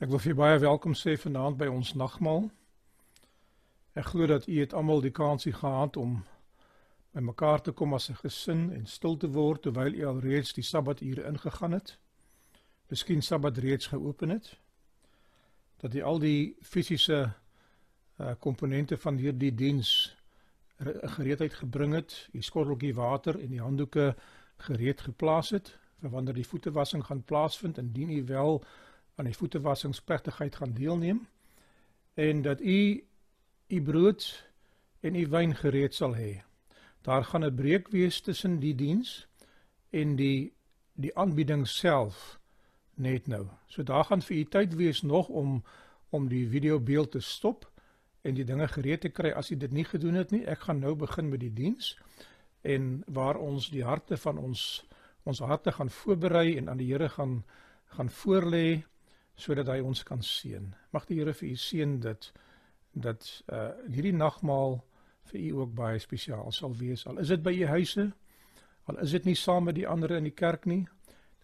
Ek 0.00 0.08
wil 0.08 0.20
vir 0.24 0.32
baie 0.32 0.60
welkom 0.62 0.94
sê 0.96 1.12
vanaand 1.20 1.58
by 1.60 1.66
ons 1.68 1.90
nagmaal. 1.92 2.46
Ek 4.00 4.06
glo 4.14 4.24
dat 4.30 4.46
u 4.48 4.54
het 4.56 4.72
almal 4.72 5.02
die 5.04 5.12
kansie 5.12 5.52
gehad 5.52 5.98
om 6.00 6.14
by 7.12 7.20
mekaar 7.26 7.60
te 7.60 7.74
kom 7.76 7.92
as 7.92 8.08
'n 8.08 8.16
gesin 8.22 8.62
en 8.72 8.86
stil 8.86 9.18
te 9.20 9.28
word 9.28 9.62
terwyl 9.62 9.92
u 9.92 10.06
alreeds 10.06 10.54
die 10.56 10.64
Sabbature 10.64 11.26
ingegaan 11.28 11.76
het. 11.76 11.98
Miskien 12.88 13.22
Sabbat 13.22 13.58
reeds 13.58 13.86
geopen 13.92 14.28
het. 14.28 14.56
Dat 15.76 15.94
u 15.94 16.02
al 16.02 16.18
die 16.18 16.56
fisiese 16.62 17.34
uh 18.20 18.34
komponente 18.38 18.96
van 18.96 19.16
hierdie 19.16 19.54
diens 19.54 20.16
gereedheid 21.02 21.54
gebring 21.54 21.94
het, 21.94 22.28
u 22.32 22.42
skotteltjie 22.42 22.94
water 22.94 23.40
en 23.40 23.50
die 23.50 23.60
handdoeke 23.60 24.16
gereed 24.56 25.00
geplaas 25.00 25.50
het 25.50 25.78
vir 26.00 26.10
wanneer 26.10 26.34
die 26.34 26.48
voetewassing 26.48 27.04
gaan 27.04 27.22
plaasvind 27.22 27.78
indien 27.78 28.10
u 28.10 28.24
wel 28.24 28.64
aan 29.20 29.28
die 29.28 29.36
voetewassingsplegtigheid 29.36 30.54
gaan 30.56 30.72
deelneem 30.72 31.26
en 32.14 32.42
dat 32.42 32.60
u 32.60 33.04
u 33.68 33.82
brood 33.82 34.48
en 35.00 35.14
u 35.14 35.26
wyn 35.28 35.52
gereed 35.54 35.94
sal 35.94 36.16
hê. 36.16 36.40
Daar 37.04 37.24
gaan 37.24 37.44
'n 37.44 37.54
breek 37.54 37.88
wees 37.88 38.20
tussen 38.20 38.58
die 38.58 38.74
diens 38.74 39.28
en 39.90 40.16
die 40.16 40.52
die 40.94 41.16
aanbieding 41.16 41.68
self 41.68 42.40
net 42.94 43.26
nou. 43.26 43.46
So 43.66 43.82
daar 43.82 44.04
gaan 44.04 44.22
vir 44.22 44.36
u 44.36 44.44
tyd 44.44 44.74
wees 44.74 45.02
nog 45.02 45.28
om 45.28 45.64
om 46.10 46.28
die 46.28 46.48
video 46.48 46.80
beeld 46.80 47.10
te 47.10 47.20
stop 47.20 47.70
en 48.20 48.34
die 48.34 48.44
dinge 48.44 48.68
gereed 48.68 49.00
te 49.00 49.08
kry 49.08 49.30
as 49.30 49.50
u 49.50 49.56
dit 49.56 49.70
nie 49.72 49.84
gedoen 49.84 50.14
het 50.14 50.30
nie. 50.30 50.44
Ek 50.46 50.60
gaan 50.60 50.78
nou 50.78 50.94
begin 50.94 51.28
met 51.28 51.40
die 51.40 51.52
diens 51.52 51.98
en 52.60 53.02
waar 53.06 53.36
ons 53.36 53.70
die 53.70 53.84
harte 53.84 54.16
van 54.16 54.38
ons 54.38 54.84
ons 55.22 55.38
harte 55.38 55.72
gaan 55.72 55.90
voorberei 55.90 56.56
en 56.56 56.68
aan 56.68 56.76
die 56.76 56.92
Here 56.92 57.08
gaan 57.08 57.44
gaan 57.84 58.10
voorlê 58.10 58.82
sodat 59.40 59.68
hy 59.72 59.80
ons 59.80 60.02
kan 60.06 60.22
seën. 60.22 60.74
Mag 60.92 61.06
die 61.08 61.18
Here 61.18 61.34
vir 61.34 61.48
u 61.48 61.56
seën 61.56 61.98
dit 62.00 62.32
dat 62.92 63.26
uh 63.52 63.70
hierdie 63.88 64.16
nagmaal 64.16 64.80
vir 65.30 65.40
u 65.40 65.50
ook 65.62 65.74
baie 65.74 65.98
spesiaal 65.98 66.52
sal 66.52 66.74
wees. 66.76 67.06
Al 67.06 67.18
is 67.22 67.28
dit 67.28 67.42
by 67.42 67.52
u 67.54 67.66
huise, 67.66 68.10
al 68.90 68.98
is 69.04 69.14
dit 69.16 69.24
nie 69.24 69.36
saam 69.38 69.64
met 69.70 69.78
die 69.78 69.86
ander 69.88 70.16
in 70.16 70.26
die 70.26 70.34
kerk 70.34 70.66
nie, 70.66 70.82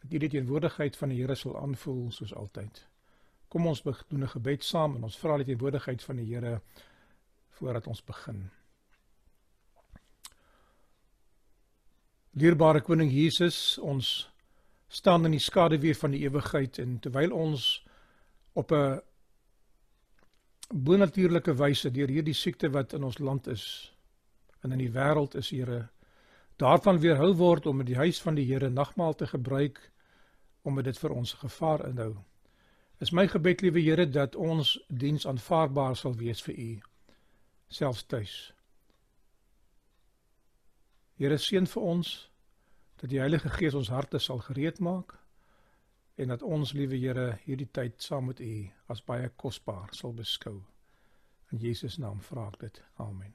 dat 0.02 0.12
u 0.12 0.19
die 0.19 0.28
teenwoordigheid 0.28 0.97
van 0.97 1.14
die 1.14 1.20
Here 1.20 1.34
sal 1.34 1.56
aanvoel 1.61 2.11
soos 2.12 2.34
altyd. 2.34 2.83
Kom 3.48 3.67
ons 3.67 3.83
doen 3.83 4.22
'n 4.22 4.28
gebed 4.28 4.64
saam 4.64 4.97
en 4.97 5.05
ons 5.05 5.19
vra 5.19 5.36
die 5.36 5.44
teenwoordigheid 5.52 6.02
van 6.02 6.17
die 6.17 6.34
Here 6.34 6.61
voordat 7.50 7.86
ons 7.86 8.05
begin. 8.05 8.50
Dierbare 12.36 12.80
koning 12.80 13.11
Jesus, 13.12 13.78
ons 13.78 14.30
staan 14.89 15.24
in 15.24 15.30
die 15.30 15.41
skaduwee 15.41 15.94
van 15.94 16.11
die 16.11 16.20
ewigheid 16.27 16.78
en 16.78 16.98
terwyl 17.00 17.33
ons 17.33 17.86
op 18.56 18.72
'n 18.72 19.00
bonatuurlike 20.68 21.54
wyse 21.54 21.90
deur 21.90 22.08
hierdie 22.08 22.34
siekte 22.34 22.70
wat 22.70 22.92
in 22.92 23.04
ons 23.04 23.18
land 23.18 23.46
is 23.46 23.92
en 24.60 24.72
in 24.72 24.78
die 24.78 24.92
wêreld 24.92 25.34
is 25.34 25.50
Here 25.50 25.88
daarvan 26.56 26.98
weerhou 27.00 27.34
word 27.36 27.66
om 27.66 27.80
in 27.80 27.86
die 27.86 28.00
huis 28.00 28.20
van 28.22 28.34
die 28.34 28.46
Here 28.48 28.70
nagmaal 28.70 29.14
te 29.14 29.27
gebruik 29.27 29.80
om 30.62 30.82
dit 30.82 30.98
vir 30.98 31.10
ons 31.10 31.32
gevaar 31.32 31.86
inhou. 31.88 32.16
Is 32.98 33.12
my 33.12 33.28
gebed 33.28 33.60
liewe 33.60 33.80
Here 33.80 34.08
dat 34.10 34.34
ons 34.34 34.78
diens 34.88 35.27
aanvaarbaar 35.27 35.96
sal 35.96 36.16
wees 36.16 36.42
vir 36.42 36.54
U 36.54 36.80
selfs 37.68 38.06
tuis. 38.06 38.52
Here 41.16 41.38
seën 41.38 41.66
vir 41.66 41.82
ons 41.82 42.30
dat 42.96 43.10
die 43.10 43.20
Heilige 43.20 43.48
Gees 43.48 43.74
ons 43.74 43.88
harte 43.88 44.18
sal 44.18 44.38
gereed 44.38 44.80
maak 44.80 45.18
en 46.17 46.33
dat 46.33 46.42
ons 46.42 46.72
liewe 46.72 46.97
Here 46.97 47.39
hierdie 47.45 47.69
tyd 47.72 48.00
saam 48.03 48.31
met 48.31 48.41
U 48.41 48.53
as 48.92 49.05
baie 49.05 49.28
kosbaar 49.36 49.92
sal 49.92 50.14
beskou. 50.17 50.62
In 51.53 51.61
Jesus 51.62 51.98
naam 52.03 52.20
vra 52.25 52.48
ek 52.48 52.61
dit. 52.64 52.83
Amen. 53.03 53.34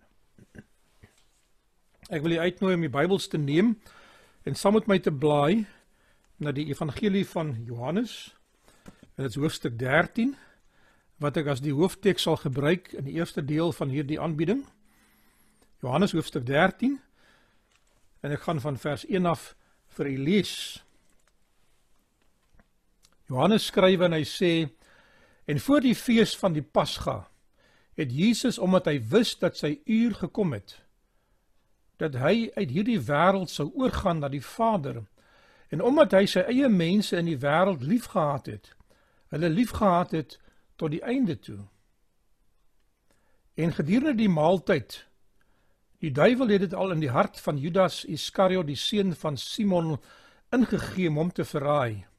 Ek 2.11 2.23
wil 2.25 2.35
u 2.35 2.41
uitnooi 2.43 2.73
om 2.75 2.81
die 2.83 2.91
Bybels 2.91 3.29
te 3.31 3.39
neem 3.39 3.75
en 4.43 4.57
saam 4.57 4.75
met 4.75 4.89
my 4.89 4.97
te 4.99 5.13
blaai 5.13 5.63
na 6.41 6.51
die 6.51 6.65
Evangelie 6.73 7.23
van 7.29 7.53
Johannes. 7.67 8.33
Dit 9.15 9.29
is 9.29 9.37
hoofstuk 9.39 9.77
13 9.79 10.33
wat 11.21 11.37
ek 11.37 11.51
as 11.53 11.61
die 11.61 11.75
hoofteks 11.77 12.25
sal 12.25 12.39
gebruik 12.41 12.91
in 12.97 13.05
die 13.05 13.15
eerste 13.19 13.43
deel 13.45 13.71
van 13.77 13.93
hierdie 13.93 14.19
aanbieding. 14.19 14.65
Johannes 15.85 16.15
hoofstuk 16.17 16.47
13 16.49 16.97
en 18.25 18.33
ek 18.33 18.43
gaan 18.47 18.59
van 18.63 18.79
vers 18.81 19.05
1 19.05 19.29
af 19.29 19.51
vir 19.95 20.09
u 20.09 20.17
lees. 20.17 20.53
Johannes 23.31 23.69
skryf 23.71 24.01
en 24.03 24.11
hy 24.11 24.25
sê 24.27 24.53
en 25.47 25.59
voor 25.63 25.85
die 25.85 25.95
fees 25.95 26.33
van 26.35 26.51
die 26.51 26.65
Pasga 26.65 27.21
het 27.95 28.11
Jesus 28.11 28.57
omdat 28.59 28.89
hy 28.91 28.97
wis 29.13 29.37
dat 29.39 29.55
sy 29.55 29.77
uur 29.87 30.17
gekom 30.19 30.51
het 30.57 30.75
dat 32.01 32.17
hy 32.19 32.49
uit 32.57 32.73
hierdie 32.73 32.99
wêreld 33.07 33.53
sou 33.53 33.69
oorgaan 33.77 34.19
na 34.19 34.27
die 34.33 34.43
Vader 34.43 34.99
en 35.71 35.83
omdat 35.87 36.17
hy 36.17 36.25
sy 36.27 36.43
eie 36.51 36.67
mense 36.67 37.15
in 37.15 37.29
die 37.31 37.39
wêreld 37.39 37.85
liefgehad 37.87 38.51
het 38.51 38.73
hulle 39.31 39.53
liefgehad 39.53 40.11
het 40.11 40.35
tot 40.75 40.91
die 40.91 41.03
einde 41.07 41.37
toe. 41.39 41.61
En 43.55 43.71
gedurende 43.71 44.17
die 44.19 44.31
maaltyd 44.33 45.05
die 46.03 46.11
duiwel 46.11 46.51
het 46.51 46.65
dit 46.65 46.75
al 46.75 46.91
in 46.97 46.99
die 46.99 47.13
hart 47.15 47.39
van 47.39 47.61
Judas 47.61 48.03
Iskariot 48.03 48.67
die 48.67 48.79
seun 48.79 49.15
van 49.15 49.39
Simon 49.39 49.95
ingegee 50.51 51.07
om 51.07 51.21
hom 51.21 51.31
te 51.31 51.47
verraai 51.47 52.10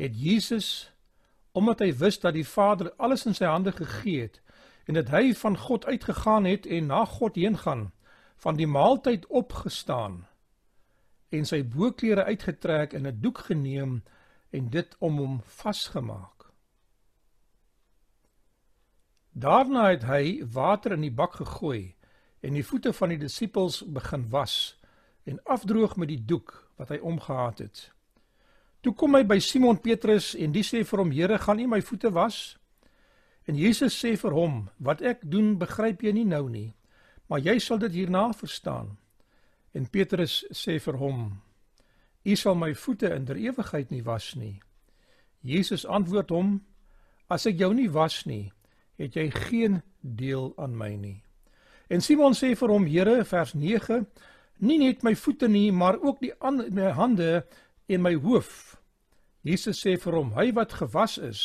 het 0.00 0.16
Jesus 0.16 0.88
omdat 1.52 1.82
hy 1.82 1.90
wist 1.98 2.22
dat 2.22 2.34
die 2.34 2.46
Vader 2.46 2.92
alles 2.96 3.26
in 3.26 3.34
sy 3.34 3.44
hande 3.44 3.72
gegee 3.74 4.20
het 4.28 4.40
en 4.88 4.96
dat 4.96 5.10
hy 5.12 5.34
van 5.36 5.58
God 5.58 5.84
uitgegaan 5.86 6.46
het 6.48 6.66
en 6.66 6.86
na 6.90 7.04
God 7.04 7.36
heen 7.36 7.58
gaan 7.58 7.90
van 8.40 8.56
die 8.56 8.66
maaltyd 8.70 9.26
opgestaan 9.26 10.22
en 11.30 11.46
sy 11.46 11.60
boklere 11.62 12.24
uitgetrek 12.24 12.94
en 12.96 13.06
'n 13.06 13.20
doek 13.20 13.38
geneem 13.50 14.02
en 14.50 14.70
dit 14.70 14.96
om 14.98 15.18
hom 15.18 15.40
vasgemaak. 15.44 16.48
Daarna 19.32 19.90
het 19.90 20.02
hy 20.02 20.42
water 20.52 20.92
in 20.92 21.00
die 21.06 21.14
bak 21.14 21.32
gegooi 21.38 21.94
en 22.40 22.52
die 22.52 22.66
voete 22.66 22.92
van 22.92 23.08
die 23.08 23.18
disippels 23.18 23.82
begin 23.86 24.28
was 24.28 24.80
en 25.24 25.42
afdroog 25.44 25.96
met 25.96 26.08
die 26.08 26.24
doek 26.24 26.70
wat 26.76 26.88
hy 26.88 26.98
omgehad 26.98 27.58
het. 27.58 27.92
Toe 28.80 28.94
kom 28.96 29.12
hy 29.18 29.26
by 29.28 29.36
Simon 29.44 29.76
Petrus 29.76 30.32
en 30.40 30.54
die 30.54 30.64
sê 30.64 30.80
vir 30.88 31.02
hom: 31.02 31.10
"Here, 31.12 31.38
gaan 31.38 31.60
U 31.60 31.66
my 31.66 31.82
voete 31.82 32.10
was?" 32.10 32.56
En 33.46 33.54
Jesus 33.54 33.92
sê 33.92 34.16
vir 34.16 34.32
hom: 34.32 34.70
"Wat 34.78 35.02
ek 35.02 35.20
doen, 35.30 35.58
begryp 35.58 36.02
jy 36.02 36.12
nie 36.12 36.24
nou 36.24 36.48
nie, 36.48 36.74
maar 37.28 37.40
jy 37.40 37.58
sal 37.58 37.78
dit 37.78 37.92
hierna 37.92 38.32
verstaan." 38.32 38.96
En 39.74 39.86
Petrus 39.86 40.44
sê 40.52 40.80
vir 40.80 40.96
hom: 40.96 41.42
"U 42.24 42.36
sal 42.36 42.54
my 42.54 42.74
voete 42.74 43.14
in 43.14 43.24
der 43.24 43.36
ewigheid 43.36 43.90
nie 43.90 44.02
was 44.02 44.34
nie." 44.34 44.62
Jesus 45.42 45.86
antwoord 45.86 46.30
hom: 46.30 46.64
"As 47.28 47.46
ek 47.46 47.58
jou 47.58 47.74
nie 47.74 47.90
was 47.90 48.24
nie, 48.26 48.52
het 48.96 49.14
jy 49.14 49.30
geen 49.30 49.82
deel 50.00 50.54
aan 50.56 50.76
my 50.76 50.96
nie." 50.96 51.22
En 51.90 52.00
Simon 52.00 52.32
sê 52.32 52.56
vir 52.56 52.68
hom: 52.68 52.86
"Here, 52.86 53.24
vers 53.24 53.54
9: 53.54 54.06
Nie 54.60 54.78
net 54.78 55.02
my 55.02 55.14
voete 55.14 55.48
nie, 55.48 55.72
maar 55.72 56.00
ook 56.00 56.20
die 56.20 56.34
ander 56.38 56.72
my 56.72 56.90
hande 56.90 57.46
en 57.90 58.04
my 58.04 58.14
hoof. 58.14 58.76
Jesus 59.42 59.82
sê 59.82 59.96
vir 59.98 60.14
hom: 60.14 60.34
Hy 60.36 60.50
wat 60.54 60.76
gewas 60.78 61.18
is, 61.18 61.42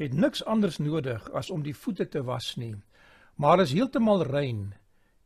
het 0.00 0.14
niks 0.16 0.42
anders 0.44 0.78
nodig 0.80 1.24
as 1.36 1.50
om 1.50 1.64
die 1.64 1.76
voete 1.76 2.08
te 2.08 2.22
was 2.26 2.54
nie, 2.60 2.74
maar 3.40 3.62
is 3.62 3.72
heeltemal 3.72 4.24
rein 4.28 4.74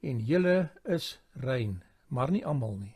en 0.05 0.21
julle 0.21 0.69
is 0.85 1.17
rein, 1.43 1.83
maar 2.09 2.31
nie 2.31 2.45
almal 2.45 2.77
nie. 2.77 2.95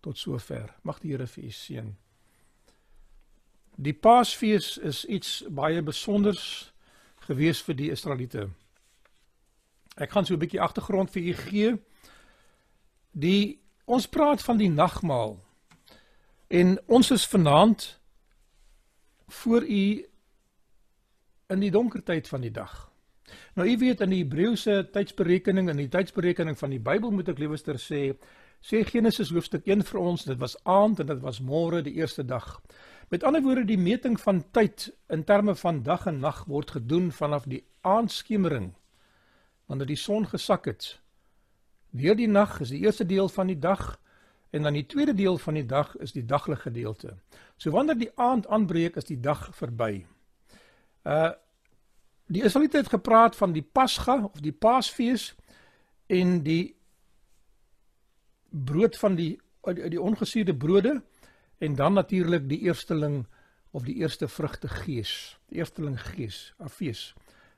Tot 0.00 0.18
sover. 0.18 0.72
Mag 0.82 0.98
die 1.00 1.12
Here 1.12 1.26
vir 1.28 1.44
u 1.44 1.52
seën. 1.54 1.90
Die 3.80 3.94
Paasfees 3.94 4.76
is 4.76 5.04
iets 5.04 5.44
baie 5.48 5.80
spesiaals 5.80 6.72
gewees 7.28 7.60
vir 7.62 7.76
die 7.76 7.90
Israeliete. 7.92 8.48
Ek 9.96 10.10
gaan 10.10 10.24
so 10.24 10.34
'n 10.34 10.40
bietjie 10.40 10.60
agtergrond 10.60 11.10
vir 11.10 11.22
u 11.22 11.34
gee. 11.34 11.78
Die 13.12 13.60
ons 13.86 14.06
praat 14.06 14.42
van 14.42 14.58
die 14.58 14.68
nagmaal. 14.68 15.38
En 16.50 16.78
ons 16.86 17.10
is 17.10 17.26
vanaand 17.26 18.00
voor 19.26 19.62
u 19.62 20.06
in 21.46 21.60
die 21.62 21.70
donker 21.70 22.02
tyd 22.02 22.28
van 22.28 22.42
die 22.42 22.50
dag. 22.50 22.90
Nou 23.54 23.68
u 23.70 23.76
weet 23.78 24.00
in 24.00 24.10
die 24.10 24.24
Hebreëse 24.24 24.88
tydsberekening 24.90 25.70
en 25.70 25.78
die 25.78 25.88
tydsberekening 25.88 26.58
van 26.58 26.74
die 26.74 26.80
Bybel 26.82 27.14
moet 27.14 27.30
ek 27.30 27.38
liewerster 27.38 27.78
sê, 27.78 28.00
sê 28.66 28.82
Genesis 28.88 29.30
hoofstuk 29.30 29.70
1 29.70 29.86
vir 29.92 30.00
ons, 30.02 30.26
dit 30.26 30.42
was 30.42 30.58
aand 30.66 31.04
en 31.04 31.12
dit 31.12 31.22
was 31.22 31.38
môre 31.38 31.84
die 31.86 31.94
eerste 32.02 32.26
dag. 32.26 32.56
Met 33.14 33.22
ander 33.22 33.46
woorde 33.46 33.68
die 33.70 33.78
meting 33.78 34.18
van 34.18 34.42
tyd 34.50 34.90
in 35.06 35.22
terme 35.24 35.54
van 35.54 35.84
dag 35.86 36.10
en 36.10 36.18
nag 36.18 36.44
word 36.50 36.74
gedoen 36.80 37.12
vanaf 37.14 37.46
die 37.46 37.62
aandskemering 37.86 38.72
wanneer 39.70 39.86
die 39.86 40.02
son 40.02 40.26
gesak 40.26 40.66
het. 40.66 40.96
Deur 41.94 42.18
die 42.18 42.26
nag 42.26 42.58
is 42.58 42.74
die 42.74 42.82
eerste 42.82 43.06
deel 43.06 43.30
van 43.30 43.54
die 43.54 43.58
dag 43.58 44.00
En 44.50 44.62
dan 44.62 44.72
die 44.72 44.86
tweede 44.86 45.14
deel 45.14 45.38
van 45.38 45.54
die 45.54 45.66
dag 45.66 45.96
is 45.96 46.12
die 46.12 46.24
daglige 46.24 46.60
gedeelte. 46.60 47.16
So 47.56 47.70
wanneer 47.70 47.98
die 47.98 48.10
aand 48.14 48.46
aanbreek 48.46 48.96
is 48.96 49.04
die 49.04 49.20
dag 49.20 49.50
verby. 49.56 50.06
Uh 51.04 51.30
die 52.30 52.44
Israeliete 52.46 52.76
het 52.76 52.88
gepraat 52.88 53.36
van 53.36 53.52
die 53.52 53.62
Pasga 53.62 54.20
of 54.24 54.40
die 54.40 54.52
Paasfees 54.52 55.34
en 56.06 56.42
die 56.42 56.76
brood 58.50 58.98
van 58.98 59.14
die 59.18 59.40
die, 59.74 59.88
die 59.88 60.00
ongesuurde 60.00 60.54
brode 60.56 61.02
en 61.58 61.74
dan 61.74 61.92
natuurlik 61.92 62.48
die 62.48 62.60
eersteling 62.60 63.26
of 63.70 63.82
die 63.82 63.94
eerste 63.94 64.28
vrugte 64.28 64.68
gees, 64.68 65.38
die 65.50 65.58
eersteling 65.58 66.00
gees, 66.00 66.54
'n 66.58 66.68
fees 66.68 67.14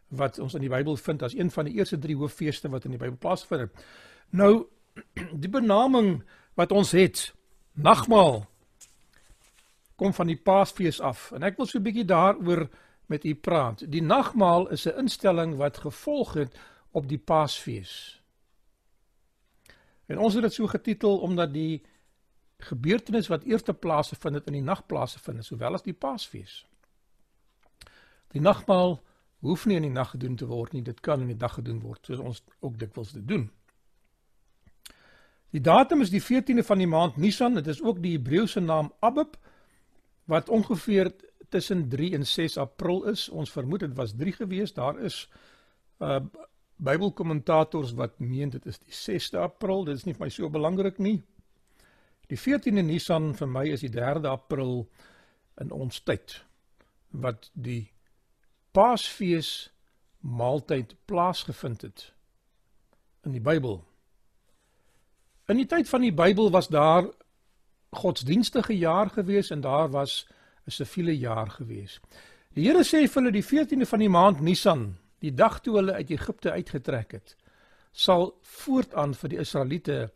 wat 0.09 0.39
ons 0.39 0.55
in 0.55 0.61
die 0.61 0.73
Bybel 0.73 0.97
vind 0.97 1.23
as 1.23 1.35
een 1.35 1.51
van 1.51 1.65
die 1.65 1.75
eerste 1.75 1.99
drie 1.99 2.17
hooffeeste 2.17 2.69
wat 2.69 2.85
in 2.85 2.91
die 2.91 3.01
Bybel 3.01 3.17
plaasvind. 3.17 3.85
Nou 4.31 4.67
die 5.43 5.49
benaming 5.49 6.23
wat 6.55 6.73
ons 6.73 6.91
het, 6.93 7.35
nagmaal 7.73 8.47
kom 9.97 10.13
van 10.13 10.27
die 10.27 10.37
Paasfees 10.37 11.01
af 11.01 11.31
en 11.33 11.43
ek 11.47 11.57
wil 11.57 11.67
so 11.67 11.79
'n 11.79 11.83
bietjie 11.83 12.05
daaroor 12.05 12.69
met 13.07 13.25
u 13.25 13.35
praat. 13.35 13.85
Die 13.91 14.03
nagmaal 14.03 14.69
is 14.69 14.87
'n 14.87 14.99
instelling 14.99 15.57
wat 15.57 15.79
gevolg 15.79 16.35
het 16.35 16.59
op 16.91 17.09
die 17.09 17.19
Paasfees. 17.19 18.23
En 20.07 20.19
ons 20.19 20.35
het 20.35 20.43
dit 20.43 20.53
so 20.53 20.67
getitel 20.67 21.19
omdat 21.19 21.53
die 21.53 21.83
gebeurtenis 22.59 23.29
wat 23.29 23.43
eerste 23.43 23.75
plase 23.75 24.17
vind 24.17 24.35
het 24.35 24.47
in 24.47 24.53
die 24.53 24.63
nagplase 24.63 25.19
vind, 25.19 25.45
sowel 25.45 25.75
as 25.75 25.83
die 25.83 25.97
Paasfees. 25.97 26.67
Die 28.29 28.41
nagmaal 28.41 29.03
hoef 29.39 29.67
nie 29.67 29.77
in 29.77 29.83
die 29.83 29.91
nag 29.91 30.11
gedoen 30.11 30.37
te 30.37 30.47
word 30.47 30.73
nie, 30.73 30.83
dit 30.83 31.01
kan 31.01 31.21
in 31.21 31.27
die 31.27 31.37
dag 31.37 31.55
gedoen 31.55 31.81
word, 31.81 32.07
soos 32.07 32.19
ons 32.19 32.43
ook 32.61 32.79
dikwels 32.79 33.13
dit 33.13 33.29
doen. 33.29 33.51
Die 35.53 35.61
datum 35.61 36.01
is 36.01 36.11
die 36.11 36.23
14de 36.23 36.65
van 36.65 36.81
die 36.81 36.89
maand 36.89 37.17
Nisan, 37.21 37.55
dit 37.55 37.67
is 37.69 37.83
ook 37.83 38.01
die 38.03 38.15
Hebreëse 38.17 38.61
naam 38.61 38.93
Abib 39.05 39.37
wat 40.31 40.49
ongeveer 40.49 41.13
tussen 41.53 41.89
3 41.89 42.15
en 42.17 42.27
6 42.27 42.57
April 42.57 43.05
is. 43.11 43.29
Ons 43.29 43.53
vermoed 43.53 43.85
dit 43.85 43.97
was 43.97 44.15
3 44.17 44.33
gewees. 44.33 44.73
Daar 44.73 44.99
is 45.01 45.29
uh 46.01 46.21
Bybelkommentators 46.83 47.93
wat 47.95 48.17
meen 48.19 48.51
dit 48.51 48.65
is 48.67 48.79
die 48.83 48.95
6de 48.97 49.39
April. 49.39 49.85
Dit 49.85 50.01
is 50.01 50.05
nie 50.05 50.17
vir 50.17 50.25
my 50.25 50.31
so 50.35 50.49
belangrik 50.51 50.97
nie. 50.99 51.21
Die 52.27 52.39
14de 52.41 52.83
Nisan 52.83 53.29
vir 53.39 53.47
my 53.47 53.63
is 53.71 53.85
die 53.85 53.93
3de 53.93 54.27
April 54.27 54.89
in 55.63 55.71
ons 55.71 56.01
tyd 56.03 56.41
wat 57.13 57.53
die 57.55 57.93
Paasfees 58.75 59.71
maaltyd 60.19 60.97
plaasgevind 61.07 61.87
het 61.87 62.09
in 63.23 63.37
die 63.37 63.45
Bybel. 63.45 63.83
In 65.51 65.59
die 65.59 65.67
tyd 65.67 65.89
van 65.91 66.05
die 66.05 66.13
Bybel 66.15 66.53
was 66.55 66.69
daar 66.71 67.09
godsdienstige 67.99 68.77
jaar 68.79 69.11
gewees 69.11 69.51
en 69.51 69.61
daar 69.61 69.91
was 69.91 70.27
'n 70.67 70.71
siviele 70.71 71.19
jaar 71.19 71.51
gewees. 71.51 72.01
Die 72.55 72.69
Here 72.69 72.85
sê 72.85 73.09
vir 73.09 73.23
hulle 73.23 73.33
die 73.33 73.45
14de 73.45 73.87
van 73.87 73.99
die 73.99 74.09
maand 74.09 74.41
Nisan, 74.41 74.97
die 75.19 75.35
dag 75.35 75.61
toe 75.61 75.77
hulle 75.77 75.93
uit 75.93 76.11
Egipte 76.11 76.51
uitgetrek 76.51 77.13
het, 77.13 77.37
sal 77.93 78.39
voortaan 78.43 79.15
vir 79.15 79.29
die 79.29 79.39
Israeliete 79.39 80.13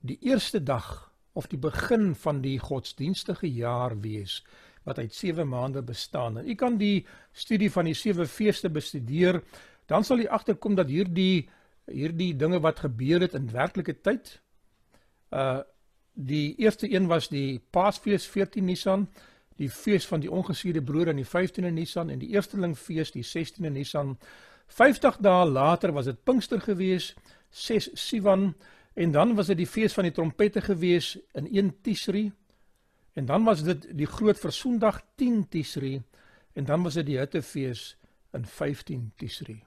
die 0.00 0.18
eerste 0.20 0.62
dag 0.62 1.12
of 1.32 1.46
die 1.46 1.58
begin 1.58 2.14
van 2.14 2.40
die 2.40 2.58
godsdienstige 2.58 3.46
jaar 3.46 4.00
wees 4.00 4.44
wat 4.84 4.98
uit 4.98 5.14
7 5.14 5.48
maande 5.48 5.82
bestaan. 5.82 6.38
En 6.38 6.48
u 6.48 6.54
kan 6.54 6.76
die 6.76 7.06
studie 7.32 7.72
van 7.72 7.84
die 7.84 7.94
sewe 7.94 8.26
feeste 8.26 8.70
bestudeer, 8.70 9.42
dan 9.86 10.04
sal 10.04 10.18
u 10.18 10.26
agterkom 10.26 10.74
dat 10.74 10.88
hierdie 10.88 11.48
hierdie 11.86 12.36
dinge 12.36 12.60
wat 12.60 12.78
gebeur 12.78 13.20
het 13.20 13.34
in 13.34 13.50
werklike 13.50 14.00
tyd 14.00 14.40
uh 15.30 15.60
die 16.18 16.56
eerste 16.58 16.90
een 16.90 17.06
was 17.06 17.28
die 17.28 17.60
Paasfees 17.70 18.26
14 18.26 18.64
Nisan, 18.64 19.04
die 19.56 19.70
fees 19.70 20.06
van 20.06 20.20
die 20.20 20.30
ongesuurde 20.30 20.82
brood 20.82 21.08
aan 21.08 21.20
die 21.20 21.26
15de 21.26 21.70
Nisan 21.70 22.10
en 22.10 22.18
die 22.18 22.32
eerstelingfees 22.34 23.12
die 23.14 23.22
16de 23.22 23.70
Nisan. 23.70 24.16
50 24.66 25.20
dae 25.22 25.46
later 25.46 25.92
was 25.92 26.04
dit 26.10 26.24
Pinkster 26.24 26.60
gewees, 26.60 27.14
6 27.50 27.90
Sivan 27.94 28.54
en 28.94 29.12
dan 29.14 29.34
was 29.34 29.46
dit 29.46 29.60
die 29.62 29.66
fees 29.66 29.94
van 29.94 30.08
die 30.08 30.12
trompette 30.12 30.60
gewees 30.60 31.16
in 31.38 31.46
1 31.46 31.70
Tisri. 31.82 32.32
En 33.14 33.26
dan 33.26 33.44
was 33.44 33.62
dit 33.62 33.86
die 33.98 34.06
groot 34.06 34.38
versoendag 34.38 35.02
10 35.14 35.48
Tisri 35.48 36.02
en 36.52 36.64
dan 36.64 36.82
was 36.82 36.98
dit 36.98 37.06
die 37.06 37.18
hittefees 37.18 37.96
in 38.32 38.46
15 38.46 39.12
Tisri. 39.16 39.62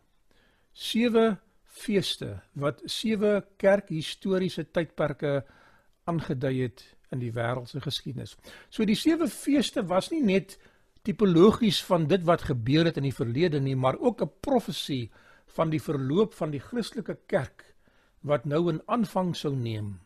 Sewe 0.71 1.37
feeste 1.71 2.35
wat 2.59 2.81
sewe 2.85 3.39
kerkhistoriese 3.61 4.67
tydperke 4.75 5.41
aangedui 6.09 6.57
het 6.63 6.83
in 7.11 7.21
die 7.23 7.31
wêreldse 7.35 7.81
geskiedenis. 7.83 8.35
So 8.69 8.85
die 8.87 8.97
sewe 8.99 9.27
feeste 9.31 9.83
was 9.87 10.11
nie 10.11 10.21
net 10.23 10.57
tipologies 11.07 11.81
van 11.87 12.07
dit 12.11 12.23
wat 12.27 12.45
gebeur 12.51 12.87
het 12.89 12.99
in 13.01 13.07
die 13.07 13.15
verlede 13.15 13.59
nie, 13.59 13.75
maar 13.75 13.97
ook 13.99 14.21
'n 14.21 14.31
profesie 14.41 15.09
van 15.55 15.69
die 15.69 15.81
verloop 15.81 16.33
van 16.33 16.51
die 16.51 16.59
Christelike 16.59 17.17
kerk 17.27 17.65
wat 18.21 18.45
nou 18.45 18.71
'n 18.71 18.81
aanvang 18.85 19.35
sou 19.35 19.55
neem. 19.55 19.99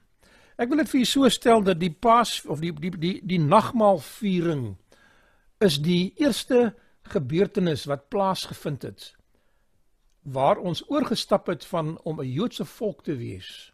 Ek 0.57 0.69
wil 0.69 0.77
dit 0.77 0.89
vir 0.89 0.99
julle 0.99 1.11
so 1.11 1.29
stel 1.29 1.63
dat 1.63 1.79
die 1.79 1.91
Paas 1.91 2.45
of 2.45 2.59
die 2.59 2.71
die 2.71 2.91
die 2.97 3.21
die 3.23 3.39
nagmaalviering 3.39 4.77
is 5.59 5.77
die 5.81 6.13
eerste 6.15 6.75
gebeurtenis 7.03 7.85
wat 7.85 8.09
plaasgevind 8.09 8.81
het 8.81 9.15
waar 10.25 10.57
ons 10.57 10.83
oorgestap 10.89 11.47
het 11.47 11.65
van 11.65 11.99
om 12.03 12.19
'n 12.21 12.31
Joodse 12.31 12.65
volk 12.65 13.03
te 13.03 13.15
wees 13.15 13.73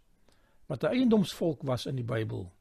wat 0.65 0.83
'n 0.83 0.93
eiendomsvolk 0.93 1.61
was 1.63 1.85
in 1.85 1.95
die 1.95 2.03
Bybel 2.03 2.51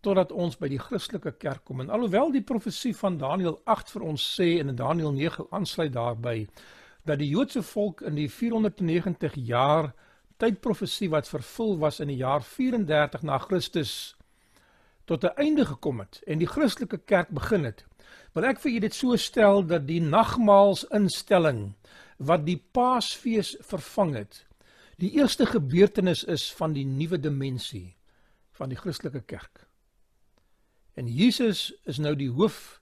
totdat 0.00 0.32
ons 0.32 0.56
by 0.58 0.68
die 0.68 0.78
Christelike 0.78 1.32
kerk 1.32 1.64
kom. 1.64 1.80
En 1.80 1.90
alhoewel 1.90 2.32
die 2.32 2.42
profesie 2.42 2.96
van 2.96 3.18
Daniël 3.18 3.60
8 3.64 3.90
vir 3.90 4.02
ons 4.02 4.40
sê 4.40 4.58
en 4.60 4.68
in 4.68 4.76
Daniël 4.76 5.12
9 5.12 5.46
aansluit 5.50 5.92
daarbey 5.92 6.48
dat 7.04 7.18
die 7.18 7.28
Joodse 7.28 7.62
volk 7.62 8.00
in 8.00 8.14
die 8.14 8.30
490 8.30 9.34
jaar 9.34 9.92
tydprofesie 10.36 11.10
wat 11.10 11.28
vervul 11.28 11.78
was 11.78 12.00
in 12.00 12.08
die 12.08 12.16
jaar 12.16 12.42
34 12.42 13.22
na 13.22 13.38
Christus 13.38 14.16
tot 15.04 15.24
'n 15.24 15.36
einde 15.36 15.66
gekom 15.66 16.00
het 16.00 16.22
en 16.26 16.38
die 16.38 16.46
Christelike 16.46 16.98
kerk 16.98 17.28
begin 17.28 17.64
het 17.64 17.84
wil 18.34 18.44
ek 18.44 18.60
vir 18.60 18.70
julle 18.72 18.88
dit 18.88 18.94
so 18.94 19.16
stel 19.16 19.66
dat 19.66 19.86
die 19.86 20.00
nagmaalsinstelling 20.00 21.74
wat 22.26 22.46
die 22.46 22.58
Paasfees 22.58 23.56
vervang 23.60 24.14
het 24.16 24.44
die 25.02 25.10
eerste 25.18 25.46
gebeurtenis 25.46 26.22
is 26.24 26.44
van 26.54 26.76
die 26.76 26.84
nuwe 26.86 27.18
dimensie 27.18 27.96
van 28.54 28.70
die 28.70 28.78
Christelike 28.78 29.22
kerk. 29.26 29.64
En 30.94 31.08
Jesus 31.08 31.72
is 31.88 31.98
nou 31.98 32.12
die 32.16 32.30
hoof 32.30 32.80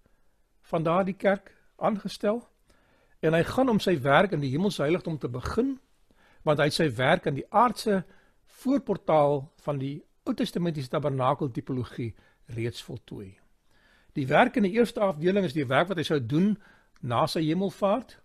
van 0.68 0.84
daardie 0.84 1.16
kerk 1.16 1.54
aangestel 1.76 2.42
en 3.20 3.36
hy 3.36 3.42
gaan 3.46 3.70
om 3.72 3.80
sy 3.80 3.94
werk 4.02 4.34
in 4.36 4.42
die 4.44 4.50
hemelse 4.52 4.82
heiligdom 4.82 5.18
te 5.18 5.30
begin 5.32 5.78
want 6.44 6.60
hy 6.60 6.68
sy 6.74 6.88
werk 6.96 7.28
in 7.30 7.38
die 7.38 7.46
aardse 7.48 8.02
voorportaal 8.60 9.44
van 9.64 9.80
die 9.80 9.96
Ou 10.28 10.34
Testamentiese 10.36 10.92
tabernakel 10.92 11.48
tipologie 11.48 12.10
reeds 12.52 12.82
voltooi. 12.84 13.38
Die 14.12 14.26
werk 14.28 14.58
in 14.60 14.66
die 14.66 14.74
eerste 14.76 15.00
afdeling 15.00 15.46
is 15.48 15.56
die 15.56 15.64
werk 15.64 15.88
wat 15.88 15.96
hy 15.96 16.04
sou 16.04 16.18
doen 16.20 16.52
na 17.00 17.22
sy 17.30 17.40
hemelvaart 17.46 18.18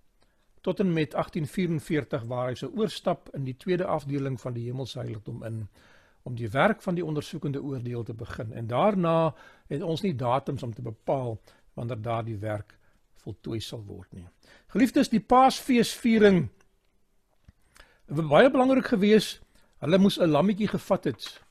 tot 0.66 0.80
en 0.80 0.94
met 0.94 1.12
1844 1.12 2.24
waar 2.30 2.48
hy 2.50 2.56
sou 2.58 2.72
oorstap 2.74 3.30
in 3.38 3.44
die 3.46 3.58
tweede 3.62 3.86
afdeling 3.86 4.40
van 4.42 4.56
die 4.56 4.64
hemelse 4.66 4.98
heiligdom 5.00 5.44
in 5.46 5.68
om 6.26 6.34
die 6.36 6.50
werk 6.50 6.82
van 6.82 6.96
die 6.98 7.06
ondersoekende 7.06 7.62
oordeel 7.62 8.04
te 8.04 8.14
begin. 8.18 8.54
En 8.54 8.68
daarna 8.68 9.36
het 9.70 9.84
ons 9.86 10.02
nie 10.02 10.16
datums 10.18 10.64
om 10.66 10.74
te 10.74 10.82
bepaal 10.82 11.38
wanneer 11.78 12.02
daardie 12.02 12.38
werk 12.42 12.74
voltooi 13.22 13.60
sal 13.62 13.84
word 13.86 14.10
nie. 14.18 14.26
Geliefdes, 14.74 15.12
die 15.14 15.22
Paasfeesviering 15.22 16.48
het 18.10 18.30
baie 18.32 18.50
belangrik 18.50 18.90
gewees. 18.90 19.36
Hulle 19.86 20.02
moes 20.02 20.18
'n 20.18 20.34
lammetjie 20.34 20.72
gevat 20.74 21.04
het. 21.04 21.42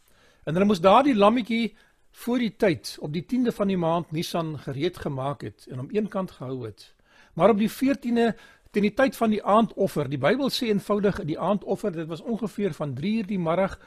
En 0.45 0.55
hulle 0.55 0.67
moes 0.67 0.81
daardie 0.81 1.15
lammetjie 1.15 1.77
voor 2.11 2.39
die 2.39 2.57
tyd 2.57 2.97
op 3.01 3.13
die 3.13 3.23
10de 3.23 3.53
van 3.53 3.69
die 3.69 3.79
maand 3.79 4.11
Nisan 4.11 4.59
gereed 4.59 4.99
gemaak 4.99 5.41
het 5.41 5.67
en 5.71 5.81
om 5.81 5.89
een 5.93 6.09
kant 6.09 6.31
gehou 6.31 6.65
het. 6.65 6.95
Maar 7.35 7.51
op 7.51 7.59
die 7.59 7.71
14de 7.71 8.35
teen 8.75 8.89
die 8.89 8.95
tyd 8.95 9.17
van 9.17 9.31
die 9.31 9.43
aandoffer. 9.43 10.09
Die 10.11 10.21
Bybel 10.21 10.51
sê 10.51 10.69
eenvoudig 10.73 11.21
die 11.29 11.39
aandoffer, 11.39 11.93
dit 11.95 12.09
was 12.11 12.23
ongeveer 12.23 12.75
van 12.75 12.95
3:00 12.99 13.29
die 13.31 13.39
middag 13.39 13.79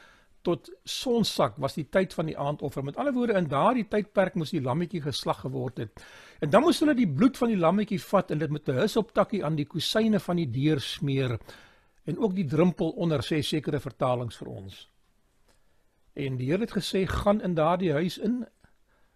tot 0.46 0.70
sonsak 0.84 1.56
was 1.60 1.74
die 1.74 1.88
tyd 1.90 2.14
van 2.14 2.28
die 2.30 2.38
aandoffer. 2.38 2.84
Met 2.84 2.96
ander 2.96 3.12
woorde 3.12 3.36
in 3.36 3.48
daardie 3.50 3.88
tydperk 3.90 4.34
moes 4.34 4.54
die 4.54 4.62
lammetjie 4.62 5.02
geslag 5.02 5.40
geword 5.44 5.78
het. 5.82 6.04
En 6.40 6.50
dan 6.50 6.62
moes 6.62 6.80
hulle 6.80 6.94
die 6.94 7.08
bloed 7.08 7.36
van 7.36 7.48
die 7.52 7.58
lammetjie 7.58 8.00
vat 8.00 8.30
en 8.30 8.38
dit 8.38 8.50
met 8.50 8.68
'n 8.68 8.80
hisoptakkie 8.80 9.44
aan 9.44 9.56
die 9.56 9.66
kusyne 9.66 10.20
van 10.20 10.36
die 10.36 10.50
deur 10.50 10.80
smeer 10.80 11.38
en 12.04 12.18
ook 12.18 12.34
die 12.34 12.46
drempel 12.46 12.90
onder 12.90 13.20
sê 13.20 13.42
sekere 13.42 13.80
vertalings 13.80 14.36
vir 14.36 14.48
ons. 14.48 14.88
En 16.14 16.36
die 16.36 16.46
Here 16.46 16.60
het 16.60 16.72
gesê 16.72 17.06
gaan 17.06 17.40
in 17.40 17.54
daardie 17.54 17.92
huis 17.92 18.18
in 18.18 18.46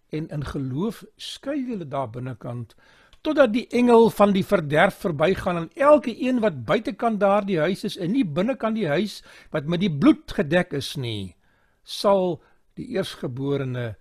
en 0.09 0.27
in 0.27 0.45
geloof 0.45 1.03
skuil 1.17 1.65
julle 1.67 1.87
daar 1.87 2.09
binnekant 2.09 2.75
totdat 3.23 3.53
die 3.53 3.67
engel 3.71 4.09
van 4.11 4.33
die 4.35 4.45
verderf 4.45 4.99
verbygaan 5.05 5.61
en 5.63 5.69
elke 5.79 6.11
een 6.11 6.41
wat 6.43 6.63
buitekant 6.67 7.19
daardie 7.19 7.59
huis 7.63 7.83
is 7.87 7.97
en 7.97 8.11
nie 8.11 8.25
binnekant 8.25 8.75
die 8.75 8.89
huis 8.91 9.21
wat 9.55 9.69
met 9.69 9.83
die 9.83 9.91
bloed 9.91 10.35
gedek 10.35 10.75
is 10.75 10.93
nie 10.99 11.35
sal 11.83 12.41
die 12.79 12.87
eersgeborene 12.95 13.93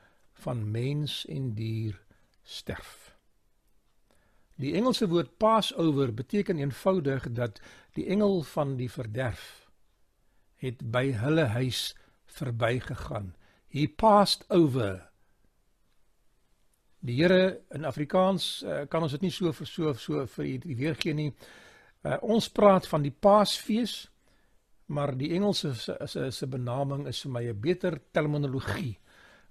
van 0.42 0.64
mens 0.70 1.22
en 1.30 1.52
dier 1.54 1.98
sterf. 2.42 3.12
Die 4.58 4.74
Engelse 4.78 5.08
woord 5.10 5.36
Passover 5.38 6.12
beteken 6.14 6.58
eenvoudig 6.58 7.26
dat 7.34 7.60
die 7.96 8.06
engel 8.06 8.42
van 8.42 8.76
die 8.76 8.90
verderf 8.90 9.68
het 10.62 10.82
by 10.94 11.08
hulle 11.18 11.48
huis 11.56 11.92
verbygegaan. 12.38 13.32
He 13.66 13.88
passed 13.88 14.44
over. 14.48 15.11
Die 17.02 17.16
Here 17.18 17.64
in 17.74 17.84
Afrikaans 17.84 18.62
uh, 18.62 18.84
kan 18.90 19.02
ons 19.02 19.12
dit 19.16 19.26
nie 19.26 19.32
so 19.34 19.52
vir 19.52 19.66
so 19.66 19.92
so 19.98 20.26
vir 20.36 20.46
u 20.46 20.76
weergee 20.78 21.14
nie. 21.14 21.32
Uh, 22.02 22.18
ons 22.22 22.48
praat 22.48 22.86
van 22.86 23.02
die 23.02 23.14
Paasfees, 23.14 24.08
maar 24.86 25.16
die 25.18 25.32
Engelse 25.34 25.74
se 25.74 25.96
se 26.06 26.30
se 26.30 26.46
benaming 26.46 27.08
is 27.08 27.22
vir 27.22 27.32
my 27.32 27.44
'n 27.48 27.60
beter 27.60 27.98
terminologie. 28.12 28.98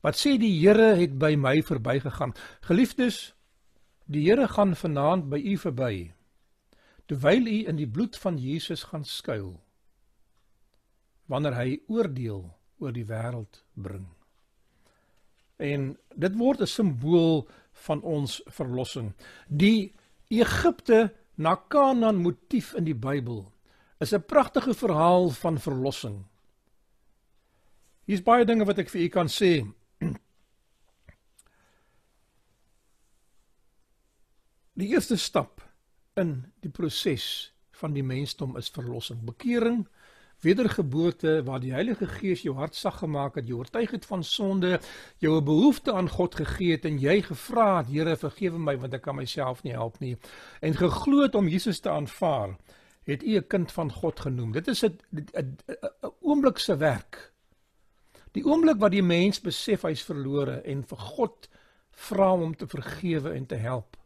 Wat 0.01 0.15
sê 0.15 0.38
die 0.38 0.60
Here 0.60 0.96
het 0.96 1.20
by 1.20 1.36
my 1.36 1.62
verbygegaan. 1.62 2.34
Geliefdes, 2.62 3.34
Die 4.12 4.25
Here 4.27 4.48
gaan 4.48 4.75
vanaand 4.75 5.29
by 5.31 5.38
u 5.39 5.58
verby. 5.58 6.12
Terwyl 7.08 7.46
u 7.48 7.58
in 7.72 7.77
die 7.79 7.88
bloed 7.88 8.17
van 8.20 8.38
Jesus 8.38 8.84
gaan 8.89 9.05
skuil. 9.08 9.53
Wanneer 11.31 11.55
hy 11.55 11.77
oordeel 11.88 12.43
oor 12.84 12.91
die 12.91 13.05
wêreld 13.08 13.62
bring. 13.74 14.10
En 15.62 15.91
dit 16.18 16.38
word 16.38 16.62
'n 16.62 16.68
simbool 16.68 17.48
van 17.86 18.01
ons 18.01 18.41
verlossing. 18.46 19.13
Die 19.48 19.94
Egipte 20.27 21.13
na 21.36 21.56
Kanaan 21.56 22.22
motief 22.22 22.74
in 22.74 22.84
die 22.84 22.96
Bybel 22.96 23.51
is 24.00 24.13
'n 24.13 24.25
pragtige 24.25 24.74
verhaal 24.74 25.30
van 25.30 25.60
verlossing. 25.60 26.25
Hier's 28.06 28.24
baie 28.24 28.46
dinge 28.46 28.65
wat 28.65 28.77
ek 28.77 28.89
vir 28.89 29.01
u 29.01 29.08
kan 29.08 29.27
sê 29.27 29.74
Die 34.80 34.88
eerste 34.88 35.18
stap 35.18 35.62
in 36.15 36.46
die 36.62 36.72
proses 36.72 37.53
van 37.72 37.94
die 37.94 38.03
mensdom 38.03 38.58
is 38.58 38.70
verlossing, 38.70 39.25
bekering, 39.25 39.88
wedergeboorte 40.41 41.41
waar 41.45 41.60
die 41.60 41.74
Heilige 41.74 42.07
Gees 42.07 42.41
jou 42.41 42.55
hart 42.57 42.75
sag 42.75 42.98
gemaak 43.01 43.36
het, 43.36 43.48
jou 43.48 43.60
oortuig 43.60 43.91
het 43.91 44.05
van 44.05 44.24
sonde, 44.24 44.79
jou 45.17 45.38
'n 45.38 45.45
behoefte 45.45 45.93
aan 45.93 46.10
God 46.10 46.36
gegee 46.36 46.71
het 46.71 46.86
en 46.86 47.00
jy 47.00 47.21
gevra 47.21 47.77
het, 47.77 47.88
Here, 47.88 48.15
vergewe 48.15 48.60
my 48.60 48.77
want 48.77 48.93
ek 48.93 49.01
kan 49.01 49.15
myself 49.15 49.63
nie 49.63 49.74
help 49.74 50.00
nie 50.00 50.17
en 50.62 50.74
geglo 50.74 51.21
het 51.21 51.36
om 51.36 51.48
Jesus 51.48 51.79
te 51.79 51.89
aanvaar, 51.89 52.57
het 53.03 53.24
u 53.24 53.38
'n 53.38 53.48
kind 53.48 53.71
van 53.71 53.91
God 53.91 54.19
genoem. 54.19 54.51
Dit 54.51 54.67
is 54.67 54.83
'n 54.83 54.98
'n 55.13 55.57
oomblik 56.21 56.57
se 56.57 56.77
werk. 56.77 57.33
Die 58.31 58.45
oomblik 58.45 58.79
wat 58.79 58.91
die 58.91 59.03
mens 59.03 59.41
besef 59.41 59.81
hy's 59.81 60.03
verlore 60.03 60.62
en 60.62 60.83
vir 60.83 60.98
God 60.98 61.50
vra 61.91 62.33
om 62.33 62.55
te 62.55 62.67
vergewe 62.67 63.33
en 63.33 63.45
te 63.45 63.55
help 63.55 63.98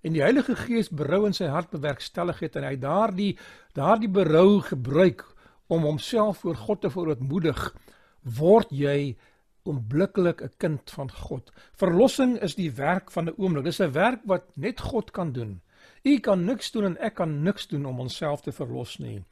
en 0.00 0.14
die 0.16 0.22
Heilige 0.24 0.56
Gees 0.56 0.88
berou 0.88 1.24
in 1.28 1.36
sy 1.36 1.50
hart 1.52 1.72
bewerkstellig 1.74 2.40
het 2.44 2.56
en 2.56 2.66
hy 2.68 2.76
daardie 2.80 3.32
daardie 3.76 4.10
berou 4.12 4.60
gebruik 4.64 5.24
om 5.70 5.86
homself 5.86 6.42
voor 6.42 6.56
God 6.56 6.80
te 6.80 6.90
verootmoedig 6.90 7.60
word 8.36 8.72
jy 8.74 9.16
onmiddellik 9.62 10.42
'n 10.42 10.52
kind 10.56 10.90
van 10.90 11.10
God. 11.10 11.52
Verlossing 11.72 12.38
is 12.42 12.54
die 12.54 12.72
werk 12.72 13.10
van 13.10 13.28
'n 13.28 13.34
oomblik. 13.36 13.64
Dis 13.64 13.80
'n 13.80 13.92
werk 13.92 14.20
wat 14.24 14.44
net 14.56 14.80
God 14.80 15.10
kan 15.10 15.32
doen. 15.32 15.60
U 16.02 16.18
kan 16.18 16.44
niks 16.44 16.70
doen 16.70 16.84
en 16.84 16.98
ek 16.98 17.14
kan 17.14 17.42
niks 17.42 17.66
doen 17.66 17.86
om 17.86 18.00
onsself 18.00 18.40
te 18.40 18.52
verlos 18.52 18.98
nie. 18.98 19.22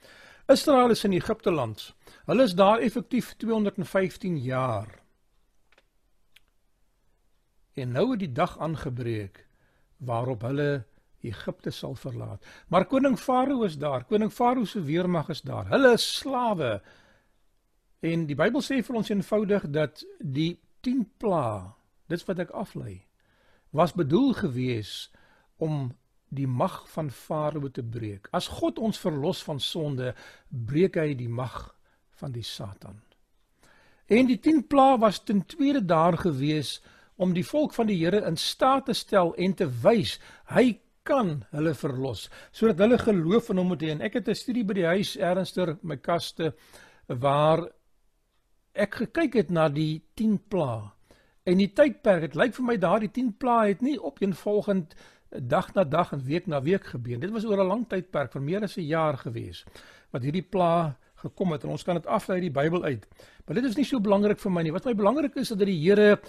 Israel 0.46 0.90
is 0.90 1.04
in 1.04 1.12
Egipte 1.12 1.50
land. 1.50 1.94
Hulle 2.26 2.42
is 2.42 2.54
daar 2.54 2.78
effektief 2.78 3.34
215 3.36 4.38
jaar. 4.38 5.02
En 7.74 7.92
nou 7.92 8.10
het 8.10 8.18
die 8.18 8.32
dag 8.32 8.58
aangebreek 8.58 9.46
waarop 9.96 10.42
hulle 10.42 10.84
Egipte 11.26 11.70
sal 11.70 11.94
verlaat. 11.98 12.44
Maar 12.68 12.86
koning 12.86 13.18
Farao 13.18 13.64
is 13.66 13.78
daar, 13.78 14.04
koning 14.04 14.32
Farao 14.32 14.64
se 14.64 14.82
weermag 14.82 15.28
is 15.28 15.42
daar. 15.42 15.68
Hulle 15.68 15.92
is 15.92 16.06
slawe. 16.18 16.78
En 18.00 18.26
die 18.26 18.36
Bybel 18.38 18.62
sê 18.62 18.82
vir 18.86 18.98
ons 19.00 19.10
eenvoudig 19.10 19.66
dat 19.74 20.04
die 20.18 20.58
10 20.86 21.06
pla, 21.18 21.74
dit 22.06 22.22
wat 22.28 22.44
ek 22.46 22.54
aflei, 22.54 23.00
was 23.74 23.96
bedoel 23.96 24.32
gewees 24.38 25.10
om 25.58 25.90
die 26.28 26.46
mag 26.46 26.84
van 26.92 27.10
Farao 27.10 27.70
te 27.72 27.82
breek. 27.82 28.28
As 28.32 28.48
God 28.60 28.78
ons 28.78 29.00
verlos 29.00 29.42
van 29.44 29.60
sonde, 29.60 30.14
breek 30.48 30.96
hy 31.00 31.14
die 31.18 31.28
mag 31.28 31.74
van 32.20 32.32
die 32.32 32.44
Satan. 32.46 33.00
En 34.08 34.28
die 34.28 34.38
10 34.40 34.66
pla 34.68 34.96
was 34.98 35.20
ten 35.24 35.44
tweede 35.46 35.84
daar 35.84 36.16
gewees 36.16 36.78
om 37.16 37.34
die 37.34 37.44
volk 37.44 37.74
van 37.74 37.88
die 37.90 37.98
Here 37.98 38.22
in 38.26 38.36
staat 38.36 38.86
te 38.86 38.94
stel 38.96 39.34
en 39.36 39.54
te 39.54 39.66
wys 39.82 40.16
hy 40.54 40.78
kan 41.08 41.32
hulle 41.54 41.72
verlos 41.74 42.26
sodat 42.52 42.84
hulle 42.84 42.98
geloof 43.00 43.50
in 43.52 43.62
hom 43.62 43.72
moet 43.72 43.82
hê. 43.86 43.96
Ek 44.04 44.20
het 44.20 44.28
'n 44.28 44.34
studie 44.34 44.64
by 44.64 44.74
die 44.74 44.90
huis 44.94 45.16
ernstiger 45.16 45.78
my 45.82 45.96
kaste 45.96 46.52
waar 47.08 47.68
ek 48.74 48.94
gekyk 49.02 49.34
het 49.34 49.50
na 49.50 49.68
die 49.68 50.02
10 50.14 50.38
pla. 50.48 50.94
En 51.44 51.58
die 51.58 51.72
tydperk 51.72 52.20
dit 52.20 52.34
lyk 52.34 52.54
vir 52.54 52.64
my 52.64 52.76
daardie 52.76 53.10
10 53.10 53.32
pla 53.38 53.66
het 53.66 53.82
nie 53.82 53.98
opeenvolgend 53.98 54.94
dag 55.30 55.74
na 55.74 55.84
dag 55.84 56.12
en 56.12 56.24
week 56.24 56.46
na 56.46 56.60
week 56.62 56.84
gebeur. 56.84 57.20
Dit 57.20 57.30
was 57.30 57.44
oor 57.44 57.60
'n 57.60 57.68
lang 57.68 57.88
tydperk 57.88 58.32
vir 58.32 58.42
meer 58.42 58.62
as 58.62 58.76
'n 58.76 58.86
jaar 58.86 59.16
gewees 59.16 59.64
wat 60.12 60.22
hierdie 60.22 60.48
pla 60.50 60.96
gekom 61.16 61.52
het. 61.52 61.64
En 61.64 61.70
ons 61.70 61.82
kan 61.82 61.94
dit 61.94 62.06
aflei 62.06 62.38
uit 62.38 62.52
die 62.52 62.60
Bybel 62.62 62.84
uit. 62.84 63.06
Maar 63.46 63.54
dit 63.54 63.64
is 63.64 63.76
nie 63.76 63.84
so 63.84 64.00
belangrik 64.00 64.38
vir 64.38 64.52
my 64.52 64.62
nie. 64.62 64.72
Wat 64.72 64.84
my 64.84 64.94
belangrik 64.94 65.36
is 65.36 65.50
is 65.50 65.56
dat 65.56 65.66
die 65.66 65.82
Here 65.82 66.20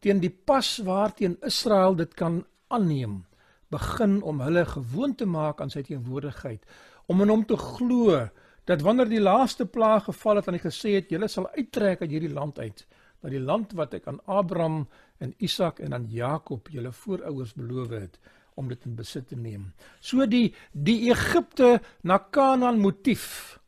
teen 0.00 0.20
die 0.20 0.30
pas 0.30 0.78
waarteen 0.78 1.36
Israel 1.42 1.94
dit 1.94 2.14
kan 2.14 2.44
aanneem 2.68 3.24
begin 3.72 4.20
om 4.22 4.40
hulle 4.40 4.64
gewoon 4.66 5.14
te 5.14 5.26
maak 5.26 5.60
aan 5.60 5.70
sy 5.70 5.82
teenwoordigheid 5.86 6.64
om 7.06 7.22
in 7.24 7.32
hom 7.32 7.44
te 7.48 7.56
glo 7.56 8.22
dat 8.68 8.84
wanneer 8.84 9.08
die 9.08 9.22
laaste 9.22 9.66
plaag 9.66 10.08
geval 10.08 10.40
het 10.40 10.48
en 10.48 10.58
hy 10.58 10.62
gesê 10.64 10.96
het 10.98 11.12
julle 11.12 11.28
sal 11.28 11.48
uittrek 11.56 12.02
uit 12.02 12.10
hierdie 12.10 12.32
land 12.32 12.58
uit 12.58 12.84
na 13.22 13.32
die 13.32 13.42
land 13.42 13.72
wat 13.78 13.94
ek 13.98 14.08
aan 14.10 14.20
Abraham 14.26 14.82
en 15.18 15.34
Isak 15.38 15.80
en 15.84 15.94
aan 15.94 16.08
Jakob 16.12 16.68
julle 16.72 16.92
voorouers 16.92 17.54
beloof 17.58 17.94
het 17.96 18.20
om 18.58 18.68
dit 18.68 18.84
in 18.86 18.98
besit 18.98 19.28
te 19.30 19.38
neem 19.38 19.70
so 20.00 20.26
die 20.26 20.52
die 20.72 21.00
Egipte 21.10 21.78
na 22.02 22.18
Kanaan 22.18 22.80
motief 22.82 23.58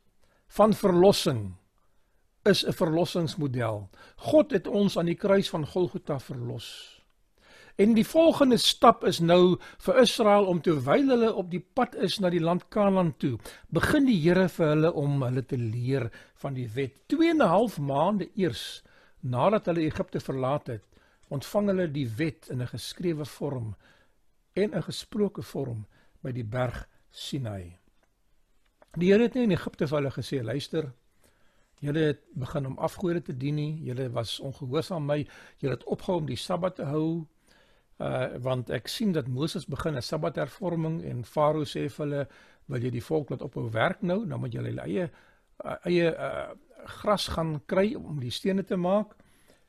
van 0.51 0.75
verlossing 0.75 1.51
is 2.43 2.65
'n 2.67 2.73
verlossingsmodel. 2.73 3.89
God 4.17 4.51
het 4.51 4.67
ons 4.67 4.97
aan 4.99 5.07
die 5.07 5.15
kruis 5.15 5.51
van 5.51 5.67
Golgotha 5.67 6.19
verlos. 6.19 7.00
En 7.77 7.95
die 7.95 8.07
volgende 8.07 8.57
stap 8.59 9.05
is 9.05 9.21
nou 9.21 9.59
vir 9.85 10.01
Israel 10.03 10.49
om 10.51 10.61
terwyl 10.61 11.09
hulle 11.13 11.33
op 11.35 11.51
die 11.51 11.63
pad 11.63 11.95
is 11.95 12.19
na 12.21 12.31
die 12.31 12.43
land 12.43 12.69
Kanaan 12.69 13.15
toe, 13.19 13.39
begin 13.69 14.07
die 14.07 14.19
Here 14.21 14.49
vir 14.49 14.75
hulle 14.75 14.93
om 14.93 15.23
hulle 15.23 15.45
te 15.47 15.59
leer 15.59 16.11
van 16.43 16.55
die 16.55 16.69
wet. 16.75 16.97
2 17.09 17.31
en 17.31 17.43
'n 17.43 17.53
half 17.55 17.79
maande 17.79 18.31
eers 18.35 18.83
nadat 19.21 19.67
hulle 19.67 19.87
Egipte 19.87 20.21
verlaat 20.21 20.67
het, 20.67 20.85
ontvang 21.29 21.67
hulle 21.69 21.89
die 21.89 22.09
wet 22.17 22.49
in 22.51 22.63
'n 22.63 22.67
geskrewe 22.67 23.25
vorm 23.25 23.75
en 24.55 24.75
'n 24.75 24.83
gesproke 24.83 25.43
vorm 25.43 25.87
by 26.23 26.33
die 26.33 26.45
berg 26.45 26.89
Sinai. 27.11 27.79
Die 28.97 29.13
Here 29.13 29.23
het 29.23 29.35
nie 29.35 29.43
in 29.43 29.53
Egipte 29.53 29.87
vir 29.87 29.99
hulle 29.99 30.11
gesê, 30.11 30.43
luister, 30.43 30.93
Julle 31.81 32.01
het 32.01 32.21
begin 32.37 32.67
om 32.67 32.79
afgode 32.79 33.23
te 33.23 33.37
dien 33.37 33.55
nie. 33.57 33.81
Julle 33.85 34.11
was 34.13 34.37
ongehoorsaam 34.41 35.07
my. 35.09 35.23
Julle 35.63 35.79
het 35.79 35.85
opgehou 35.89 36.19
om 36.21 36.27
die 36.29 36.37
Sabbat 36.37 36.77
te 36.77 36.85
hou. 36.85 37.27
Uh 38.01 38.39
want 38.41 38.71
ek 38.73 38.89
sien 38.89 39.13
dat 39.13 39.29
Moses 39.29 39.67
begin 39.69 39.97
'n 39.97 40.03
Sabbathervorming 40.03 41.03
en 41.05 41.25
Farao 41.25 41.65
sê 41.65 41.89
vir 41.89 42.07
hulle, 42.07 42.29
"Wil 42.67 42.83
jy 42.83 42.91
die 42.91 43.05
volk 43.05 43.31
laat 43.31 43.43
ophou 43.43 43.71
werk 43.71 44.03
nou? 44.03 44.27
Dan 44.27 44.41
moet 44.41 44.53
julle 44.53 44.69
hulle 44.69 44.83
eie 44.83 45.11
uh, 45.65 45.77
eie 45.85 46.09
uh 46.17 46.55
gras 46.85 47.29
gaan 47.29 47.61
kry 47.67 47.95
om 47.95 48.21
die 48.21 48.31
stene 48.31 48.65
te 48.65 48.77
maak." 48.77 49.17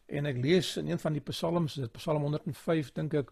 En 0.07 0.25
ek 0.25 0.37
lees 0.37 0.77
in 0.77 0.87
een 0.87 0.99
van 0.99 1.13
die 1.13 1.21
psalms, 1.21 1.73
dit 1.73 1.91
Psalm 1.91 2.21
105 2.21 2.91
dink 2.91 3.13
ek, 3.13 3.31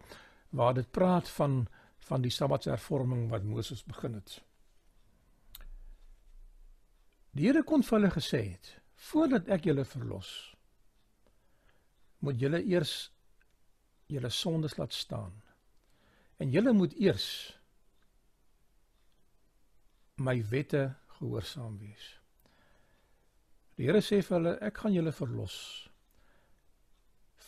waar 0.50 0.74
dit 0.74 0.90
praat 0.90 1.28
van 1.28 1.66
van 1.98 2.22
die 2.22 2.30
Sabbathervorming 2.30 3.28
wat 3.30 3.42
Moses 3.44 3.84
begin 3.84 4.14
het. 4.14 4.40
Die 7.36 7.46
Here 7.46 7.62
kon 7.62 7.82
vir 7.82 7.98
hulle 7.98 8.10
gesê 8.10 8.40
het: 8.50 8.80
"Voordat 8.94 9.48
ek 9.48 9.64
julle 9.64 9.84
verlos, 9.84 10.54
moet 12.18 12.40
julle 12.40 12.64
eers 12.64 13.12
julle 14.10 14.30
sondes 14.30 14.76
laat 14.76 14.92
staan. 14.92 15.32
En 16.38 16.50
julle 16.50 16.72
moet 16.72 16.94
eers 16.98 17.26
my 20.16 20.36
wette 20.50 20.94
gehoorsaam 21.18 21.78
wees." 21.78 22.16
Die 23.76 23.86
Here 23.88 24.02
sê 24.04 24.20
vir 24.22 24.36
hulle: 24.36 24.58
"Ek 24.60 24.76
gaan 24.76 24.92
julle 24.92 25.12
verlos. 25.12 25.88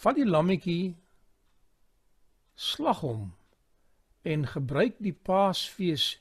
Vat 0.03 0.17
die 0.17 0.25
lammetjie, 0.25 0.97
slag 2.55 3.01
hom 3.01 3.33
en 4.23 4.47
gebruik 4.47 4.97
die 5.03 5.13
Paasfees 5.13 6.17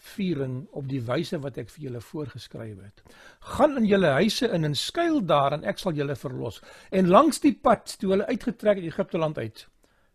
viering 0.00 0.62
op 0.76 0.88
die 0.88 1.00
wyse 1.04 1.38
wat 1.44 1.58
ek 1.60 1.68
vir 1.74 1.88
julle 1.88 2.00
voorgeskryf 2.04 2.78
het. 2.80 3.02
Gaan 3.56 3.76
in 3.82 3.88
julle 3.88 4.14
huise 4.16 4.48
in 4.48 4.64
en 4.64 4.76
skuil 4.78 5.20
daar 5.28 5.56
en 5.56 5.66
ek 5.68 5.80
sal 5.82 5.96
julle 5.96 6.16
verlos. 6.16 6.60
En 6.90 7.10
langs 7.12 7.42
die 7.44 7.52
pad 7.52 7.98
toe 8.00 8.14
hulle 8.14 8.28
uitgetrek 8.30 8.80
het 8.80 8.88
Egipte 8.88 9.20
land 9.20 9.38
uit, 9.38 9.66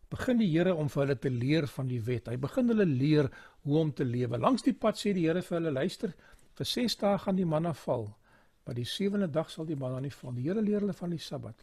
begin 0.10 0.42
die 0.42 0.50
Here 0.50 0.74
om 0.74 0.90
vir 0.90 1.06
hulle 1.06 1.20
te 1.22 1.30
leer 1.30 1.70
van 1.70 1.90
die 1.90 2.02
wet. 2.02 2.30
Hy 2.32 2.38
begin 2.42 2.70
hulle 2.74 2.88
leer 2.90 3.30
hoe 3.66 3.80
om 3.82 3.92
te 3.94 4.06
lewe. 4.06 4.42
Langs 4.42 4.66
die 4.66 4.74
pad 4.74 4.98
sê 4.98 5.14
die 5.14 5.28
Here 5.28 5.42
vir 5.46 5.60
hulle: 5.60 5.74
"Luister, 5.74 6.14
vir 6.56 6.66
6 6.66 6.98
dae 7.02 7.18
gaan 7.20 7.36
die 7.36 7.46
manna 7.46 7.74
val, 7.74 8.08
maar 8.66 8.76
die 8.76 8.86
sewende 8.86 9.28
dag 9.28 9.50
sal 9.50 9.66
die 9.66 9.76
manna 9.76 10.00
nie 10.00 10.14
val." 10.14 10.34
Die 10.34 10.48
Here 10.48 10.62
leer 10.62 10.82
hulle 10.82 10.94
van 10.94 11.14
die 11.14 11.22
Sabbat. 11.22 11.62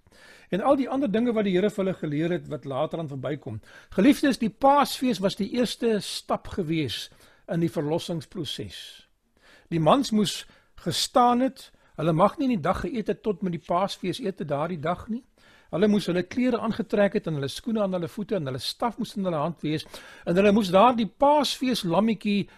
En 0.50 0.60
al 0.60 0.76
die 0.76 0.88
ander 0.88 1.10
dinge 1.10 1.32
wat 1.32 1.44
die 1.44 1.56
Here 1.56 1.70
vir 1.70 1.84
hulle 1.84 1.98
geleer 1.98 2.38
het 2.38 2.48
wat 2.48 2.64
later 2.64 2.98
aan 2.98 3.10
verbykom. 3.10 3.60
Geliefdes, 3.90 4.38
die 4.38 4.50
Paasfees 4.50 5.20
was 5.20 5.36
die 5.36 5.52
eerste 5.58 6.00
stap 6.00 6.48
gewees 6.48 7.08
in 7.48 7.60
die 7.60 7.70
verlossingsproses. 7.70 9.08
Die 9.72 9.80
mans 9.80 10.10
moes 10.10 10.46
gestaan 10.84 11.40
het. 11.40 11.70
Hulle 11.96 12.12
mag 12.12 12.38
nie 12.38 12.48
in 12.50 12.56
die 12.56 12.64
dag 12.64 12.82
geëet 12.84 13.06
het 13.12 13.22
tot 13.22 13.42
met 13.42 13.52
die 13.52 13.62
Paasfees 13.66 14.20
eet 14.20 14.42
daardie 14.48 14.80
dag 14.80 15.08
nie. 15.08 15.24
Hulle 15.72 15.88
moes 15.88 16.06
hulle 16.10 16.22
klere 16.28 16.60
aangetrek 16.60 17.16
het 17.16 17.26
en 17.26 17.38
hulle 17.38 17.48
skoene 17.48 17.80
aan 17.82 17.96
hulle 17.96 18.08
voete 18.08 18.36
en 18.36 18.48
hulle 18.50 18.60
staf 18.60 18.98
moes 19.00 19.14
in 19.16 19.24
hulle 19.24 19.40
hand 19.40 19.62
wees 19.64 19.86
en 20.28 20.36
hulle 20.36 20.52
moes 20.52 20.72
daardie 20.72 21.08
Paasfees 21.08 21.84
lammetjie 21.88 22.48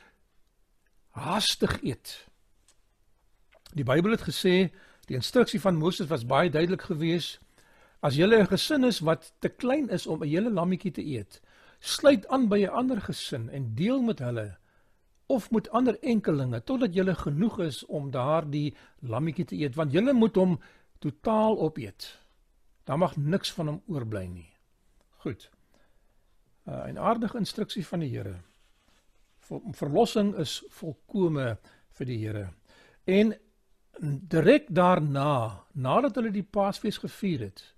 haastig 1.14 1.76
eet. 1.82 2.16
Die 3.74 3.86
Bybel 3.86 4.16
het 4.16 4.26
gesê 4.26 4.72
die 5.06 5.18
instruksie 5.18 5.60
van 5.60 5.78
Moses 5.78 6.10
was 6.10 6.26
baie 6.26 6.50
duidelik 6.50 6.88
geweest. 6.90 7.38
As 8.02 8.16
jy 8.16 8.26
'n 8.26 8.46
gesin 8.46 8.84
is 8.84 9.00
wat 9.00 9.32
te 9.38 9.48
klein 9.48 9.88
is 9.88 10.06
om 10.06 10.22
'n 10.22 10.28
hele 10.28 10.50
lammetjie 10.50 10.92
te 10.92 11.04
eet, 11.04 11.40
sluit 11.80 12.26
aan 12.28 12.48
by 12.48 12.64
'n 12.64 12.74
ander 12.74 13.00
gesin 13.00 13.48
en 13.50 13.74
deel 13.74 14.02
met 14.02 14.18
hulle 14.18 14.58
of 15.34 15.50
met 15.50 15.70
ander 15.70 15.98
enkelinge 16.00 16.60
totdat 16.62 16.94
jy 16.94 17.14
genoeg 17.20 17.58
is 17.66 17.82
om 17.86 18.10
daardie 18.14 18.74
lammetjie 19.00 19.44
te 19.50 19.58
eet 19.58 19.76
want 19.78 19.92
jy 19.92 20.02
moet 20.12 20.36
hom 20.36 20.58
totaal 21.02 21.58
opeet. 21.60 22.06
Daar 22.84 22.98
mag 22.98 23.16
niks 23.16 23.52
van 23.52 23.66
hom 23.72 23.82
oorbly 23.86 24.26
nie. 24.26 24.50
Goed. 25.24 25.50
Uh, 26.66 26.88
'n 26.88 26.98
aardige 26.98 27.38
instruksie 27.38 27.86
van 27.86 28.00
die 28.00 28.08
Here. 28.08 28.40
Verlossing 29.72 30.34
is 30.40 30.64
volkome 30.68 31.58
vir 31.98 32.06
die 32.06 32.18
Here. 32.18 32.48
En 33.04 33.34
direk 34.00 34.66
daarna, 34.68 35.64
nadat 35.72 36.14
hulle 36.14 36.30
die 36.30 36.42
Paasfees 36.42 36.98
gevier 36.98 37.40
het, 37.40 37.74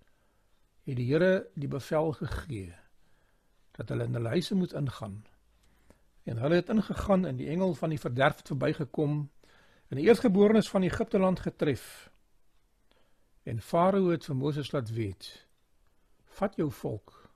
het 0.85 0.97
die 0.97 1.07
Here 1.13 1.49
die 1.55 1.69
bevel 1.69 2.13
gegee 2.13 2.75
dat 3.77 3.89
hulle 3.89 4.05
in 4.05 4.15
hulle 4.15 4.29
huise 4.29 4.55
moet 4.55 4.73
ingaan 4.73 5.25
En 6.27 6.41
hulle 6.43 6.59
het 6.59 6.69
ingegaan 6.69 7.27
en 7.27 7.37
die 7.39 7.49
engel 7.49 7.75
van 7.79 7.93
die 7.95 8.01
verderf 8.03 8.41
het 8.43 8.51
verbygekom 8.51 9.19
en 9.89 9.99
die 10.01 10.07
eerstgeborenes 10.09 10.69
van 10.69 10.83
Egipte 10.83 11.19
land 11.19 11.41
getref. 11.41 12.11
En 13.47 13.61
Farao 13.63 14.11
het 14.11 14.27
vir 14.27 14.37
Moses 14.37 14.73
laat 14.75 14.91
weet: 14.91 15.47
"Vat 16.39 16.57
jou 16.59 16.71
volk 16.71 17.31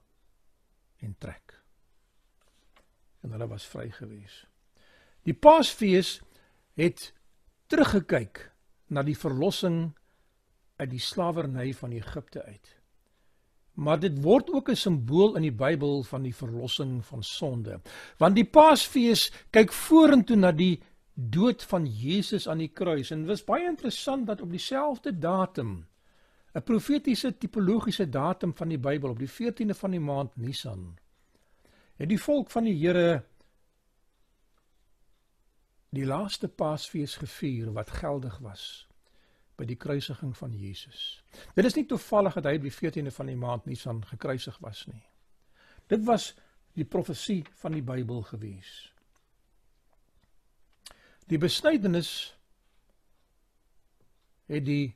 en 0.99 1.15
trek." 1.19 1.55
En 3.23 3.31
hulle 3.31 3.47
was 3.47 3.67
vry 3.67 3.91
gewees. 3.91 4.47
Die 5.23 5.35
Paasfees 5.35 6.21
het 6.75 7.13
teruggekyk 7.67 8.51
na 8.87 9.03
die 9.07 9.19
verlossing 9.19 9.93
uit 10.77 10.91
die 10.91 11.03
slawerny 11.03 11.73
van 11.75 11.93
Egipte 11.93 12.43
uit. 12.43 12.80
Maar 13.75 14.01
dit 14.01 14.23
word 14.23 14.51
ook 14.51 14.69
'n 14.71 14.77
simbool 14.77 15.37
in 15.37 15.43
die 15.43 15.53
Bybel 15.53 16.03
van 16.03 16.23
die 16.23 16.35
verlossing 16.35 17.05
van 17.07 17.23
sonde. 17.23 17.81
Want 18.19 18.35
die 18.35 18.45
Paasfees 18.45 19.33
kyk 19.51 19.73
vorentoe 19.73 20.37
na 20.37 20.53
die 20.53 20.83
dood 21.15 21.63
van 21.63 21.87
Jesus 21.87 22.49
aan 22.49 22.59
die 22.59 22.73
kruis 22.73 23.11
en 23.11 23.19
dit 23.25 23.29
was 23.29 23.45
baie 23.45 23.67
interessant 23.69 24.27
dat 24.27 24.41
op 24.41 24.51
dieselfde 24.51 25.19
datum 25.19 25.87
'n 26.55 26.63
profetiese 26.63 27.39
tipologiese 27.39 28.09
datum 28.09 28.55
van 28.57 28.69
die 28.69 28.79
Bybel 28.79 29.11
op 29.11 29.19
die 29.19 29.31
14de 29.31 29.75
van 29.75 29.91
die 29.91 30.01
maand 30.01 30.37
Nisan 30.37 30.99
het 31.97 32.09
die 32.09 32.21
volk 32.21 32.51
van 32.51 32.65
die 32.65 32.75
Here 32.87 33.25
die 35.91 36.07
laaste 36.07 36.49
Paasfees 36.49 37.17
gevier 37.17 37.73
wat 37.73 37.91
geldig 37.91 38.39
was 38.39 38.89
by 39.61 39.67
die 39.69 39.79
kruisiging 39.81 40.33
van 40.37 40.55
Jesus. 40.57 41.21
Dit 41.55 41.69
is 41.69 41.77
nie 41.77 41.85
toevallig 41.89 42.39
dat 42.39 42.49
hy 42.49 42.57
op 42.57 42.65
die 42.65 42.73
14de 42.73 43.13
van 43.13 43.29
die 43.29 43.37
maand 43.37 43.69
Nisan 43.69 44.01
gekruisig 44.09 44.57
was 44.65 44.87
nie. 44.89 45.03
Dit 45.93 46.07
was 46.09 46.33
die 46.79 46.87
profesie 46.89 47.43
van 47.61 47.77
die 47.77 47.85
Bybel 47.85 48.23
gewees. 48.31 48.73
Die 51.29 51.39
besnydenis 51.39 52.33
het 54.51 54.65
die 54.67 54.95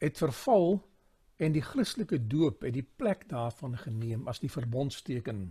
het 0.00 0.16
verval 0.16 0.80
en 1.40 1.52
die 1.52 1.64
Christelike 1.64 2.18
doop 2.28 2.64
het 2.64 2.74
die 2.76 2.84
plek 2.84 3.26
daarvan 3.28 3.76
geneem 3.80 4.26
as 4.28 4.40
die 4.40 4.52
verbondsteken. 4.52 5.50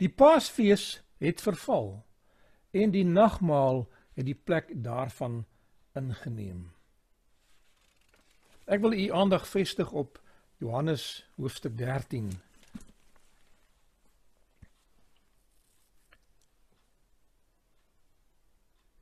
Die 0.00 0.08
Paasfees 0.08 1.02
het 1.20 1.40
verval 1.44 2.02
en 2.72 2.92
die 2.92 3.04
nagmaal 3.04 3.84
het 4.16 4.28
die 4.28 4.36
plek 4.36 4.72
daarvan 4.84 5.44
ingeneem. 5.96 6.70
Ek 8.64 8.80
wil 8.80 8.92
u 8.92 9.08
aandag 9.12 9.48
vestig 9.48 9.90
op 9.92 10.20
Johannes 10.56 11.26
hoofstuk 11.34 11.78
13. 11.78 12.30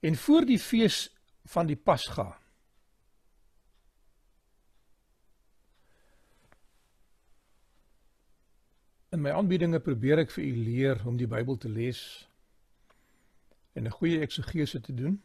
En 0.01 0.17
voor 0.17 0.45
die 0.45 0.59
fees 0.59 1.11
van 1.45 1.67
die 1.67 1.77
Pasga 1.77 2.39
In 9.11 9.21
my 9.21 9.31
aanbiedinge 9.35 9.81
probeer 9.83 10.21
ek 10.23 10.31
vir 10.31 10.45
u 10.45 10.51
leer 10.57 11.01
om 11.05 11.17
die 11.19 11.27
Bybel 11.27 11.57
te 11.59 11.69
lees 11.69 12.01
en 13.75 13.85
'n 13.85 13.97
goeie 13.99 14.21
eksegese 14.21 14.81
te 14.81 14.95
doen. 14.95 15.23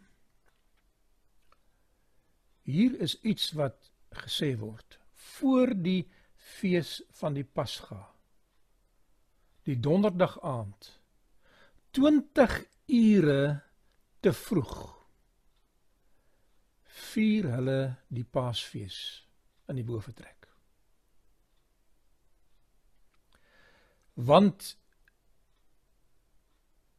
Hier 2.64 3.00
is 3.00 3.22
iets 3.22 3.52
wat 3.52 3.92
gesê 4.24 4.56
word 4.60 5.00
voor 5.36 5.74
die 5.76 6.06
fees 6.36 7.02
van 7.20 7.36
die 7.38 7.44
Pasga. 7.44 8.02
Die 9.66 9.80
donderdag 9.80 10.38
aand 10.46 10.92
20 11.98 12.60
ure 12.92 13.42
te 14.22 14.34
vroeg 14.34 14.78
vier 16.96 17.48
hulle 17.56 17.80
die 18.08 18.26
Paasfees 18.28 18.98
in 19.72 19.80
die 19.80 19.86
boefretrek. 19.88 20.48
Want 24.16 24.76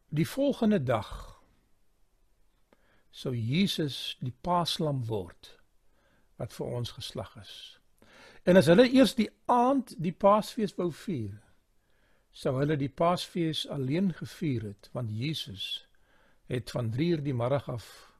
die 0.08 0.26
volgende 0.28 0.80
dag 0.82 1.10
sou 3.10 3.32
Jesus 3.34 4.16
die 4.20 4.34
Paaslam 4.44 5.04
word 5.08 5.55
wat 6.36 6.52
vir 6.52 6.66
ons 6.66 6.90
geslag 6.90 7.36
is. 7.40 7.54
En 8.46 8.56
as 8.56 8.68
hulle 8.70 8.86
eers 8.88 9.14
die 9.18 9.30
aand 9.50 9.94
die 9.98 10.12
Paasfees 10.12 10.76
wou 10.78 10.90
vier, 10.92 11.34
sou 12.36 12.52
hulle 12.58 12.76
die 12.76 12.92
Paasfees 12.92 13.64
alleen 13.72 14.12
gevier 14.14 14.68
het 14.70 14.90
want 14.92 15.10
Jesus 15.10 15.86
het 16.46 16.70
van 16.70 16.92
3:00 16.94 17.22
die 17.22 17.34
middag 17.34 17.68
af 17.68 18.12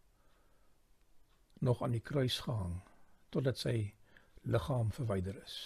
nog 1.59 1.83
aan 1.83 1.91
die 1.91 2.01
kruis 2.01 2.39
gehang 2.41 2.81
totdat 3.29 3.59
sy 3.59 3.95
liggaam 4.43 4.91
verwyder 4.93 5.37
is. 5.43 5.57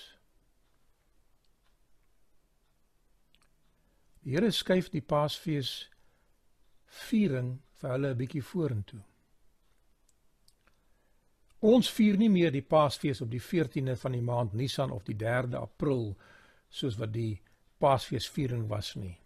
Die 4.20 4.34
Here 4.36 4.50
skuif 4.50 4.90
die 4.92 5.00
Paasfees 5.02 5.90
viering 6.86 7.60
vir 7.80 7.90
hulle 7.90 8.10
'n 8.10 8.16
bietjie 8.16 8.42
vorentoe. 8.42 9.00
Ons 11.60 11.90
vier 11.92 12.16
nie 12.16 12.30
meer 12.32 12.52
die 12.54 12.64
Paasfees 12.64 13.20
op 13.20 13.28
die 13.28 13.42
14de 13.44 13.92
van 14.00 14.14
die 14.16 14.24
maand 14.24 14.54
Nisan 14.56 14.92
of 14.96 15.04
die 15.04 15.16
3de 15.20 15.60
April 15.60 16.14
soos 16.72 16.96
wat 16.96 17.12
die 17.12 17.40
Paasfeesviering 17.80 18.64
was 18.68 18.94
nie. 18.96 19.18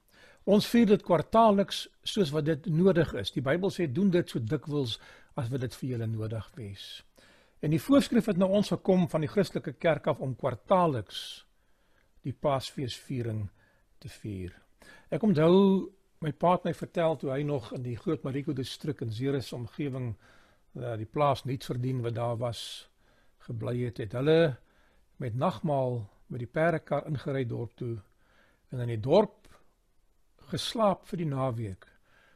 Ons 0.44 0.66
vier 0.68 0.88
dit 0.90 1.02
kwartaalliks 1.02 1.84
soos 2.02 2.32
wat 2.34 2.48
dit 2.50 2.66
nodig 2.66 3.14
is. 3.16 3.30
Die 3.32 3.44
Bybel 3.44 3.70
sê 3.70 3.86
doen 3.86 4.10
dit 4.10 4.28
so 4.28 4.42
dikwels 4.42 4.98
as 5.38 5.48
wat 5.52 5.62
dit 5.62 5.78
vir 5.78 5.90
julle 5.94 6.10
nodig 6.10 6.50
wees. 6.58 7.04
En 7.62 7.72
die 7.72 7.80
voorskrif 7.80 8.26
het 8.28 8.36
na 8.36 8.50
ons 8.50 8.74
gekom 8.74 9.06
van 9.08 9.22
die 9.24 9.30
Christelike 9.30 9.72
kerk 9.78 10.10
af 10.10 10.20
om 10.20 10.34
kwartaalliks 10.36 11.44
die 12.26 12.34
Paasfeesviering 12.34 13.46
te 14.02 14.10
vier. 14.20 14.52
Ek 15.08 15.22
onthou 15.22 15.86
my 16.24 16.32
pa 16.34 16.56
het 16.56 16.66
my 16.66 16.74
vertel 16.74 17.16
toe 17.20 17.30
hy 17.30 17.42
nog 17.46 17.70
in 17.76 17.84
die 17.86 17.96
Groot 18.00 18.24
Mariko 18.26 18.52
distrik 18.56 19.00
in 19.06 19.12
Ceres 19.14 19.52
omgewing 19.54 20.16
uh, 20.76 20.96
die 21.00 21.08
plaas 21.08 21.44
niets 21.44 21.70
verdien 21.70 22.02
wat 22.02 22.16
daar 22.18 22.36
was 22.40 22.88
gebly 23.46 23.76
het 23.84 24.00
het 24.02 24.12
hulle 24.12 24.56
met 25.22 25.34
nagmaal 25.34 26.02
met 26.26 26.42
die 26.42 26.50
perdekar 26.50 27.06
ingery 27.06 27.44
dorp 27.46 27.74
toe 27.78 27.96
en 28.72 28.84
in 28.86 28.94
die 28.94 29.00
dorp 29.00 29.48
geslaap 30.50 31.06
vir 31.08 31.22
die 31.22 31.30
naweek 31.30 31.88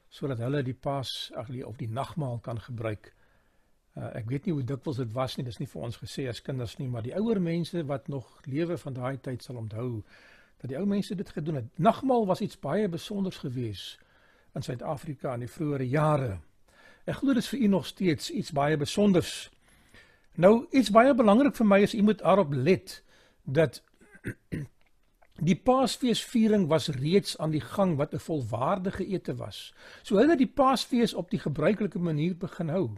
sodat 0.08 0.40
hulle 0.40 0.62
die 0.64 0.76
pas 0.76 1.30
ag 1.36 1.50
of 1.68 1.76
die 1.76 1.88
nagmaal 1.92 2.38
kan 2.40 2.60
gebruik. 2.64 3.10
Uh, 3.92 4.08
ek 4.16 4.30
weet 4.30 4.46
nie 4.46 4.54
hoe 4.56 4.64
dikwels 4.64 5.00
dit 5.02 5.10
was 5.12 5.36
nie, 5.36 5.44
dis 5.44 5.58
nie 5.60 5.68
vir 5.68 5.84
ons 5.84 5.98
gesê 6.00 6.24
as 6.30 6.40
kinders 6.44 6.78
nie, 6.78 6.88
maar 6.88 7.04
die 7.04 7.12
ouer 7.18 7.40
mense 7.44 7.82
wat 7.84 8.08
nog 8.08 8.28
lewe 8.46 8.78
van 8.80 8.96
daai 8.96 9.18
tyd 9.20 9.44
sal 9.44 9.60
onthou 9.60 10.02
dat 10.62 10.70
die 10.72 10.78
ou 10.78 10.86
mense 10.88 11.14
dit 11.14 11.30
gedoen 11.34 11.60
het. 11.60 11.68
Nagmaal 11.76 12.26
was 12.26 12.40
iets 12.42 12.58
baie 12.58 12.88
besonders 12.88 13.38
geweest 13.44 14.00
in 14.56 14.64
Suid-Afrika 14.64 15.34
in 15.36 15.44
die 15.44 15.52
vroeë 15.52 15.84
jare. 15.86 16.38
Ek 17.08 17.22
glo 17.22 17.32
dit 17.32 17.42
is 17.42 17.48
vir 17.48 17.62
u 17.64 17.68
nog 17.72 17.86
steeds 17.88 18.30
iets 18.30 18.52
baie 18.52 18.76
besonders. 18.76 19.48
Nou 20.36 20.66
iets 20.76 20.90
baie 20.92 21.14
belangrik 21.16 21.56
vir 21.56 21.66
my 21.66 21.80
is 21.86 21.94
u 21.96 22.02
moet 22.04 22.20
daarop 22.20 22.52
let 22.52 22.98
dat 23.44 23.80
die 25.48 25.56
Paasfeesviering 25.56 26.66
was 26.68 26.90
reeds 26.92 27.38
aan 27.38 27.54
die 27.54 27.64
gang 27.64 27.96
wat 27.96 28.12
'n 28.14 28.20
volwaardige 28.20 29.06
ete 29.06 29.34
was. 29.36 29.72
So 30.02 30.16
hulle 30.16 30.36
het 30.36 30.44
die 30.44 30.54
Paasfees 30.60 31.14
op 31.14 31.30
die 31.30 31.40
gebruikelike 31.40 31.98
manier 31.98 32.36
begin 32.36 32.68
hou. 32.68 32.88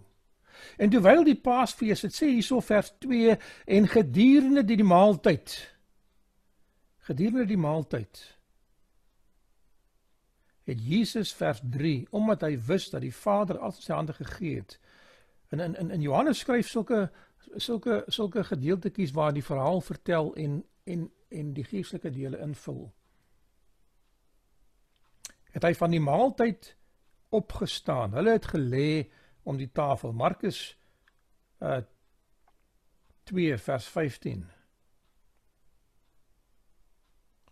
En 0.77 0.91
terwyl 0.91 1.25
die 1.25 1.39
Paasfees, 1.39 2.01
dit 2.01 2.15
sê 2.15 2.27
hierso 2.27 2.61
vers 2.61 2.93
2 2.99 3.39
en 3.67 3.89
gedurende 3.89 4.65
die, 4.65 4.77
die 4.77 4.85
maaltyd 4.85 5.79
gedurende 6.99 7.47
die 7.47 7.59
maaltyd 7.59 8.40
het 10.71 10.87
Jesus 10.87 11.33
vers 11.35 11.61
3 11.71 12.07
omdat 12.11 12.45
hy 12.47 12.55
wist 12.67 12.95
dat 12.95 13.03
die 13.03 13.15
Vader 13.15 13.59
al 13.59 13.75
sy 13.75 13.93
hande 13.93 14.15
gegee 14.17 14.61
het. 14.63 14.79
In 15.51 15.61
in 15.61 15.91
in 15.91 16.03
Johannes 16.03 16.39
skryf 16.45 16.69
sulke 16.69 17.11
sulke 17.57 18.05
sulke 18.07 18.45
gedeeltetjies 18.45 19.15
waar 19.17 19.33
die 19.35 19.45
verhaal 19.45 19.81
vertel 19.81 20.35
en 20.35 20.65
en 20.85 21.11
en 21.29 21.53
die 21.55 21.65
geestelike 21.65 22.11
dele 22.11 22.39
invul. 22.39 22.93
Het 25.51 25.63
hy 25.63 25.75
van 25.75 25.91
die 25.91 26.03
maaltyd 26.03 26.75
opgestaan. 27.29 28.15
Hulle 28.15 28.39
het 28.39 28.47
gelê 28.55 29.11
om 29.43 29.59
die 29.59 29.71
tafel. 29.73 30.13
Markus 30.13 30.79
uh 31.59 31.83
2 33.31 33.59
vers 33.59 33.87
15. 33.87 34.47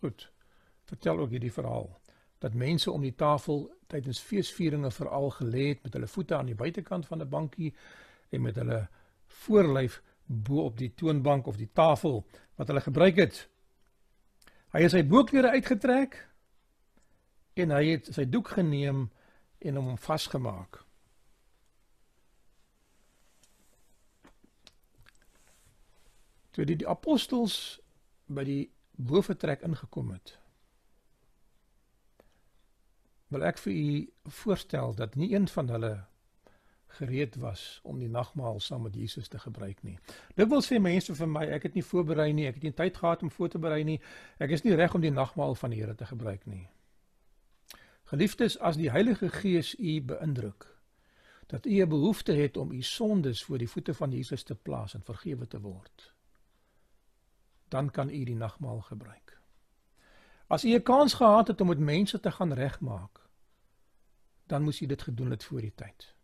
Goed. 0.00 0.30
Vertel 0.84 1.18
ook 1.18 1.30
hierdie 1.30 1.52
verhaal 1.52 1.97
dat 2.38 2.54
mense 2.54 2.90
om 2.90 3.02
die 3.02 3.14
tafel 3.14 3.66
tydens 3.86 4.20
feesvieringe 4.20 4.90
veral 4.90 5.30
gelê 5.30 5.68
het 5.68 5.82
met 5.82 5.92
hulle 5.92 6.06
voete 6.06 6.36
aan 6.36 6.46
die 6.46 6.54
buitekant 6.54 7.06
van 7.06 7.22
'n 7.22 7.28
bankie 7.28 7.74
en 8.28 8.42
met 8.42 8.56
hulle 8.56 8.88
voorlyf 9.26 10.02
bo 10.26 10.64
op 10.64 10.78
die 10.78 10.94
toonbank 10.94 11.46
of 11.46 11.56
die 11.56 11.70
tafel 11.72 12.26
wat 12.54 12.66
hulle 12.66 12.80
gebruik 12.80 13.16
het. 13.16 13.48
Hy 14.72 14.82
het 14.82 14.90
sy 14.90 15.04
boekklere 15.06 15.50
uitgetrek 15.50 16.28
en 17.54 17.70
hy 17.70 17.84
het 17.86 18.10
sy 18.14 18.28
doek 18.28 18.48
geneem 18.48 19.08
en 19.58 19.76
hom 19.76 19.98
vasgemaak. 19.98 20.84
Toe 26.50 26.64
die, 26.64 26.76
die 26.76 26.88
apostels 26.88 27.80
by 28.26 28.44
die 28.44 28.70
boefretrek 28.96 29.62
ingekom 29.62 30.10
het, 30.10 30.37
wil 33.28 33.44
ek 33.44 33.58
vir 33.58 33.72
u 33.72 33.88
voorstel 34.42 34.94
dat 34.94 35.14
nie 35.14 35.34
een 35.34 35.48
van 35.48 35.68
hulle 35.68 35.92
gereed 36.98 37.36
was 37.36 37.80
om 37.82 37.98
die 37.98 38.08
nagmaal 38.08 38.60
saam 38.60 38.82
met 38.82 38.94
Jesus 38.96 39.28
te 39.28 39.38
gebruik 39.38 39.82
nie. 39.82 39.98
Dit 40.34 40.48
wil 40.48 40.62
sê 40.64 40.80
mense 40.80 41.14
vir 41.14 41.28
my, 41.28 41.44
ek 41.58 41.68
het 41.68 41.76
nie 41.76 41.84
voorberei 41.84 42.32
nie, 42.32 42.46
ek 42.48 42.58
het 42.60 42.66
nie 42.70 42.74
tyd 42.80 42.96
gehad 42.96 43.22
om 43.22 43.30
voor 43.30 43.52
te 43.52 43.60
berei 43.60 43.82
nie. 43.84 43.98
Ek 44.40 44.50
is 44.56 44.64
nie 44.64 44.74
reg 44.74 44.96
om 44.96 45.04
die 45.04 45.12
nagmaal 45.12 45.54
van 45.54 45.74
die 45.74 45.82
Here 45.82 45.94
te 45.94 46.08
gebruik 46.08 46.46
nie. 46.48 46.64
Geliefdes, 48.08 48.56
as 48.64 48.80
die 48.80 48.90
Heilige 48.90 49.28
Gees 49.28 49.74
u 49.78 50.00
beïndruk 50.00 50.66
dat 51.48 51.66
u 51.66 51.80
'n 51.80 51.88
behoefte 51.88 52.32
het 52.32 52.56
om 52.56 52.72
u 52.72 52.82
sondes 52.82 53.44
voor 53.44 53.58
die 53.58 53.68
voete 53.68 53.94
van 53.94 54.10
Jesus 54.10 54.42
te 54.42 54.54
plaas 54.54 54.94
en 54.94 55.02
vergewe 55.02 55.46
te 55.46 55.60
word, 55.60 56.12
dan 57.68 57.90
kan 57.90 58.10
u 58.10 58.24
die 58.24 58.36
nagmaal 58.36 58.80
gebruik. 58.80 59.27
As 60.48 60.64
u 60.64 60.74
'n 60.74 60.82
kans 60.82 61.14
gehad 61.14 61.48
het 61.48 61.60
om 61.60 61.68
met 61.68 61.78
mense 61.78 62.20
te 62.20 62.30
gaan 62.30 62.52
regmaak, 62.52 63.20
dan 64.46 64.62
moes 64.62 64.80
u 64.80 64.86
dit 64.86 65.02
gedoen 65.02 65.30
het 65.30 65.44
voor 65.44 65.60
die 65.60 65.74
tyd. 65.74 66.14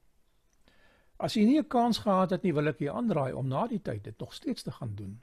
As 1.17 1.37
u 1.37 1.45
nie 1.45 1.59
'n 1.59 1.67
kans 1.67 1.99
gehad 1.99 2.31
het 2.31 2.43
nie, 2.43 2.55
wil 2.55 2.67
ek 2.67 2.81
u 2.81 2.89
aanraai 2.89 3.33
om 3.33 3.49
na 3.49 3.67
die 3.67 3.83
tyd 3.83 4.05
dit 4.05 4.19
nog 4.19 4.35
steeds 4.35 4.63
te 4.63 4.73
gaan 4.73 4.95
doen. 4.95 5.23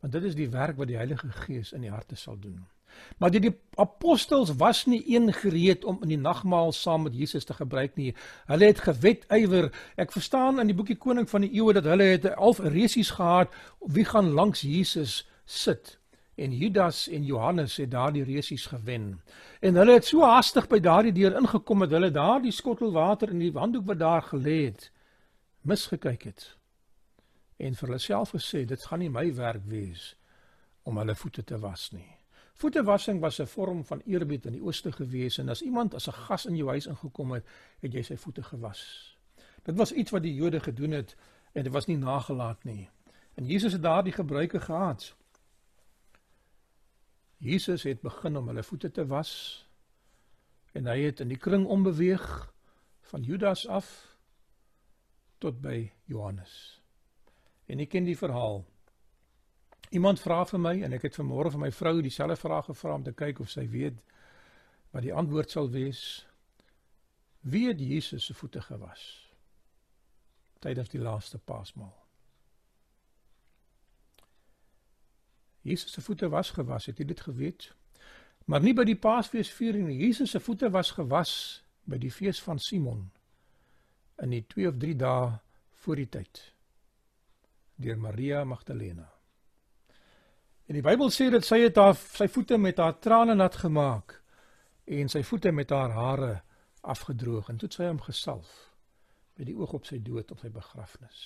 Want 0.00 0.12
dit 0.12 0.22
is 0.22 0.34
die 0.34 0.48
werk 0.48 0.76
wat 0.76 0.86
die 0.86 0.96
Heilige 0.96 1.28
Gees 1.28 1.72
in 1.72 1.80
die 1.80 1.90
harte 1.90 2.14
sal 2.14 2.38
doen. 2.38 2.66
Maar 3.18 3.30
die, 3.30 3.40
die 3.40 3.60
apostels 3.74 4.56
was 4.56 4.86
nie 4.86 5.16
een 5.16 5.32
gereed 5.32 5.84
om 5.84 6.02
in 6.02 6.08
die 6.08 6.18
nagmaal 6.18 6.72
saam 6.72 7.02
met 7.02 7.16
Jesus 7.16 7.44
te 7.44 7.54
gebruik 7.54 7.96
nie. 7.96 8.14
Hulle 8.46 8.64
het 8.64 8.80
gewet 8.80 9.24
ywer. 9.28 9.70
Ek 9.96 10.12
verstaan 10.12 10.60
in 10.60 10.66
die 10.66 10.76
boekie 10.76 10.96
Koning 10.96 11.30
van 11.30 11.40
die 11.40 11.54
Eeue 11.54 11.72
dat 11.72 11.84
hulle 11.84 12.02
het 12.02 12.28
half 12.34 12.58
resies 12.58 13.10
gehad 13.10 13.54
wie 13.80 14.04
gaan 14.04 14.30
langs 14.30 14.60
Jesus 14.60 15.28
sit. 15.44 15.98
En 16.34 16.56
Judas 16.56 17.08
en 17.08 17.24
Johannes 17.24 17.76
het 17.76 17.90
daardie 17.90 18.24
resies 18.24 18.66
gewen. 18.66 19.22
En 19.60 19.74
hulle 19.74 19.92
het 19.92 20.04
so 20.04 20.22
haastig 20.22 20.66
by 20.66 20.80
daardie 20.80 21.12
deur 21.12 21.36
ingekom 21.38 21.78
dat 21.78 21.90
hulle 21.90 22.10
daardie 22.10 22.52
skottel 22.52 22.92
water 22.92 23.30
in 23.30 23.38
die 23.38 23.52
handdoek 23.54 23.86
wat 23.86 23.98
daar 23.98 24.22
gelê 24.22 24.64
het 24.64 24.90
misgekyk 25.64 26.22
het. 26.22 26.56
En 27.56 27.74
vir 27.74 27.88
hulle 27.88 28.02
self 28.02 28.34
gesê 28.34 28.64
dit 28.68 28.84
gaan 28.84 29.00
nie 29.00 29.12
my 29.12 29.30
werk 29.34 29.64
wees 29.70 30.14
om 30.84 30.98
hulle 31.00 31.14
voete 31.16 31.44
te 31.44 31.58
was 31.58 31.90
nie. 31.92 32.10
Voetewassing 32.54 33.20
was 33.20 33.40
'n 33.40 33.46
vorm 33.46 33.84
van 33.84 34.02
eerbied 34.06 34.46
in 34.46 34.52
die 34.52 34.62
ooste 34.62 34.92
gewees 34.92 35.38
en 35.38 35.48
as 35.48 35.62
iemand 35.62 35.94
as 35.94 36.08
'n 36.08 36.12
gas 36.26 36.46
in 36.46 36.56
jou 36.56 36.68
huis 36.68 36.86
ingekom 36.86 37.32
het, 37.32 37.44
het 37.80 37.92
jy 37.92 38.02
sy 38.02 38.16
voete 38.16 38.42
gewas. 38.42 39.16
Dit 39.62 39.76
was 39.76 39.92
iets 39.92 40.10
wat 40.10 40.22
die 40.22 40.34
Jode 40.34 40.60
gedoen 40.60 40.90
het 40.90 41.16
en 41.52 41.62
dit 41.62 41.72
was 41.72 41.86
nie 41.86 41.96
nagelaat 41.96 42.64
nie. 42.64 42.90
En 43.34 43.46
Jesus 43.46 43.72
het 43.72 43.82
daardie 43.82 44.12
gebruike 44.12 44.60
gehad. 44.60 45.14
Jesus 47.44 47.82
het 47.82 48.00
begin 48.00 48.36
om 48.36 48.46
hulle 48.48 48.62
voete 48.64 48.90
te 48.90 49.04
was 49.06 49.32
en 50.72 50.86
hy 50.88 51.02
het 51.04 51.20
in 51.20 51.28
die 51.28 51.38
kring 51.38 51.66
ombeweeg 51.68 52.24
van 53.10 53.22
Judas 53.22 53.66
af 53.68 53.90
tot 55.38 55.60
by 55.60 55.90
Johannes. 56.08 56.80
En 57.68 57.82
ek 57.84 57.92
ken 57.92 58.08
die 58.08 58.16
verhaal. 58.16 58.62
Iemand 59.92 60.22
vra 60.24 60.40
vir 60.48 60.60
my 60.60 60.72
en 60.86 60.96
ek 60.96 61.04
het 61.10 61.18
vanmôre 61.20 61.52
vir 61.52 61.62
my 61.66 61.70
vrou 61.72 62.00
dieselfde 62.00 62.38
vraag 62.40 62.70
gevra 62.70 62.96
om 62.96 63.04
te 63.04 63.12
kyk 63.12 63.42
of 63.44 63.52
sy 63.52 63.66
weet 63.68 64.00
wat 64.96 65.04
die 65.04 65.12
antwoord 65.12 65.52
sal 65.52 65.68
wees. 65.74 66.24
Wie 67.44 67.66
het 67.68 67.80
Jesus 67.80 68.24
se 68.24 68.34
voete 68.34 68.64
gewas 68.64 69.04
tydens 70.64 70.88
die 70.88 71.02
laaste 71.02 71.38
Paasmaal? 71.38 72.03
Jesus 75.64 75.92
se 75.96 76.04
voete 76.04 76.28
was 76.28 76.52
gewas, 76.52 76.86
het 76.90 77.00
jy 77.00 77.06
dit 77.08 77.20
geweet? 77.24 77.70
Maar 78.44 78.60
nie 78.60 78.74
by 78.76 78.84
die 78.84 78.98
Paasfeesviering 79.00 79.86
nie. 79.88 80.02
Jesus 80.02 80.34
se 80.34 80.40
voete 80.40 80.68
was 80.72 80.92
gewas 80.92 81.32
by 81.88 81.96
die 82.00 82.12
fees 82.12 82.40
van 82.44 82.60
Simon 82.60 83.06
in 84.22 84.34
die 84.34 84.44
2 84.52 84.68
of 84.68 84.76
3 84.80 84.96
dae 85.00 85.30
voor 85.84 86.00
die 86.00 86.10
tyd 86.12 86.42
deur 87.80 87.98
Maria 87.98 88.44
Magdalena. 88.46 89.08
En 90.68 90.76
die 90.78 90.84
Bybel 90.84 91.10
sê 91.12 91.26
dat 91.32 91.44
sy 91.44 91.58
het 91.64 91.80
haar 91.80 91.96
sy 91.98 92.28
voete 92.30 92.58
met 92.60 92.78
haar 92.78 92.94
trane 93.02 93.34
nat 93.34 93.56
gemaak 93.64 94.14
en 94.84 95.10
sy 95.10 95.24
voete 95.26 95.50
met 95.52 95.72
haar 95.74 95.96
hare 95.96 96.30
afgedroog 96.80 97.50
en 97.50 97.58
toe 97.60 97.72
sy 97.72 97.88
hom 97.88 98.00
gesalf 98.04 98.52
by 99.34 99.48
die 99.48 99.56
oog 99.58 99.74
op 99.80 99.88
sy 99.88 99.98
dood 100.04 100.30
op 100.30 100.40
sy 100.40 100.52
begrafnis. 100.54 101.24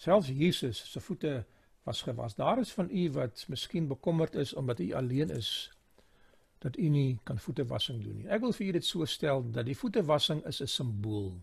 Selfs 0.00 0.28
Jesus 0.28 0.82
se 0.92 1.00
voete 1.00 1.40
was 1.82 2.02
gewas. 2.02 2.34
Daar 2.34 2.58
is 2.58 2.72
van 2.72 2.88
u 2.92 3.10
wat 3.12 3.44
miskien 3.48 3.86
bekommerd 3.86 4.34
is 4.34 4.54
omdat 4.54 4.80
u 4.80 4.92
alleen 4.92 5.30
is 5.30 5.72
dat 6.58 6.76
u 6.76 6.88
nie 6.88 7.18
kan 7.22 7.38
voetewassing 7.38 8.02
doen 8.04 8.16
nie. 8.16 8.28
Ek 8.28 8.40
wil 8.40 8.52
vir 8.52 8.66
u 8.66 8.72
dit 8.76 8.84
so 8.84 9.04
stel 9.04 9.46
dat 9.50 9.64
die 9.66 9.76
voetewassing 9.76 10.44
is 10.46 10.60
'n 10.60 10.66
simbool. 10.66 11.40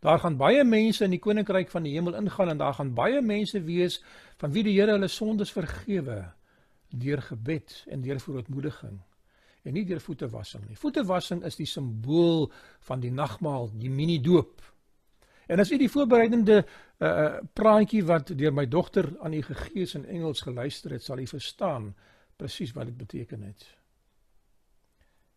Daar 0.00 0.18
gaan 0.18 0.36
baie 0.36 0.64
mense 0.64 1.04
in 1.04 1.10
die 1.10 1.18
koninkryk 1.18 1.70
van 1.70 1.82
die 1.82 1.92
hemel 1.92 2.14
ingaan 2.14 2.48
en 2.48 2.58
daar 2.58 2.74
gaan 2.74 2.94
baie 2.94 3.20
mense 3.22 3.62
wees 3.62 4.02
van 4.36 4.52
wie 4.52 4.62
die 4.62 4.80
Here 4.80 4.92
hulle 4.92 5.08
sondes 5.08 5.52
vergewe 5.52 6.32
deur 6.88 7.22
gebed 7.22 7.84
en 7.88 8.02
deur 8.02 8.20
verootmoediging 8.20 9.00
en 9.62 9.72
nie 9.72 9.84
deur 9.86 10.00
voetewassing 10.00 10.68
nie. 10.68 10.76
Voetewassing 10.76 11.44
is 11.44 11.56
die 11.56 11.66
simbool 11.66 12.52
van 12.80 13.00
die 13.00 13.12
nagmaal, 13.14 13.70
die 13.78 13.90
mini 13.90 14.20
doop. 14.20 14.60
En 15.46 15.60
as 15.60 15.70
u 15.70 15.78
die 15.78 15.90
voorbereidende 15.90 16.64
uh 17.02 17.40
praatjie 17.52 18.04
wat 18.06 18.30
deur 18.38 18.52
my 18.54 18.66
dogter 18.70 19.08
aan 19.20 19.34
u 19.34 19.42
gegee 19.42 19.82
is 19.82 19.94
in 19.98 20.04
Engels 20.06 20.40
geluister 20.46 20.92
het, 20.94 21.02
sal 21.02 21.18
u 21.18 21.26
verstaan 21.26 21.94
presies 22.36 22.72
wat 22.72 22.86
dit 22.86 22.96
beteken 22.96 23.42
het. 23.42 23.64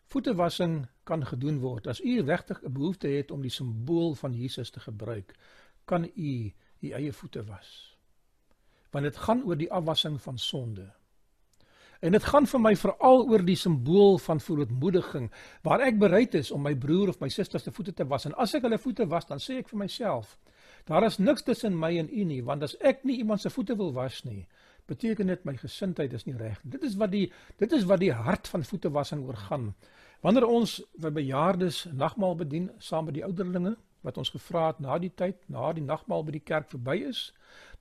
Voetewassing 0.06 0.86
kan 1.04 1.26
gedoen 1.26 1.58
word 1.60 1.88
as 1.88 2.02
u 2.02 2.22
regtig 2.22 2.62
'n 2.62 2.74
behoefte 2.74 3.08
het 3.08 3.32
om 3.32 3.42
die 3.42 3.52
simbool 3.52 4.14
van 4.16 4.34
Jesus 4.34 4.70
te 4.70 4.80
gebruik, 4.80 5.34
kan 5.86 6.12
u 6.16 6.54
u 6.80 6.90
eie 6.92 7.14
voete 7.14 7.44
was. 7.44 7.98
Want 8.92 9.04
dit 9.04 9.18
gaan 9.18 9.44
oor 9.44 9.58
die 9.58 9.72
afwassing 9.72 10.22
van 10.22 10.38
sonde. 10.38 10.94
En 12.00 12.12
dit 12.12 12.24
gaan 12.24 12.48
vir 12.48 12.62
my 12.62 12.76
veral 12.76 13.30
oor 13.30 13.46
die 13.46 13.56
simbool 13.56 14.18
van 14.18 14.40
verootmoediging 14.40 15.32
waar 15.62 15.80
ek 15.80 16.00
bereid 16.00 16.34
is 16.34 16.52
om 16.52 16.62
my 16.62 16.76
broer 16.76 17.08
of 17.08 17.20
my 17.20 17.30
suster 17.30 17.60
se 17.60 17.72
voete 17.72 17.94
te 17.94 18.08
was 18.08 18.26
en 18.26 18.36
as 18.36 18.54
ek 18.54 18.62
hulle 18.62 18.78
voete 18.78 19.08
was 19.08 19.26
dan 19.26 19.40
sê 19.40 19.58
ek 19.58 19.70
vir 19.70 19.80
myself 19.80 20.38
daar 20.86 21.06
is 21.06 21.18
niks 21.18 21.44
tussen 21.44 21.80
my 21.80 21.96
en 21.98 22.10
u 22.12 22.24
nie 22.24 22.44
want 22.44 22.64
as 22.64 22.78
ek 22.80 23.04
nie 23.04 23.18
iemand 23.18 23.42
se 23.42 23.50
voete 23.50 23.76
wil 23.76 23.94
was 23.94 24.24
nie 24.24 24.46
beteken 24.86 25.28
dit 25.28 25.46
my 25.46 25.56
gesindheid 25.58 26.14
is 26.14 26.26
nie 26.26 26.36
reg 26.38 26.60
nie. 26.64 26.76
Dit 26.76 26.84
is 26.86 26.96
wat 27.02 27.12
die 27.14 27.26
dit 27.62 27.72
is 27.74 27.86
wat 27.90 28.02
die 28.04 28.14
hart 28.14 28.48
van 28.48 28.64
voetewassing 28.64 29.24
oorgaan. 29.26 29.74
Wanneer 30.22 30.46
ons 30.48 30.78
by 31.02 31.12
bejaardes 31.14 31.86
nagmaal 31.94 32.38
bedien 32.38 32.70
saam 32.80 33.10
met 33.10 33.18
die 33.18 33.26
ouderlinge 33.26 33.76
wat 34.06 34.18
ons 34.22 34.30
gevra 34.30 34.68
het 34.68 34.80
na 34.86 35.00
die 35.02 35.10
tyd, 35.10 35.40
na 35.50 35.72
die 35.74 35.84
nagmaal 35.84 36.24
by 36.26 36.36
die 36.36 36.44
kerk 36.46 36.70
verby 36.70 37.00
is, 37.10 37.32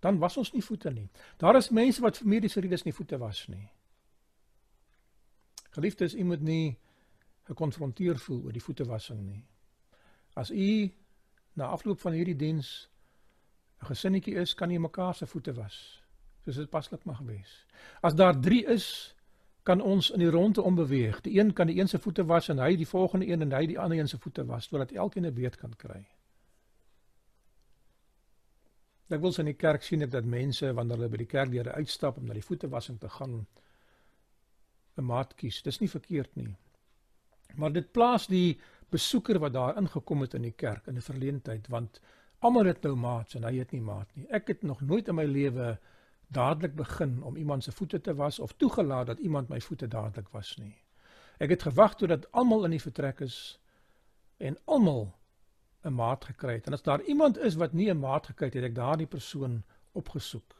dan 0.00 0.18
was 0.22 0.38
ons 0.40 0.54
nie 0.54 0.64
voete 0.64 0.92
nie. 0.92 1.08
Daar 1.40 1.56
is 1.60 1.68
mense 1.68 2.00
wat 2.00 2.16
vir 2.20 2.30
mediese 2.32 2.62
redes 2.64 2.86
nie 2.86 2.94
voete 2.96 3.18
was 3.20 3.42
nie. 3.52 3.66
Geliefdes, 5.76 6.14
u 6.14 6.24
moet 6.24 6.40
nie 6.40 6.78
gekonfronteer 7.44 8.16
voel 8.24 8.40
oor 8.46 8.56
die 8.56 8.64
voetewassing 8.64 9.20
nie. 9.20 9.42
As 10.32 10.48
u 10.50 10.88
na 11.60 11.68
afloop 11.76 12.00
van 12.00 12.16
hierdie 12.16 12.38
diens 12.40 12.72
'n 13.85 13.92
gesinnetjie 13.92 14.35
is, 14.40 14.55
kan 14.55 14.70
jy 14.70 14.79
mekaar 14.79 15.14
se 15.14 15.27
voete 15.27 15.53
was, 15.53 16.03
soos 16.44 16.57
dit 16.57 16.70
paslik 16.70 17.05
mag 17.05 17.20
wees. 17.29 17.66
As 18.01 18.14
daar 18.14 18.40
3 18.40 18.64
is, 18.66 19.14
kan 19.64 19.81
ons 19.81 20.11
in 20.11 20.20
die 20.20 20.31
ronde 20.31 20.62
ombeweeg. 20.62 21.20
Die 21.25 21.38
een 21.38 21.53
kan 21.53 21.66
die 21.66 21.79
een 21.81 21.88
se 21.88 21.99
voete 21.99 22.25
was 22.25 22.49
en 22.49 22.59
hy 22.59 22.77
die 22.77 22.88
volgende 22.88 23.27
een 23.27 23.42
en 23.42 23.53
hy 23.53 23.66
die 23.66 23.79
ander 23.81 23.99
een 23.99 24.09
se 24.09 24.18
voete 24.20 24.44
was, 24.44 24.68
sodat 24.68 24.92
elkeen 24.92 25.27
'n 25.27 25.35
beurt 25.35 25.57
kan 25.57 25.77
kry. 25.77 26.07
Ek 29.09 29.20
wil 29.20 29.33
sien 29.33 29.47
in 29.47 29.53
die 29.53 29.61
kerk 29.61 29.83
sien 29.83 30.03
ek 30.03 30.11
dat 30.11 30.25
mense 30.25 30.73
wanneer 30.73 30.97
hulle 30.97 31.09
by 31.09 31.16
die 31.16 31.27
kerkdeure 31.27 31.73
uitstap 31.73 32.16
om 32.16 32.27
na 32.27 32.35
die 32.35 32.44
voetewassing 32.44 33.01
te 33.01 33.09
gaan 33.09 33.47
'n 34.97 35.05
maat 35.05 35.35
kies. 35.35 35.62
Dis 35.62 35.81
nie 35.81 35.88
verkeerd 35.88 36.37
nie. 36.37 36.57
Maar 37.55 37.73
dit 37.73 37.92
plaas 37.92 38.27
die 38.27 38.61
besoeker 38.90 39.38
wat 39.38 39.53
daar 39.53 39.77
ingekom 39.77 40.20
het 40.20 40.35
in 40.35 40.42
die 40.42 40.57
kerk 40.57 40.87
in 40.87 40.97
'n 40.97 41.01
verleentheid 41.01 41.68
want 41.68 42.01
Almal 42.44 42.68
het 42.68 42.83
nou 42.85 42.92
maats 43.00 43.38
en 43.38 43.46
hy 43.48 43.54
het 43.57 43.70
nie 43.72 43.80
maat 43.80 44.09
nie. 44.12 44.26
Ek 44.28 44.50
het 44.52 44.62
nog 44.68 44.83
nooit 44.85 45.07
in 45.09 45.16
my 45.16 45.24
lewe 45.24 45.78
dadelik 46.28 46.74
begin 46.76 47.22
om 47.24 47.37
iemand 47.40 47.64
se 47.64 47.72
voete 47.72 48.00
te 48.00 48.12
was 48.14 48.38
of 48.38 48.52
toegelaat 48.61 49.07
dat 49.07 49.18
iemand 49.18 49.48
my 49.48 49.61
voete 49.64 49.88
dadelik 49.88 50.28
was 50.33 50.57
nie. 50.61 50.74
Ek 51.40 51.54
het 51.54 51.64
gewag 51.64 51.94
totdat 51.96 52.26
almal 52.33 52.66
in 52.68 52.74
die 52.76 52.83
vertrek 52.83 53.22
is 53.24 53.38
en 54.37 54.59
almal 54.64 55.14
'n 55.85 55.94
maat 55.94 56.24
gekry 56.24 56.52
het. 56.59 56.66
En 56.66 56.72
as 56.72 56.83
daar 56.83 57.02
iemand 57.02 57.38
is 57.38 57.54
wat 57.54 57.72
nie 57.72 57.88
'n 57.90 57.98
maat 57.98 58.26
gekry 58.26 58.46
het, 58.46 58.54
het 58.54 58.64
ek 58.64 58.74
daardie 58.74 59.07
persoon 59.07 59.62
opgesoek. 59.92 60.54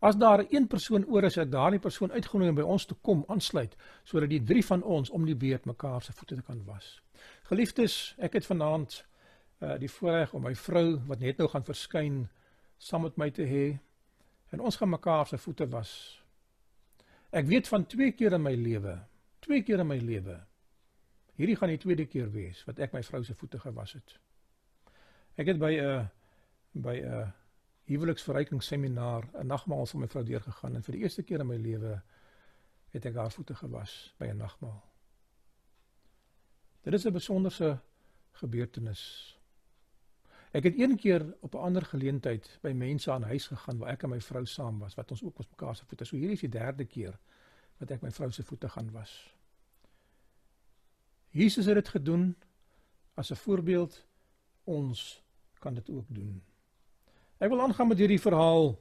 As 0.00 0.16
daar 0.16 0.44
een 0.48 0.66
persoon 0.66 1.06
oor 1.06 1.24
is, 1.24 1.34
het 1.34 1.44
ek 1.46 1.52
daardie 1.52 1.80
persoon 1.80 2.12
uitgenooi 2.12 2.48
om 2.48 2.54
by 2.54 2.62
ons 2.62 2.84
te 2.84 2.94
kom 2.94 3.24
aansluit 3.28 3.76
sodat 4.04 4.28
die 4.28 4.42
drie 4.42 4.64
van 4.66 4.82
ons 4.82 5.10
om 5.10 5.24
die 5.24 5.36
beurt 5.36 5.64
mekaar 5.64 6.02
se 6.02 6.12
voete 6.12 6.34
te 6.34 6.42
kan 6.42 6.64
was. 6.64 7.02
Geliefdes, 7.42 8.14
ek 8.18 8.32
het 8.32 8.46
vanaand 8.46 9.04
uh 9.62 9.78
die 9.78 9.90
voorreg 9.90 10.34
om 10.34 10.42
my 10.42 10.54
vrou 10.58 10.98
wat 11.06 11.20
net 11.22 11.38
nou 11.38 11.48
gaan 11.48 11.64
verskyn 11.64 12.22
saam 12.78 13.06
met 13.06 13.18
my 13.20 13.30
te 13.30 13.46
hê 13.46 13.66
en 14.52 14.60
ons 14.60 14.76
gaan 14.76 14.90
mekaar 14.90 15.26
se 15.26 15.38
voete 15.38 15.68
was. 15.70 15.92
Ek 17.30 17.46
weet 17.48 17.68
van 17.68 17.86
twee 17.86 18.12
keer 18.12 18.34
in 18.36 18.42
my 18.42 18.54
lewe, 18.58 18.98
twee 19.40 19.62
keer 19.62 19.80
in 19.80 19.88
my 19.88 19.96
lewe. 19.98 20.36
Hierdie 21.38 21.56
gaan 21.56 21.72
die 21.72 21.80
tweede 21.80 22.06
keer 22.06 22.28
wees 22.32 22.64
wat 22.68 22.82
ek 22.82 22.92
my 22.92 23.00
vrou 23.06 23.22
se 23.24 23.36
voete 23.38 23.60
gewas 23.62 23.94
het. 23.96 24.18
Ek 25.40 25.48
het 25.48 25.58
by 25.58 25.72
'n 25.80 26.08
by 26.74 26.96
'n 27.00 27.06
uh, 27.08 27.28
huweliksverrykingsseminaar 27.88 29.28
'n 29.40 29.46
nagmaal 29.46 29.86
vir 29.86 30.00
my 30.00 30.08
vrou 30.08 30.24
deurgegaan 30.24 30.76
en 30.76 30.82
vir 30.82 30.92
die 30.92 31.02
eerste 31.02 31.22
keer 31.22 31.40
in 31.40 31.46
my 31.46 31.56
lewe 31.56 32.02
het 32.92 33.06
ek 33.06 33.14
haar 33.14 33.32
voete 33.32 33.54
gewas 33.54 34.14
by 34.18 34.26
'n 34.26 34.36
nagmaal. 34.36 34.82
Dit 36.82 36.94
is 36.94 37.06
'n 37.06 37.12
besonderse 37.12 37.78
gebeurtenis. 38.32 39.38
Ek 40.52 40.66
het 40.68 40.78
een 40.78 40.96
keer 40.96 41.24
op 41.40 41.54
'n 41.54 41.64
ander 41.64 41.82
geleentheid 41.82 42.58
by 42.60 42.72
mense 42.72 43.12
aan 43.12 43.22
huis 43.22 43.46
gegaan 43.46 43.78
waar 43.78 43.92
ek 43.92 44.02
en 44.02 44.10
my 44.10 44.20
vrou 44.20 44.46
saam 44.46 44.78
was 44.78 44.94
wat 44.94 45.10
ons 45.10 45.22
ook 45.22 45.38
ons 45.38 45.48
mekaar 45.48 45.76
se 45.76 45.84
voete. 45.84 46.04
So 46.04 46.16
hierdie 46.16 46.34
is 46.34 46.40
die 46.40 46.48
derde 46.48 46.84
keer 46.84 47.18
wat 47.78 47.90
ek 47.90 48.02
my 48.02 48.10
vrou 48.10 48.30
se 48.30 48.42
voete 48.42 48.68
gaan 48.68 48.90
was. 48.90 49.34
Jesus 51.30 51.66
het 51.66 51.74
dit 51.74 51.88
gedoen 51.88 52.36
as 53.14 53.30
'n 53.30 53.36
voorbeeld 53.36 54.06
ons 54.64 55.22
kan 55.58 55.74
dit 55.74 55.90
ook 55.90 56.06
doen. 56.08 56.42
Ek 57.38 57.48
wil 57.48 57.60
aangaan 57.60 57.88
met 57.88 57.98
hierdie 57.98 58.20
verhaal. 58.20 58.78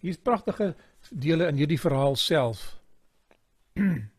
Hier's 0.00 0.18
pragtige 0.18 0.76
dele 1.10 1.46
in 1.46 1.56
hierdie 1.56 1.80
verhaal 1.80 2.16
self. 2.16 2.80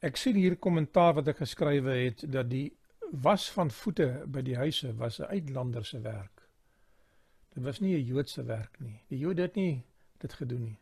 Ek 0.00 0.16
sien 0.16 0.36
hier 0.36 0.56
kommentaar 0.56 1.18
wat 1.18 1.28
ek 1.28 1.42
geskrywe 1.42 1.94
het 2.06 2.22
dat 2.32 2.48
die 2.48 2.70
was 3.10 3.50
van 3.52 3.70
voete 3.70 4.06
by 4.32 4.40
die 4.46 4.56
huise 4.56 4.94
was 4.96 5.20
'n 5.20 5.28
uitlander 5.28 5.84
se 5.84 6.00
werk. 6.00 6.48
Dit 7.54 7.64
was 7.64 7.80
nie 7.80 7.94
'n 7.96 8.06
Joodse 8.06 8.44
werk 8.44 8.80
nie. 8.80 9.02
Die 9.08 9.18
Jode 9.18 9.42
het 9.42 9.54
nie 9.54 9.84
dit 10.18 10.32
gedoen 10.32 10.62
nie. 10.62 10.78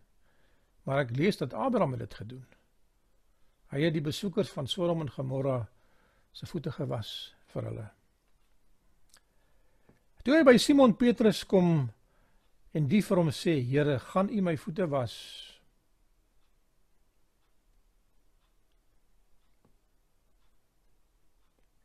Maar 0.83 0.99
ek 0.99 1.17
lees 1.17 1.37
dat 1.37 1.53
Abraham 1.53 1.97
dit 1.97 2.15
gedoen. 2.15 2.47
Hy 3.69 3.81
het 3.81 3.93
die 3.93 4.03
besoekers 4.03 4.51
van 4.51 4.67
Sodom 4.67 5.01
en 5.01 5.11
Gomorra 5.11 5.69
se 6.33 6.47
voete 6.47 6.73
gewas 6.73 7.35
vir 7.47 7.63
hulle. 7.63 7.91
Toe 10.23 10.37
hy 10.37 10.45
by 10.45 10.57
Simon 10.57 10.97
Petrus 10.97 11.45
kom 11.47 11.91
en 12.73 12.89
die 12.89 13.03
vir 13.03 13.17
hom 13.17 13.31
sê: 13.31 13.61
"Here, 13.65 13.99
gaan 13.99 14.31
U 14.31 14.41
my 14.41 14.57
voete 14.57 14.89
was?" 14.89 15.48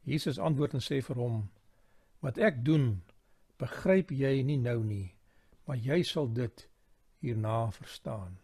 Jesus 0.04 0.40
antwoord 0.40 0.74
en 0.78 0.84
sê 0.84 1.00
vir 1.02 1.20
hom: 1.20 1.50
Wat 2.24 2.38
ek 2.38 2.64
doen, 2.66 3.04
begryp 3.60 4.12
jy 4.12 4.42
nie 4.44 4.60
nou 4.60 4.80
nie, 4.84 5.14
maar 5.68 5.78
jy 5.78 6.02
sal 6.04 6.28
dit 6.28 6.68
hierna 7.24 7.72
verstaan. 7.72 8.36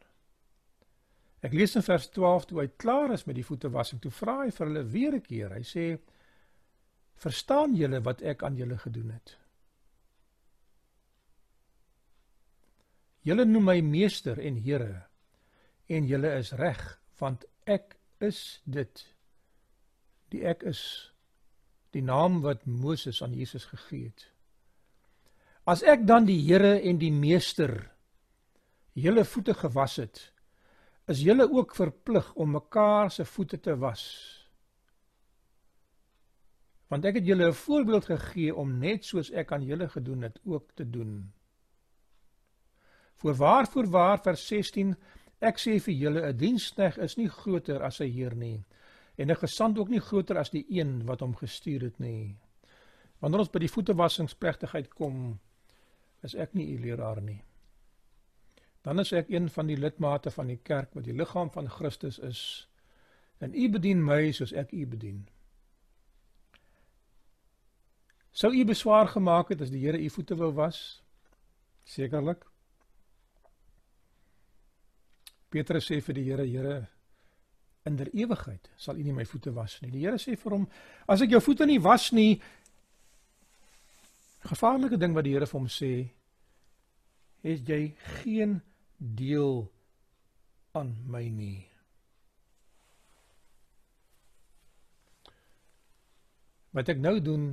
Ek 1.44 1.56
lees 1.56 1.76
in 1.80 1.84
vers 1.84 2.10
12 2.12 2.50
toe 2.50 2.62
hy 2.62 2.68
klaar 2.80 3.14
is 3.16 3.26
met 3.28 3.38
die 3.40 3.46
voete 3.48 3.72
wassing, 3.72 4.00
toe 4.04 4.12
vra 4.12 4.42
hy 4.44 4.52
vir 4.52 4.68
hulle 4.68 4.84
weer 4.84 5.16
'n 5.16 5.22
keer. 5.22 5.54
Hy 5.56 5.64
sê: 5.64 5.86
Verstaan 7.20 7.76
julle 7.76 8.00
wat 8.04 8.22
ek 8.22 8.44
aan 8.44 8.56
julle 8.56 8.78
gedoen 8.78 9.12
het? 9.12 9.38
Julle 13.28 13.46
noem 13.46 13.64
my 13.64 13.82
meester 13.82 14.40
en 14.40 14.56
Here 14.56 15.10
en 15.90 16.08
julle 16.08 16.32
is 16.38 16.52
reg 16.54 16.82
want 17.20 17.46
ek 17.66 17.98
is 18.24 18.62
dit 18.66 19.02
die 20.32 20.46
ek 20.46 20.64
is 20.64 21.09
die 21.96 22.04
naam 22.06 22.42
wat 22.42 22.66
Moses 22.66 23.24
aan 23.24 23.34
Jesus 23.34 23.66
gegee 23.66 24.10
het. 24.10 24.26
As 25.70 25.84
ek 25.86 26.06
dan 26.08 26.26
die 26.26 26.40
Here 26.42 26.80
en 26.82 27.00
die 27.02 27.14
Meester 27.14 27.74
julle 28.98 29.24
voete 29.26 29.54
gewas 29.54 29.98
het, 30.02 30.22
is 31.10 31.24
julle 31.26 31.48
ook 31.50 31.76
verplig 31.78 32.34
om 32.36 32.58
mekaar 32.58 33.12
se 33.12 33.26
voete 33.26 33.60
te 33.60 33.76
was. 33.78 34.04
Want 36.90 37.06
ek 37.06 37.22
het 37.22 37.26
julle 37.26 37.50
'n 37.50 37.54
voorbeeld 37.54 38.06
gegee 38.06 38.56
om 38.56 38.80
net 38.80 39.06
soos 39.06 39.32
ek 39.32 39.52
aan 39.52 39.66
julle 39.66 39.90
gedoen 39.90 40.22
het 40.22 40.40
ook 40.44 40.72
te 40.74 40.90
doen. 40.90 41.32
Voorwaar 43.16 43.68
voorwaar 43.68 44.20
vers 44.22 44.48
16 44.48 44.96
ek 45.40 45.58
sê 45.58 45.80
vir 45.80 45.94
julle 45.94 46.22
'n 46.28 46.38
diensknegt 46.38 46.98
is 46.98 47.18
nie 47.18 47.30
groter 47.30 47.84
as 47.84 47.96
sy 47.96 48.10
heer 48.10 48.36
nie 48.36 48.66
en 49.20 49.32
'n 49.32 49.36
gesant 49.36 49.80
ook 49.80 49.90
nie 49.90 50.00
groter 50.00 50.38
as 50.38 50.50
die 50.50 50.66
een 50.70 51.06
wat 51.06 51.20
hom 51.20 51.36
gestuur 51.36 51.82
het 51.82 52.00
nie. 52.00 52.38
Wanneer 53.20 53.40
ons 53.40 53.52
by 53.52 53.60
die 53.60 53.72
voetewassingsplegtigheid 53.72 54.94
kom, 54.94 55.40
is 56.24 56.36
ek 56.36 56.54
nie 56.54 56.68
u 56.74 56.80
leraar 56.80 57.22
nie. 57.22 57.44
Dan 58.82 59.00
is 59.00 59.12
ek 59.12 59.30
een 59.30 59.50
van 59.50 59.68
die 59.68 59.78
lidmate 59.78 60.32
van 60.32 60.48
die 60.48 60.60
kerk 60.64 60.94
wat 60.94 61.04
die 61.04 61.14
liggaam 61.14 61.52
van 61.52 61.70
Christus 61.70 62.20
is 62.20 62.68
en 63.40 63.56
u 63.56 63.70
bedien 63.70 64.06
my 64.06 64.32
soos 64.32 64.54
ek 64.54 64.72
u 64.72 64.86
bedien. 64.88 65.28
Sou 68.32 68.54
u 68.54 68.66
beswaar 68.66 69.08
gemaak 69.08 69.50
het 69.50 69.62
as 69.62 69.70
die 69.70 69.86
Here 69.86 70.00
u 70.00 70.10
voete 70.10 70.36
wou 70.36 70.52
was? 70.54 71.04
Sekerlik. 71.84 72.46
Petrus 75.50 75.88
sê 75.92 76.02
vir 76.02 76.16
die 76.16 76.24
Here, 76.24 76.46
Here, 76.46 76.88
in 77.90 77.98
der 77.98 78.12
ewigheid 78.14 78.70
sal 78.78 78.98
u 78.98 79.04
nie 79.04 79.16
my 79.16 79.26
voete 79.26 79.54
was 79.56 79.80
nie. 79.82 79.92
Die 79.94 80.06
Here 80.06 80.20
sê 80.22 80.38
vir 80.38 80.56
hom: 80.56 80.68
As 81.10 81.24
ek 81.26 81.34
jou 81.34 81.42
voete 81.44 81.68
nie 81.68 81.80
was 81.82 82.12
nie, 82.16 82.38
gevaarlike 84.46 85.00
ding 85.02 85.18
wat 85.18 85.28
die 85.28 85.34
Here 85.36 85.50
vir 85.50 85.60
hom 85.60 85.70
sê, 85.74 85.94
het 87.46 87.68
jy 87.68 87.82
geen 88.22 88.60
deel 88.98 89.66
aan 90.78 90.94
my 91.10 91.26
nie. 91.34 91.66
Wat 96.76 96.90
ek 96.92 97.02
nou 97.02 97.18
doen, 97.26 97.52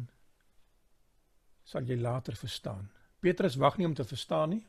sal 1.64 1.86
jy 1.88 1.96
later 1.98 2.36
verstaan. 2.36 2.90
Petrus 3.24 3.56
wag 3.58 3.78
nie 3.78 3.88
om 3.88 3.94
te 3.96 4.04
verstaan 4.04 4.52
nie. 4.52 4.64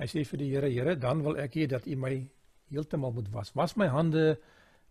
Hy 0.00 0.08
sê 0.10 0.24
vir 0.26 0.42
die 0.42 0.50
Here: 0.50 0.72
Here, 0.72 0.96
dan 0.98 1.22
wil 1.22 1.38
ek 1.40 1.60
hê 1.60 1.68
dat 1.70 1.86
U 1.86 1.96
my 1.96 2.16
heeltemal 2.72 3.12
moet 3.12 3.30
was. 3.32 3.52
Was 3.54 3.76
my 3.76 3.86
hande 3.92 4.40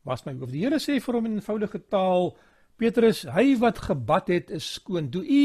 was 0.04 0.26
my 0.26 0.34
hoof. 0.34 0.52
Die 0.52 0.64
Here 0.66 0.80
sê 0.80 1.00
vir 1.00 1.18
hom 1.18 1.26
in 1.30 1.38
eenvoudige 1.40 1.82
taal 1.90 2.34
Petrus, 2.82 3.28
hy 3.30 3.60
wat 3.62 3.84
gebad 3.86 4.32
het 4.34 4.50
is 4.50 4.66
skoon. 4.80 5.12
Toe 5.14 5.22
u 5.22 5.44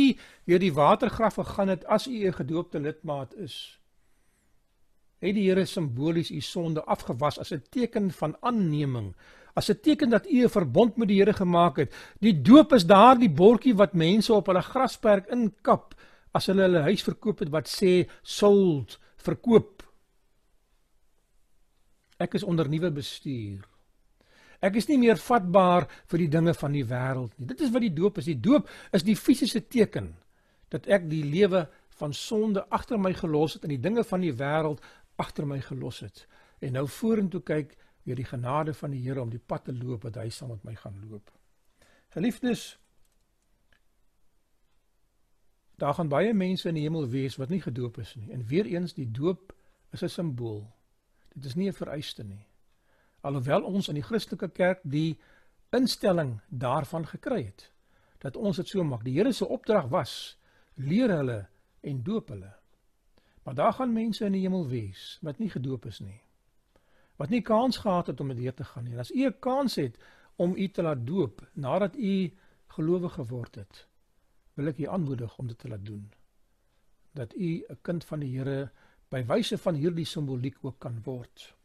deur 0.48 0.62
die 0.62 0.72
watergraf 0.72 1.36
gegaan 1.36 1.68
het 1.74 1.84
as 1.84 2.06
u 2.08 2.24
'n 2.24 2.32
gedoopte 2.32 2.80
lidmaat 2.80 3.34
is, 3.34 3.78
het 5.20 5.34
die 5.34 5.48
Here 5.48 5.66
simbolies 5.66 6.30
u 6.30 6.40
sonde 6.40 6.84
afgewas 6.84 7.38
as 7.38 7.52
'n 7.52 7.62
teken 7.70 8.10
van 8.10 8.36
aanneming, 8.40 9.14
as 9.54 9.68
'n 9.70 9.80
teken 9.82 10.10
dat 10.10 10.26
u 10.26 10.44
'n 10.44 10.48
verbond 10.48 10.96
met 10.96 11.08
die 11.08 11.18
Here 11.20 11.32
gemaak 11.32 11.76
het. 11.76 11.94
Die 12.20 12.42
doop 12.42 12.72
is 12.72 12.86
daardie 12.86 13.30
bordjie 13.30 13.74
wat 13.74 13.92
mense 13.92 14.32
op 14.32 14.46
hulle 14.46 14.62
grasperk 14.62 15.26
inkap 15.26 15.94
as 16.32 16.46
hulle 16.46 16.62
hulle 16.62 16.80
huis 16.80 17.02
verkoop 17.02 17.38
het 17.38 17.48
wat 17.48 17.68
sê 17.68 18.10
sold, 18.22 18.98
verkoop. 19.16 19.82
Ek 22.18 22.34
is 22.34 22.42
onder 22.42 22.68
nuwe 22.68 22.90
bestuur. 22.90 23.75
Ek 24.60 24.76
is 24.76 24.88
nie 24.88 24.98
meer 24.98 25.16
vatbaar 25.20 25.88
vir 26.10 26.18
die 26.18 26.28
dinge 26.28 26.54
van 26.54 26.72
die 26.72 26.84
wêreld 26.84 27.34
nie. 27.38 27.46
Dit 27.46 27.60
is 27.60 27.72
wat 27.74 27.84
die 27.84 27.94
doop 27.94 28.18
is. 28.18 28.24
Die 28.24 28.40
doop 28.40 28.70
is 28.92 29.04
die 29.06 29.16
fisiese 29.16 29.66
teken 29.68 30.14
dat 30.72 30.86
ek 30.86 31.08
die 31.10 31.24
lewe 31.24 31.66
van 31.96 32.12
sonde 32.12 32.64
agter 32.70 32.98
my 32.98 33.12
gelos 33.16 33.56
het 33.56 33.64
en 33.64 33.74
die 33.74 33.80
dinge 33.80 34.04
van 34.04 34.24
die 34.24 34.32
wêreld 34.32 34.82
agter 35.16 35.46
my 35.48 35.60
gelos 35.64 36.00
het. 36.04 36.26
En 36.60 36.72
nou 36.76 36.86
vorentoe 36.88 37.42
kyk 37.44 37.76
deur 38.06 38.18
die 38.18 38.28
genade 38.28 38.74
van 38.74 38.92
die 38.94 39.02
Here 39.02 39.22
om 39.22 39.30
die 39.30 39.42
pad 39.42 39.66
te 39.66 39.74
loop 39.74 40.06
wat 40.06 40.18
hy 40.20 40.28
saam 40.30 40.52
met 40.54 40.64
my 40.64 40.74
gaan 40.78 40.98
loop. 41.10 41.30
Geliefdes, 42.14 42.76
daar 45.76 45.94
gaan 45.94 46.08
baie 46.08 46.32
mense 46.34 46.68
in 46.70 46.78
die 46.78 46.86
hemel 46.86 47.08
wees 47.12 47.36
wat 47.36 47.50
nie 47.52 47.60
gedoop 47.60 47.98
is 48.00 48.14
nie. 48.16 48.30
En 48.32 48.46
weer 48.46 48.68
eens 48.70 48.94
die 48.94 49.10
doop 49.10 49.52
is 49.92 50.02
'n 50.02 50.08
simbool. 50.08 50.64
Dit 51.34 51.44
is 51.44 51.56
nie 51.56 51.68
'n 51.68 51.72
vereiste 51.72 52.24
nie. 52.24 52.45
Alhoewel 53.26 53.66
ons 53.66 53.88
in 53.90 53.98
die 53.98 54.06
Christelike 54.06 54.48
kerk 54.54 54.84
die 54.84 55.18
instelling 55.74 56.36
daarvan 56.48 57.08
gekry 57.10 57.42
het 57.48 57.70
dat 58.22 58.36
ons 58.36 58.56
dit 58.56 58.68
so 58.68 58.84
maak. 58.84 59.02
Die 59.04 59.14
Here 59.18 59.32
se 59.32 59.46
opdrag 59.46 59.90
was 59.92 60.36
leer 60.74 61.12
hulle 61.12 61.40
en 61.82 62.02
doop 62.02 62.30
hulle. 62.32 62.54
Maar 63.44 63.54
daar 63.54 63.74
gaan 63.76 63.92
mense 63.92 64.24
in 64.24 64.32
die 64.32 64.46
hemel 64.46 64.68
wees 64.70 65.18
wat 65.22 65.38
nie 65.42 65.50
gedoop 65.50 65.86
is 65.90 66.00
nie 66.00 66.20
wat 67.16 67.32
nie 67.32 67.42
kans 67.42 67.80
gehad 67.80 68.06
het 68.12 68.20
om 68.20 68.32
dit 68.34 68.56
te 68.56 68.64
gaan 68.64 68.84
nie. 68.84 68.92
En 68.92 69.00
as 69.00 69.10
u 69.10 69.26
'n 69.26 69.38
kans 69.40 69.74
het 69.74 69.98
om 70.36 70.56
u 70.56 70.68
te 70.68 70.82
laat 70.82 71.06
doop 71.06 71.48
nadat 71.52 71.96
u 71.96 72.32
gelowig 72.66 73.12
geword 73.12 73.54
het, 73.54 73.86
wil 74.54 74.66
ek 74.66 74.78
u 74.78 74.86
aanmoedig 74.86 75.38
om 75.38 75.46
dit 75.46 75.58
te 75.58 75.68
laat 75.68 75.84
doen. 75.84 76.12
Dat 77.12 77.34
u 77.34 77.64
'n 77.68 77.78
kind 77.82 78.04
van 78.04 78.20
die 78.20 78.38
Here 78.38 78.70
by 79.08 79.24
wyse 79.24 79.58
van 79.58 79.74
hierdie 79.74 80.04
simboliek 80.04 80.56
ook 80.60 80.78
kan 80.78 81.02
word. 81.02 81.55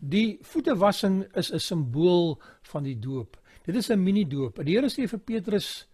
Die 0.00 0.38
voetewassing 0.40 1.26
is 1.36 1.52
'n 1.52 1.58
simbool 1.58 2.40
van 2.62 2.82
die 2.82 2.98
doop. 2.98 3.36
Dit 3.64 3.74
is 3.74 3.90
'n 3.90 4.02
mini 4.02 4.26
doop. 4.26 4.64
Die 4.64 4.74
Here 4.74 4.88
sê 4.88 5.08
vir 5.08 5.18
Petrus 5.18 5.88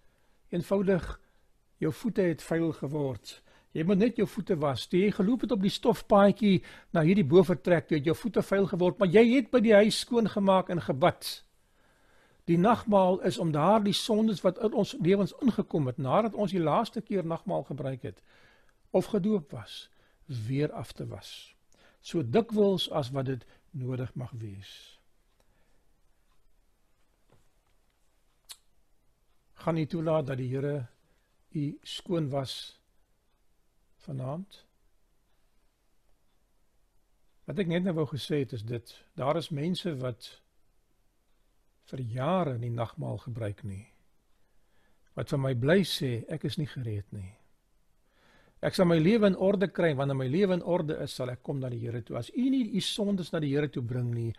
eenvoudig 0.49 1.21
jou 1.79 1.93
voete 1.93 2.21
het 2.23 2.43
vuil 2.43 2.73
geword. 2.73 3.43
Jy 3.73 3.85
moet 3.85 3.99
net 3.99 4.17
jou 4.17 4.29
voete 4.29 4.57
was. 4.57 4.87
Jy 4.91 5.11
geloop 5.11 5.41
het 5.41 5.53
op 5.53 5.61
die 5.63 5.71
stofpaadjie 5.71 6.63
na 6.93 7.01
hierdie 7.01 7.25
bovertrek, 7.25 7.91
jy 7.91 7.97
het 7.97 8.05
jou 8.05 8.17
voete 8.17 8.43
vuil 8.43 8.67
geword, 8.67 8.99
maar 8.99 9.09
jy 9.09 9.35
het 9.35 9.51
by 9.51 9.61
die 9.61 9.75
huis 9.75 9.99
skoon 9.99 10.29
gemaak 10.29 10.69
en 10.69 10.81
gebid. 10.81 11.45
Die 12.45 12.59
nagmaal 12.59 13.21
is 13.21 13.39
om 13.39 13.53
daardie 13.53 13.93
sondes 13.93 14.41
wat 14.41 14.59
in 14.59 14.73
ons 14.73 14.97
lewens 15.01 15.35
ingekom 15.43 15.87
het 15.87 15.99
nadat 15.99 16.35
ons 16.35 16.51
die 16.51 16.63
laaste 16.63 17.01
keer 17.01 17.27
nagmaal 17.27 17.63
gebruik 17.63 18.03
het 18.03 18.23
of 18.91 19.07
gedoop 19.07 19.51
was, 19.51 19.91
weer 20.27 20.73
af 20.73 20.93
te 20.93 21.07
was. 21.07 21.57
So 22.01 22.23
dikwels 22.23 22.91
as 22.91 23.11
wat 23.11 23.27
dit 23.27 23.47
nodig 23.77 24.15
mag 24.15 24.33
wees. 24.41 24.73
Gaan 29.53 29.75
nie 29.75 29.87
toelaat 29.87 30.27
dat 30.27 30.41
die 30.41 30.49
Here 30.53 30.87
u 31.57 31.79
skoon 31.83 32.29
was 32.31 32.81
vanaand. 34.07 34.63
Wat 37.47 37.59
ek 37.63 37.71
net 37.71 37.87
nou 37.87 37.95
wou 38.01 38.07
gesê 38.11 38.43
het 38.43 38.57
is 38.57 38.65
dit, 38.67 38.93
daar 39.15 39.39
is 39.39 39.53
mense 39.55 39.93
wat 40.03 40.29
vir 41.87 42.03
jare 42.03 42.57
nie 42.59 42.73
nagmaal 42.75 43.21
gebruik 43.23 43.63
nie. 43.63 43.85
Wat 45.15 45.31
vir 45.33 45.41
my 45.41 45.55
bly 45.55 45.83
sê, 45.87 46.19
ek 46.33 46.45
is 46.51 46.59
nie 46.59 46.69
gereed 46.69 47.07
nie. 47.15 47.31
Ek 48.67 48.75
sal 48.75 48.89
my 48.91 48.99
lewe 48.99 49.29
in 49.31 49.39
orde 49.39 49.69
kry 49.71 49.93
wanneer 49.95 50.19
my 50.19 50.27
lewe 50.27 50.57
in 50.59 50.63
orde 50.63 50.97
is, 51.05 51.15
sal 51.15 51.31
ek 51.31 51.45
kom 51.47 51.61
na 51.63 51.71
die 51.71 51.79
Here 51.85 52.03
toe. 52.03 52.19
As 52.19 52.33
u 52.35 52.47
nie 52.51 52.65
u 52.75 52.83
sondes 52.83 53.31
na 53.33 53.41
die 53.43 53.53
Here 53.53 53.71
toe 53.71 53.83
bring 53.83 54.11
nie, 54.11 54.33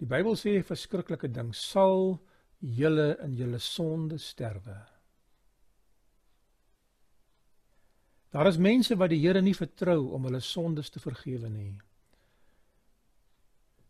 die 0.00 0.08
Bybel 0.08 0.36
sê 0.36 0.56
'n 0.56 0.64
verskriklike 0.64 1.28
ding, 1.28 1.52
sal 1.52 2.18
julle 2.60 3.16
in 3.22 3.36
julle 3.36 3.58
sonde 3.60 4.18
sterwe. 4.18 4.76
Daar 8.32 8.48
is 8.48 8.58
mense 8.58 8.96
wat 8.96 9.10
die 9.10 9.20
Here 9.20 9.42
nie 9.42 9.54
vertrou 9.54 10.14
om 10.14 10.24
hulle 10.24 10.40
sondes 10.40 10.90
te 10.90 11.00
vergewe 11.00 11.50
nie. 11.50 11.78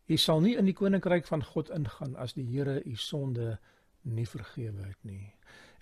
Jy 0.05 0.17
sal 0.17 0.41
nie 0.41 0.53
in 0.59 0.65
die 0.65 0.75
koninkryk 0.77 1.25
van 1.25 1.41
God 1.41 1.71
ingaan 1.73 2.15
as 2.21 2.33
die 2.33 2.45
Here 2.45 2.81
u 2.85 2.95
sonde 2.95 3.57
nie 4.03 4.27
vergewe 4.29 4.83
het 4.85 5.01
nie. 5.03 5.33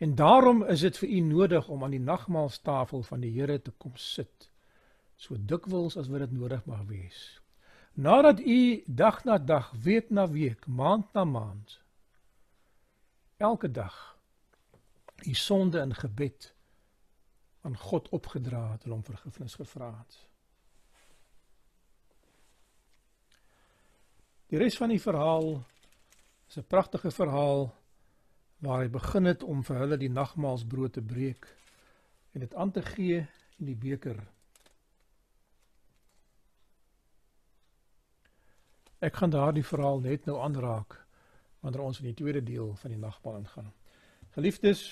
En 0.04 0.16
daarom 0.16 0.64
is 0.64 0.80
dit 0.80 0.98
vir 0.98 1.10
u 1.10 1.20
nodig 1.20 1.68
om 1.68 1.84
aan 1.84 1.94
die 1.96 2.00
nagmaaltafel 2.00 3.04
van 3.08 3.22
die 3.24 3.32
Here 3.32 3.62
te 3.62 3.72
kom 3.72 3.96
sit. 3.96 4.50
So 5.16 5.38
dikwels 5.40 5.96
as 5.98 6.10
wat 6.12 6.26
dit 6.26 6.34
nodig 6.36 6.66
mag 6.68 6.82
wees. 6.90 7.20
Nadat 7.94 8.40
u 8.40 8.84
dag 8.86 9.24
na 9.24 9.38
dag, 9.38 9.70
week 9.72 10.10
na 10.10 10.26
week, 10.28 10.68
maand 10.68 11.14
na 11.14 11.24
maand 11.24 11.80
elke 13.38 13.72
dag 13.72 14.18
u 15.24 15.34
sonde 15.34 15.80
in 15.80 15.96
gebed 15.96 16.54
aan 17.62 17.78
God 17.78 18.10
opgedra 18.10 18.72
het 18.72 18.84
en 18.84 18.92
hom 18.92 19.04
vergifnis 19.04 19.56
gevra 19.56 19.90
het. 19.98 20.18
Die 24.52 24.60
res 24.60 24.78
van 24.78 24.92
die 24.92 25.02
verhaal 25.02 25.64
is 26.48 26.60
'n 26.60 26.68
pragtige 26.68 27.12
verhaal 27.12 27.72
waar 28.64 28.84
hy 28.84 28.90
begin 28.92 29.28
het 29.28 29.44
om 29.44 29.64
vir 29.68 29.82
hulle 29.84 30.00
die 30.00 30.12
nagmaalsbrood 30.12 30.96
te 30.96 31.04
breek 31.04 31.48
en 32.34 32.46
dit 32.46 32.56
aan 32.56 32.72
te 32.72 32.82
gee 32.82 33.20
in 33.60 33.70
die 33.70 33.78
beker. 33.78 34.18
Ek 39.04 39.20
gaan 39.20 39.36
daardie 39.36 39.66
verhaal 39.68 40.00
net 40.00 40.26
nou 40.26 40.40
aanraak 40.40 41.02
wanneer 41.60 41.84
ons 41.84 42.00
in 42.00 42.10
die 42.12 42.18
tweede 42.20 42.44
deel 42.44 42.74
van 42.80 42.92
die 42.92 43.00
nagmaal 43.00 43.42
ingaan. 43.44 43.72
Geliefdes, 44.36 44.84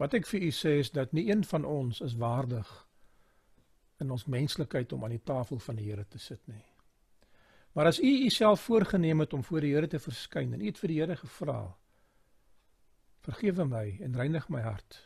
Wat 0.00 0.14
ek 0.16 0.26
vir 0.26 0.48
u 0.48 0.50
sê 0.54 0.78
is 0.82 0.90
dat 0.90 1.12
nie 1.14 1.28
een 1.30 1.44
van 1.46 1.64
ons 1.64 2.00
is 2.02 2.16
waardig 2.18 2.70
in 4.02 4.10
ons 4.10 4.26
menslikheid 4.26 4.92
om 4.92 5.04
aan 5.06 5.14
die 5.14 5.22
tafel 5.22 5.60
van 5.62 5.78
die 5.78 5.86
Here 5.86 6.04
te 6.10 6.18
sit 6.18 6.40
nie. 6.50 6.64
Maar 7.74 7.92
as 7.92 8.00
u 8.02 8.10
uself 8.26 8.66
voorgenem 8.66 9.22
het 9.22 9.32
om 9.34 9.44
voor 9.44 9.62
die 9.62 9.72
Here 9.74 9.88
te 9.88 10.02
verskyn 10.02 10.52
en 10.52 10.62
u 10.62 10.66
het 10.66 10.80
vir 10.82 10.90
die 10.90 10.98
Here 11.00 11.16
gevra, 11.16 11.60
vergewe 13.24 13.64
my 13.64 13.86
en 14.04 14.16
reinig 14.16 14.48
my 14.52 14.60
hart, 14.60 14.98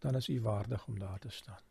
dan 0.00 0.16
is 0.16 0.28
u 0.28 0.40
waardig 0.40 0.86
om 0.88 0.98
daar 0.98 1.18
te 1.18 1.30
staan. 1.30 1.62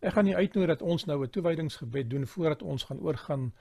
Ek 0.00 0.12
gaan 0.12 0.26
nie 0.28 0.36
uitnooi 0.36 0.66
dat 0.66 0.82
ons 0.82 1.04
nou 1.04 1.22
'n 1.24 1.30
toewydingsgebed 1.30 2.10
doen 2.10 2.26
voordat 2.26 2.62
ons 2.62 2.84
gaan 2.84 3.00
oorgaan 3.00 3.54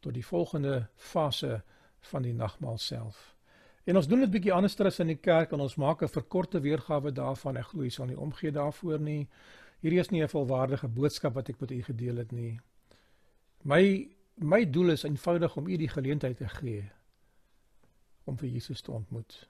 tot 0.00 0.14
die 0.14 0.26
volgende 0.26 0.88
fase 0.94 1.62
van 2.00 2.22
die 2.22 2.34
nagmaal 2.34 2.78
self. 2.78 3.36
En 3.84 3.96
ons 3.96 4.08
doen 4.08 4.20
dit 4.20 4.30
bietjie 4.30 4.52
anders 4.52 4.80
as 4.80 4.98
in 4.98 5.06
die 5.06 5.20
kerk 5.20 5.52
en 5.52 5.60
ons 5.60 5.76
maak 5.76 6.02
'n 6.02 6.08
verkorte 6.08 6.60
weergawe 6.60 7.12
daarvan. 7.12 7.56
Ek 7.56 7.66
glo 7.66 7.82
jy 7.82 7.90
sal 7.90 8.06
nie 8.06 8.18
omgee 8.18 8.50
daarvoor 8.50 9.00
nie. 9.00 9.28
Hierdie 9.80 10.00
is 10.00 10.10
nie 10.10 10.22
'n 10.22 10.28
volwaardige 10.28 10.88
boodskap 10.88 11.34
wat 11.34 11.48
ek 11.48 11.60
met 11.60 11.70
u 11.70 11.82
gedeel 11.82 12.16
het 12.16 12.32
nie. 12.32 12.60
My 13.62 14.08
my 14.36 14.70
doel 14.70 14.90
is 14.90 15.02
eenvoudig 15.02 15.56
om 15.56 15.66
u 15.66 15.76
die 15.76 15.88
geleentheid 15.88 16.36
te 16.36 16.48
gee 16.48 16.90
om 18.24 18.38
vir 18.38 18.48
Jesus 18.48 18.80
te 18.80 18.92
ontmoet. 18.92 19.48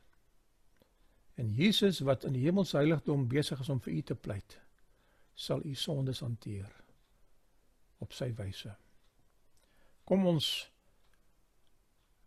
En 1.35 1.53
Jesus 1.53 2.01
wat 2.01 2.25
in 2.25 2.33
die 2.33 2.45
hemelse 2.45 2.77
heiligdom 2.77 3.29
besig 3.29 3.61
is 3.61 3.69
om 3.69 3.81
vir 3.81 3.93
u 3.93 4.03
te 4.03 4.15
pleit, 4.15 4.59
sal 5.35 5.65
u 5.65 5.75
sondes 5.75 6.21
hanteer 6.21 6.71
op 7.99 8.13
sy 8.13 8.31
wyse. 8.37 8.75
Kom 10.05 10.27
ons 10.27 10.71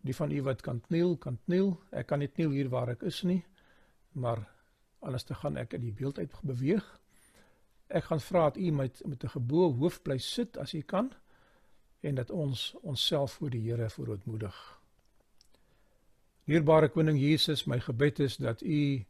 Die 0.08 0.16
van 0.16 0.32
u 0.32 0.42
wat 0.42 0.62
kan 0.62 0.82
kniel, 0.82 1.18
kan 1.18 1.40
kniel. 1.46 1.74
Ek 1.92 2.08
kan 2.08 2.22
nie 2.24 2.30
kniel 2.32 2.54
hier 2.56 2.70
waar 2.72 2.94
ek 2.94 3.04
is 3.10 3.24
nie. 3.28 3.42
Maar 4.16 4.46
anders 5.04 5.26
te 5.28 5.36
gaan 5.36 5.58
ek 5.60 5.76
in 5.76 5.84
die 5.84 5.94
beeld 5.94 6.20
uit 6.20 6.34
beweeg. 6.48 6.86
Ek 7.88 8.08
gaan 8.10 8.24
vra 8.24 8.48
dat 8.50 8.58
u 8.58 8.72
met 8.72 9.02
met 9.06 9.24
'n 9.24 9.34
geboë 9.36 9.76
hoof 9.80 10.02
bly 10.04 10.18
sit 10.18 10.58
as 10.58 10.74
u 10.74 10.82
kan 10.82 11.12
en 12.02 12.16
dat 12.16 12.32
ons 12.32 12.76
onsself 12.82 13.32
voor 13.32 13.50
die 13.50 13.72
Here 13.72 13.90
verootmoedig. 13.90 14.77
Dierbare 16.48 16.90
koning 16.90 17.20
Jesus, 17.20 17.66
my 17.68 17.80
gebed 17.84 18.20
is 18.24 18.38
dat 18.40 18.62
u 18.64 19.04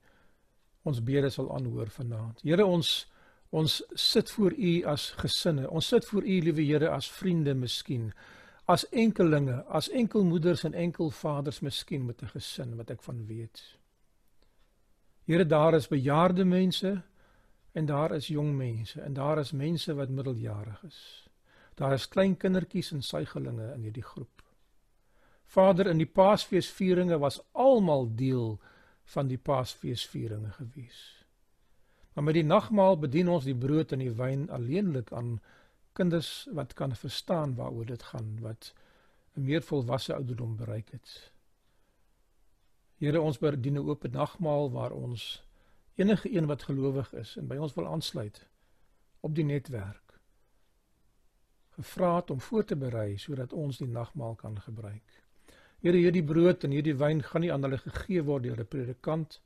ons 0.88 1.04
bede 1.04 1.30
sal 1.30 1.52
aanhoor 1.54 1.92
vanaand. 1.94 2.42
Here 2.42 2.66
ons 2.66 3.06
ons 3.50 3.78
sit 3.96 4.32
voor 4.32 4.54
u 4.58 4.72
as 4.84 5.12
gesinne. 5.22 5.70
Ons 5.70 5.88
sit 5.88 6.06
voor 6.06 6.26
u 6.26 6.40
liewe 6.44 6.66
Here 6.66 6.90
as 6.90 7.08
vriende 7.12 7.54
miskien 7.56 8.12
as 8.68 8.84
enkelinge, 8.92 9.64
as 9.72 9.88
enkelmoeders 9.90 10.64
en 10.68 10.74
enkelvaders 10.74 11.60
miskien 11.64 12.06
met 12.06 12.22
'n 12.22 12.28
gesin 12.28 12.76
wat 12.76 12.90
ek 12.90 13.02
van 13.02 13.26
weet. 13.26 13.78
Here, 15.24 15.46
daar 15.46 15.74
is 15.74 15.88
bejaarde 15.88 16.46
mense 16.46 17.04
en 17.72 17.86
daar 17.86 18.12
is 18.12 18.28
jong 18.28 18.56
mense 18.56 19.02
en 19.02 19.14
daar 19.14 19.40
is 19.40 19.52
mense 19.52 19.94
wat 19.94 20.10
middeljarig 20.10 20.84
is. 20.84 21.30
Daar 21.76 21.94
is 21.94 22.08
klein 22.08 22.38
kindertjies 22.38 22.92
en 22.92 23.02
suigelinge 23.02 23.74
in 23.74 23.82
hierdie 23.82 24.04
groep. 24.04 24.44
Vader, 25.48 25.88
in 25.88 26.02
die 26.02 26.10
Paasfeesvieringe 26.10 27.18
was 27.20 27.40
almal 27.52 28.10
deel 28.16 28.58
van 29.14 29.28
die 29.28 29.38
Paasfeesvieringe 29.38 30.52
gewees. 30.58 31.00
Maar 32.14 32.24
met 32.24 32.34
die 32.34 32.44
nagmaal 32.44 33.00
bedien 33.00 33.30
ons 33.30 33.46
die 33.48 33.56
brood 33.56 33.94
en 33.96 34.04
die 34.04 34.12
wyn 34.12 34.50
alleenlik 34.50 35.14
aan 35.14 35.38
kinders 35.98 36.48
wat 36.58 36.74
kan 36.74 36.96
verstaan 36.96 37.56
waaroor 37.56 37.86
dit 37.86 38.04
gaan 38.12 38.38
wat 38.42 38.74
'n 39.36 39.46
meer 39.46 39.62
volwasse 39.62 40.14
ouderdom 40.14 40.56
bereik 40.58 40.92
het. 40.92 41.32
Here 42.98 43.22
ons 43.22 43.38
bedien 43.38 43.78
'n 43.78 43.88
oop 43.90 44.08
nagmaal 44.12 44.72
waar 44.72 44.92
ons 44.92 45.44
enige 45.96 46.36
een 46.36 46.46
wat 46.46 46.64
gelowig 46.64 47.14
is 47.14 47.38
en 47.38 47.48
by 47.48 47.56
ons 47.56 47.74
wil 47.74 47.88
aansluit 47.88 48.48
op 49.20 49.36
die 49.36 49.46
netwerk 49.46 50.08
gevra 51.78 52.16
het 52.16 52.30
om 52.30 52.42
voor 52.42 52.64
te 52.66 52.76
berei 52.76 53.18
sodat 53.18 53.54
ons 53.54 53.78
die 53.78 53.88
nagmaal 53.88 54.36
kan 54.36 54.62
gebruik. 54.62 55.27
Here 55.82 55.98
hierdie 55.98 56.24
brood 56.24 56.64
en 56.64 56.74
hierdie 56.74 56.96
wyn 56.98 57.22
gaan 57.24 57.42
nie 57.46 57.52
aan 57.54 57.64
hulle 57.68 57.78
gegee 57.78 58.24
word 58.24 58.44
deur 58.44 58.60
'n 58.60 58.68
predikant 58.68 59.42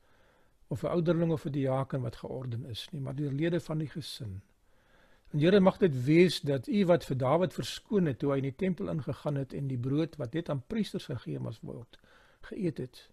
of 0.68 0.84
'n 0.84 0.94
ouderling 0.96 1.32
of 1.32 1.46
'n 1.46 1.52
diaken 1.52 2.02
wat 2.02 2.16
georden 2.16 2.66
is 2.66 2.88
nie, 2.92 3.02
maar 3.02 3.16
deur 3.16 3.32
lede 3.32 3.60
van 3.60 3.78
die 3.78 3.90
gesin. 3.90 4.42
En 5.32 5.40
Here 5.40 5.60
mag 5.60 5.78
dit 5.78 6.04
wees 6.04 6.42
dat 6.42 6.68
U 6.68 6.86
wat 6.86 7.06
vir 7.06 7.18
Dawid 7.18 7.54
verskoon 7.54 8.06
het 8.06 8.20
toe 8.20 8.32
hy 8.32 8.38
in 8.38 8.50
die 8.50 8.56
tempel 8.56 8.90
ingegaan 8.90 9.36
het 9.36 9.54
en 9.54 9.68
die 9.68 9.78
brood 9.78 10.16
wat 10.16 10.34
net 10.34 10.50
aan 10.50 10.64
priesters 10.68 11.06
gegee 11.06 11.40
was 11.40 11.60
word 11.62 12.00
geëet 12.42 12.78
het 12.78 13.10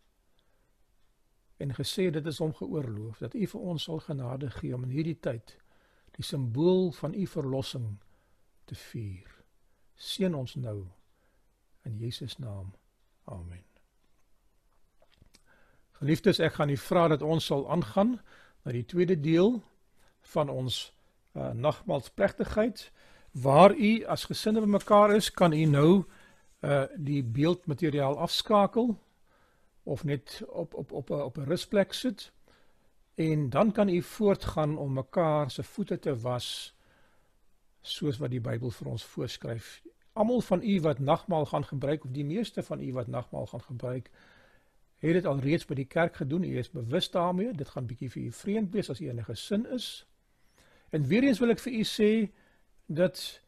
en 1.58 1.74
gesê 1.74 2.10
dit 2.10 2.26
is 2.26 2.38
hom 2.38 2.54
geoorloof 2.54 3.18
dat 3.18 3.34
U 3.34 3.46
vir 3.46 3.60
ons 3.60 3.82
sal 3.82 3.98
genade 3.98 4.50
gee 4.50 4.74
om 4.74 4.84
in 4.86 4.94
hierdie 4.94 5.18
tyd 5.20 5.56
die 6.18 6.26
simbool 6.26 6.92
van 6.92 7.14
U 7.14 7.26
verlossing 7.26 7.96
te 8.70 8.74
vier. 8.74 9.30
Seën 9.94 10.34
ons 10.34 10.54
nou 10.54 10.86
in 11.86 11.98
Jesus 11.98 12.38
naam. 12.38 12.72
Amen. 13.28 13.64
Geliefdes, 15.98 16.38
ek 16.38 16.54
gaan 16.56 16.70
u 16.70 16.76
vra 16.80 17.08
dat 17.12 17.22
ons 17.22 17.44
sal 17.50 17.66
aangaan 17.70 18.14
na 18.64 18.72
die 18.72 18.84
tweede 18.86 19.18
deel 19.20 19.58
van 20.32 20.48
ons 20.48 20.92
uh, 21.34 21.50
nagmaalsplegtigheid 21.52 22.86
waar 23.42 23.74
u 23.74 23.90
as 24.04 24.24
gesinne 24.30 24.62
bymekaar 24.64 25.14
is, 25.16 25.30
kan 25.30 25.52
u 25.52 25.64
nou 25.64 25.90
uh 26.58 26.86
die 26.96 27.22
beeldmateriaal 27.22 28.16
afskakel 28.18 28.96
of 29.86 30.02
net 30.04 30.42
op 30.48 30.74
op 30.74 30.92
op 30.92 31.10
op 31.10 31.36
'n 31.38 31.46
rusplek 31.46 31.92
sit 31.92 32.32
en 33.14 33.50
dan 33.50 33.72
kan 33.72 33.88
u 33.88 34.02
voortgaan 34.02 34.78
om 34.78 34.92
mekaar 34.92 35.50
se 35.50 35.62
voete 35.62 35.98
te 35.98 36.16
was 36.20 36.74
soos 37.80 38.18
wat 38.18 38.30
die 38.30 38.40
Bybel 38.40 38.70
vir 38.70 38.88
ons 38.88 39.04
voorskryf. 39.04 39.82
Almal 40.18 40.40
van 40.40 40.62
u 40.62 40.80
wat 40.80 40.98
nagmaal 40.98 41.46
gaan 41.46 41.64
gebruik 41.64 42.04
of 42.04 42.10
die 42.10 42.24
meeste 42.26 42.62
van 42.62 42.80
u 42.82 42.92
wat 42.92 43.06
nagmaal 43.06 43.46
gaan 43.46 43.62
gebruik, 43.62 44.10
het 44.98 45.12
dit 45.12 45.26
al 45.26 45.38
reeds 45.38 45.66
by 45.66 45.76
die 45.78 45.86
kerk 45.86 46.16
gedoen. 46.18 46.42
U 46.42 46.58
is 46.58 46.70
bewus 46.70 47.10
daarmee. 47.10 47.52
Dit 47.54 47.68
gaan 47.68 47.86
bietjie 47.86 48.10
vir 48.10 48.22
u 48.22 48.32
vreemd 48.32 48.72
wees 48.74 48.90
as 48.90 49.00
u 49.00 49.08
in 49.08 49.20
'n 49.20 49.28
gesin 49.28 49.66
is. 49.74 50.06
En 50.90 51.06
weer 51.06 51.22
eens 51.22 51.38
wil 51.38 51.50
ek 51.50 51.58
vir 51.58 51.72
u 51.72 51.84
sê 51.84 52.30
dat 52.86 53.42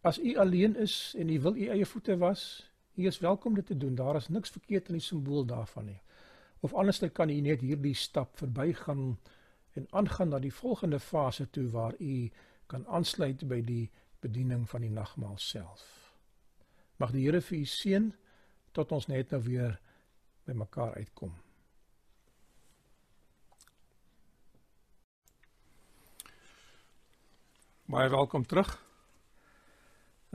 as 0.00 0.18
u 0.18 0.36
alleen 0.36 0.76
is 0.76 1.14
en 1.18 1.28
u 1.28 1.40
wil 1.40 1.56
u 1.56 1.66
eie 1.66 1.86
voete 1.86 2.16
was, 2.16 2.70
u 2.94 3.06
is 3.06 3.18
welkom 3.18 3.54
dit 3.54 3.66
te 3.66 3.76
doen. 3.76 3.94
Daar 3.94 4.16
is 4.16 4.28
niks 4.28 4.50
verkeerd 4.50 4.88
in 4.88 4.94
die 4.94 5.02
simbool 5.02 5.44
daarvan 5.44 5.84
nie. 5.84 6.00
Of 6.60 6.74
anderslik 6.74 7.12
kan 7.12 7.30
u 7.30 7.40
net 7.40 7.60
hierdie 7.60 7.94
stap 7.94 8.36
verbygaan 8.36 9.18
en 9.72 9.86
aangaan 9.90 10.28
na 10.28 10.38
die 10.38 10.54
volgende 10.54 11.00
fase 11.00 11.50
toe 11.50 11.68
waar 11.68 11.94
u 11.98 12.30
kan 12.66 12.86
aansluit 12.86 13.48
by 13.48 13.60
die 13.64 13.90
bediening 14.20 14.68
van 14.70 14.80
die 14.80 14.90
nagmaal 14.90 15.38
self. 15.38 16.03
Mag 16.96 17.10
die 17.10 17.24
Here 17.24 17.40
vir 17.42 17.58
u 17.58 17.64
seën 17.66 18.12
tot 18.74 18.92
ons 18.94 19.08
net 19.10 19.32
nou 19.34 19.40
weer 19.42 19.74
by 20.46 20.54
mekaar 20.54 20.94
uitkom. 20.94 21.32
Baie 27.90 28.10
welkom 28.10 28.46
terug. 28.46 28.70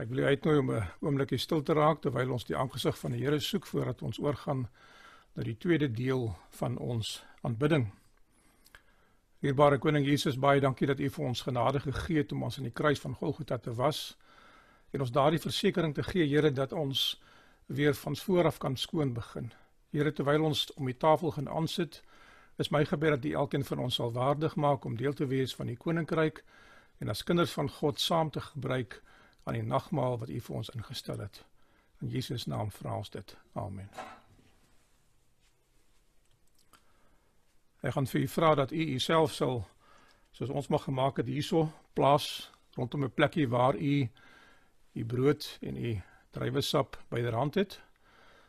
Ek 0.00 0.08
wil 0.08 0.22
u 0.22 0.28
uitnooi 0.28 0.58
om 0.58 0.70
'n 0.72 0.84
oombliekie 1.00 1.38
stil 1.38 1.62
te 1.62 1.72
raak 1.72 2.00
terwyl 2.00 2.32
ons 2.32 2.44
die 2.44 2.56
aangesig 2.56 2.98
van 2.98 3.12
die 3.12 3.24
Here 3.24 3.40
soek 3.40 3.66
voordat 3.66 4.02
ons 4.02 4.18
oorgaan 4.18 4.68
na 5.34 5.42
die 5.42 5.56
tweede 5.56 5.90
deel 5.92 6.36
van 6.50 6.78
ons 6.78 7.24
aanbidding. 7.42 7.90
Dierbare 9.40 9.78
koning 9.78 10.06
Jesus, 10.06 10.38
baie 10.38 10.60
dankie 10.60 10.86
dat 10.86 11.00
u 11.00 11.10
vir 11.10 11.24
ons 11.24 11.42
genade 11.42 11.80
gegee 11.80 12.16
het 12.16 12.32
om 12.32 12.42
ons 12.42 12.58
in 12.58 12.64
die 12.64 12.72
kruis 12.72 13.00
van 13.00 13.14
Golgotha 13.14 13.58
te 13.58 13.74
was 13.74 14.16
en 14.90 15.00
ons 15.00 15.12
daardie 15.12 15.40
versekering 15.40 15.94
te 15.94 16.02
gee, 16.02 16.26
Here, 16.26 16.52
dat 16.52 16.72
ons 16.72 17.22
weer 17.66 17.94
van 17.94 18.16
voor 18.16 18.44
af 18.44 18.58
kan 18.58 18.76
skoon 18.76 19.12
begin. 19.12 19.52
Here, 19.90 20.12
terwyl 20.12 20.44
ons 20.44 20.72
om 20.74 20.86
die 20.86 20.96
tafel 20.96 21.30
gaan 21.30 21.48
aansit, 21.48 22.02
is 22.58 22.70
my 22.70 22.84
gebed 22.84 23.10
dat 23.10 23.24
u 23.24 23.32
elkeen 23.32 23.64
van 23.64 23.78
ons 23.78 23.94
sal 23.94 24.12
waardig 24.12 24.56
maak 24.56 24.84
om 24.84 24.96
deel 24.96 25.12
te 25.12 25.26
wees 25.26 25.54
van 25.54 25.66
die 25.66 25.76
koninkryk 25.76 26.44
en 27.00 27.08
as 27.08 27.22
kinders 27.24 27.52
van 27.56 27.70
God 27.70 28.00
saam 28.00 28.30
te 28.30 28.40
gebruik 28.40 29.02
aan 29.44 29.56
die 29.56 29.64
nagmaal 29.64 30.18
wat 30.18 30.28
U 30.28 30.40
vir 30.40 30.56
ons 30.56 30.70
ingestel 30.74 31.18
het. 31.18 31.44
In 32.00 32.08
Jesus 32.08 32.46
naam 32.46 32.70
vra 32.70 32.96
ons 32.96 33.10
dit. 33.10 33.36
Amen. 33.52 33.88
Ek 37.80 37.92
gaan 37.96 38.06
vir 38.06 38.20
u 38.20 38.28
vra 38.28 38.54
dat 38.54 38.72
u 38.72 38.86
uself 38.94 39.32
sal 39.32 39.62
soos 40.36 40.50
ons 40.52 40.68
mag 40.68 40.84
gemaak 40.84 41.16
het 41.16 41.26
hierso 41.26 41.70
plaas 41.96 42.50
rondom 42.76 43.04
'n 43.04 43.14
plekkie 43.14 43.48
waar 43.48 43.76
u 43.76 44.08
u 44.92 45.04
brood 45.04 45.58
en 45.60 45.76
u 45.76 46.00
druiwesap 46.30 46.98
byderhand 47.08 47.54
het. 47.54 47.80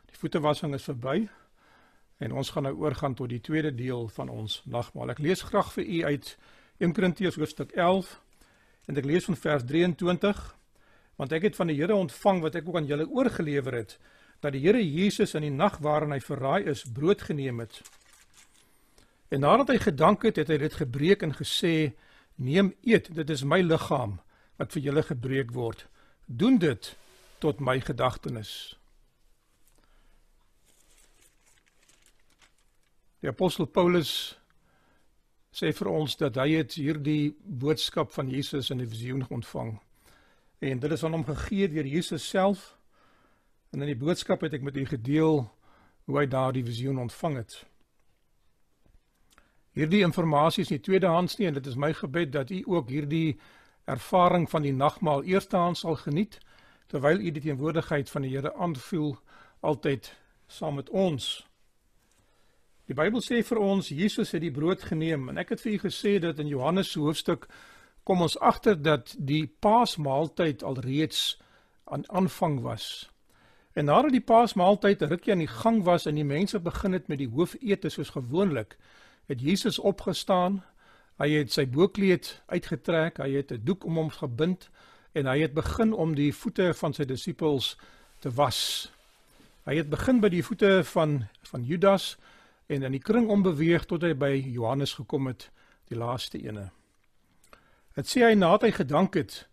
Die 0.06 0.18
voetewassing 0.18 0.74
is 0.74 0.88
verby 0.88 1.28
en 2.18 2.32
ons 2.32 2.50
gaan 2.50 2.62
nou 2.62 2.74
oorgaan 2.76 3.14
tot 3.14 3.28
die 3.28 3.40
tweede 3.40 3.74
deel 3.74 4.08
van 4.08 4.28
ons 4.28 4.62
nagmaal. 4.64 5.10
Ek 5.10 5.18
lees 5.18 5.42
graag 5.42 5.72
vir 5.72 5.84
u 5.84 6.04
uit 6.04 6.36
1 6.78 6.92
Korintiërs 6.92 7.38
hoofstuk 7.40 7.72
11 7.72 8.20
En 8.86 8.98
ek 8.98 9.06
lees 9.06 9.28
van 9.28 9.38
vers 9.38 9.64
23 9.68 10.42
want 11.20 11.32
ek 11.36 11.44
het 11.46 11.56
van 11.58 11.68
die 11.70 11.76
Here 11.78 11.94
ontvang 11.94 12.40
wat 12.42 12.56
ek 12.58 12.68
ook 12.68 12.80
aan 12.80 12.88
julle 12.88 13.06
oorgelewer 13.06 13.76
het 13.82 13.98
dat 14.42 14.56
die 14.56 14.62
Here 14.64 14.80
Jesus 14.82 15.36
in 15.38 15.46
die 15.46 15.54
nag 15.54 15.78
waarin 15.84 16.14
hy 16.14 16.18
verraai 16.24 16.66
is 16.72 16.82
brood 16.82 17.22
geneem 17.22 17.60
het. 17.62 17.78
En 19.30 19.44
nadat 19.44 19.70
hy 19.70 19.78
gedank 19.84 20.26
het, 20.26 20.40
het 20.40 20.50
hy 20.50 20.58
dit 20.58 20.74
gebreek 20.74 21.22
en 21.22 21.36
gesê: 21.36 21.94
"Neem 22.42 22.72
eet, 22.82 23.06
dit 23.14 23.30
is 23.30 23.44
my 23.46 23.60
liggaam 23.62 24.18
wat 24.58 24.74
vir 24.74 24.82
julle 24.82 25.02
gebreek 25.06 25.54
word. 25.54 25.86
Doen 26.26 26.58
dit 26.58 26.96
tot 27.38 27.60
my 27.60 27.80
gedagtenis." 27.80 28.76
Die 33.22 33.30
apostel 33.30 33.66
Paulus 33.66 34.36
sê 35.54 35.70
vir 35.70 35.88
ons 35.92 36.16
dat 36.18 36.38
hy 36.40 36.56
het 36.56 36.74
hierdie 36.74 37.36
boodskap 37.44 38.10
van 38.10 38.30
Jesus 38.32 38.70
in 38.70 38.80
'n 38.80 38.88
visioen 38.88 39.26
ontvang. 39.28 39.78
En 40.58 40.78
dit 40.78 40.90
is 40.90 41.04
aan 41.04 41.12
hom 41.12 41.24
gegee 41.24 41.68
deur 41.68 41.86
Jesus 41.86 42.28
self. 42.28 42.76
En 43.70 43.80
in 43.80 43.86
die 43.86 44.04
boodskap 44.04 44.40
het 44.40 44.52
ek 44.52 44.62
met 44.62 44.76
u 44.76 44.86
gedeel 44.86 45.50
hoe 46.04 46.18
hy 46.18 46.26
daardie 46.26 46.64
visioen 46.64 46.98
ontvang 46.98 47.36
het. 47.36 47.64
Hierdie 49.72 50.02
inligting 50.02 50.58
is 50.58 50.68
nie 50.68 50.80
tweedehands 50.80 51.36
nie 51.36 51.46
en 51.46 51.54
dit 51.54 51.66
is 51.66 51.76
my 51.76 51.92
gebed 51.92 52.32
dat 52.32 52.50
u 52.50 52.62
ook 52.66 52.88
hierdie 52.88 53.38
ervaring 53.84 54.50
van 54.50 54.62
die 54.62 54.72
nagmaal 54.72 55.22
eerstehands 55.22 55.80
sal 55.80 55.96
geniet 55.96 56.38
terwyl 56.86 57.20
u 57.20 57.30
die 57.30 57.42
teenwoordigheid 57.42 58.10
van 58.10 58.22
die 58.22 58.34
Here 58.34 58.54
aanvoel 58.54 59.16
altyd 59.60 60.12
saam 60.46 60.74
met 60.74 60.90
ons. 60.90 61.46
Die 62.86 62.94
Bybel 62.94 63.22
sê 63.24 63.40
vir 63.46 63.58
ons 63.62 63.88
Jesus 63.88 64.34
het 64.34 64.42
die 64.42 64.52
brood 64.52 64.82
geneem 64.82 65.28
en 65.32 65.38
ek 65.40 65.54
het 65.54 65.62
vir 65.64 65.72
u 65.72 65.78
gesê 65.86 66.18
dat 66.20 66.38
in 66.42 66.50
Johannes 66.50 66.94
hoofstuk 66.94 67.46
kom 68.04 68.20
ons 68.20 68.36
agter 68.38 68.76
dat 68.82 69.14
die 69.18 69.46
Paasmaaltyd 69.46 70.62
alreeds 70.62 71.38
aan 71.84 72.04
aanvang 72.10 72.60
was. 72.60 73.08
En 73.72 73.84
nadat 73.88 74.12
die 74.12 74.20
Paasmaaltyd 74.20 75.02
'n 75.02 75.08
rukkie 75.08 75.32
aan 75.32 75.44
die 75.46 75.54
gang 75.62 75.82
was 75.84 76.06
en 76.06 76.14
die 76.14 76.24
mense 76.24 76.60
begin 76.60 76.92
het 76.92 77.08
met 77.08 77.18
die 77.18 77.28
hoofete 77.28 77.88
soos 77.88 78.10
gewoonlik, 78.10 78.76
het 79.26 79.40
Jesus 79.40 79.78
opgestaan. 79.78 80.64
Hy 81.22 81.28
het 81.36 81.52
sy 81.54 81.68
boekleed 81.70 82.32
uitgetrek, 82.50 83.20
hy 83.22 83.30
het 83.38 83.52
'n 83.52 83.62
doek 83.64 83.84
om 83.86 83.96
hom 83.96 84.10
gebind 84.10 84.70
en 85.14 85.26
hy 85.26 85.38
het 85.40 85.54
begin 85.54 85.92
om 85.92 86.14
die 86.14 86.32
voete 86.34 86.74
van 86.74 86.92
sy 86.92 87.04
disippels 87.04 87.76
te 88.18 88.30
was. 88.30 88.90
Hy 89.64 89.76
het 89.76 89.90
begin 89.90 90.20
by 90.20 90.28
die 90.28 90.42
voete 90.42 90.82
van 90.84 91.28
van 91.42 91.64
Judas 91.64 92.16
en 92.66 92.82
in 92.82 92.92
die 92.92 93.02
kring 93.02 93.28
ombeweeg 93.28 93.84
tot 93.86 94.02
hy 94.02 94.14
by 94.14 94.34
Johannes 94.34 94.94
gekom 94.94 95.26
het, 95.26 95.50
die 95.88 95.96
laaste 95.98 96.42
ene. 96.42 96.70
Dit 97.94 98.06
sê 98.06 98.24
hy 98.26 98.34
nadat 98.34 98.62
hy 98.62 98.70
gedank 98.70 99.14
het 99.14 99.48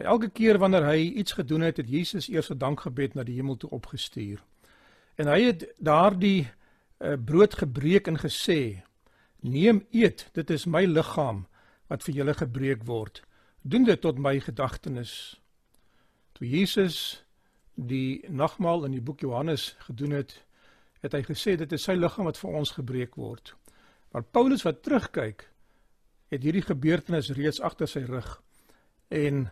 By 0.00 0.06
elke 0.08 0.30
keer 0.32 0.56
wanneer 0.56 0.86
hy 0.88 1.10
iets 1.20 1.34
gedoen 1.36 1.60
het, 1.60 1.76
het 1.76 1.90
Jesus 1.92 2.30
eers 2.32 2.48
'n 2.48 2.58
dankgebed 2.58 3.14
na 3.14 3.22
die 3.22 3.34
hemel 3.36 3.56
toe 3.56 3.70
opgestuur. 3.70 4.40
En 5.20 5.26
hy 5.26 5.42
het 5.42 5.66
daardie 5.76 6.48
uh, 6.48 7.16
brood 7.24 7.54
gebreek 7.54 8.06
en 8.08 8.16
gesê: 8.16 8.80
"Neem, 9.40 9.86
eet, 9.90 10.28
dit 10.32 10.50
is 10.50 10.66
my 10.66 10.84
liggaam 10.84 11.46
wat 11.88 12.02
vir 12.02 12.14
julle 12.14 12.34
gebreek 12.34 12.84
word. 12.84 13.22
Doen 13.62 13.84
dit 13.84 14.00
tot 14.00 14.18
my 14.18 14.40
gedagtenis." 14.40 15.40
Toe 16.32 16.48
Jesus 16.48 17.24
die 17.74 18.24
nagmaal 18.28 18.84
in 18.84 18.92
die 18.92 19.00
boek 19.00 19.20
Johannes 19.20 19.76
gedoen 19.78 20.10
het, 20.10 20.44
het 21.00 21.12
hy 21.12 21.22
gesê 21.22 21.56
dit 21.56 21.72
is 21.72 21.84
sy 21.84 21.96
liggaam 21.96 22.28
wat 22.28 22.38
vir 22.38 22.50
ons 22.50 22.70
gebreek 22.76 23.16
word. 23.16 23.54
Maar 24.12 24.22
Paulus 24.22 24.62
wat 24.62 24.82
terugkyk, 24.82 25.46
het 26.30 26.42
hierdie 26.42 26.62
gebeurtenis 26.62 27.32
reeds 27.34 27.60
agter 27.60 27.88
sy 27.90 28.04
rug 28.06 28.36
en 29.10 29.48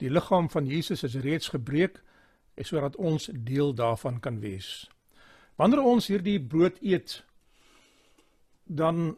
die 0.00 0.10
liggaam 0.10 0.48
van 0.50 0.68
Jesus 0.70 1.02
is 1.04 1.18
reeds 1.24 1.50
gebreek 1.50 2.00
sodat 2.60 2.96
ons 3.00 3.30
deel 3.32 3.72
daarvan 3.72 4.18
kan 4.20 4.36
wees. 4.40 4.84
Wanneer 5.56 5.80
ons 5.80 6.10
hierdie 6.12 6.36
brood 6.40 6.76
eet, 6.84 7.22
dan 8.68 9.16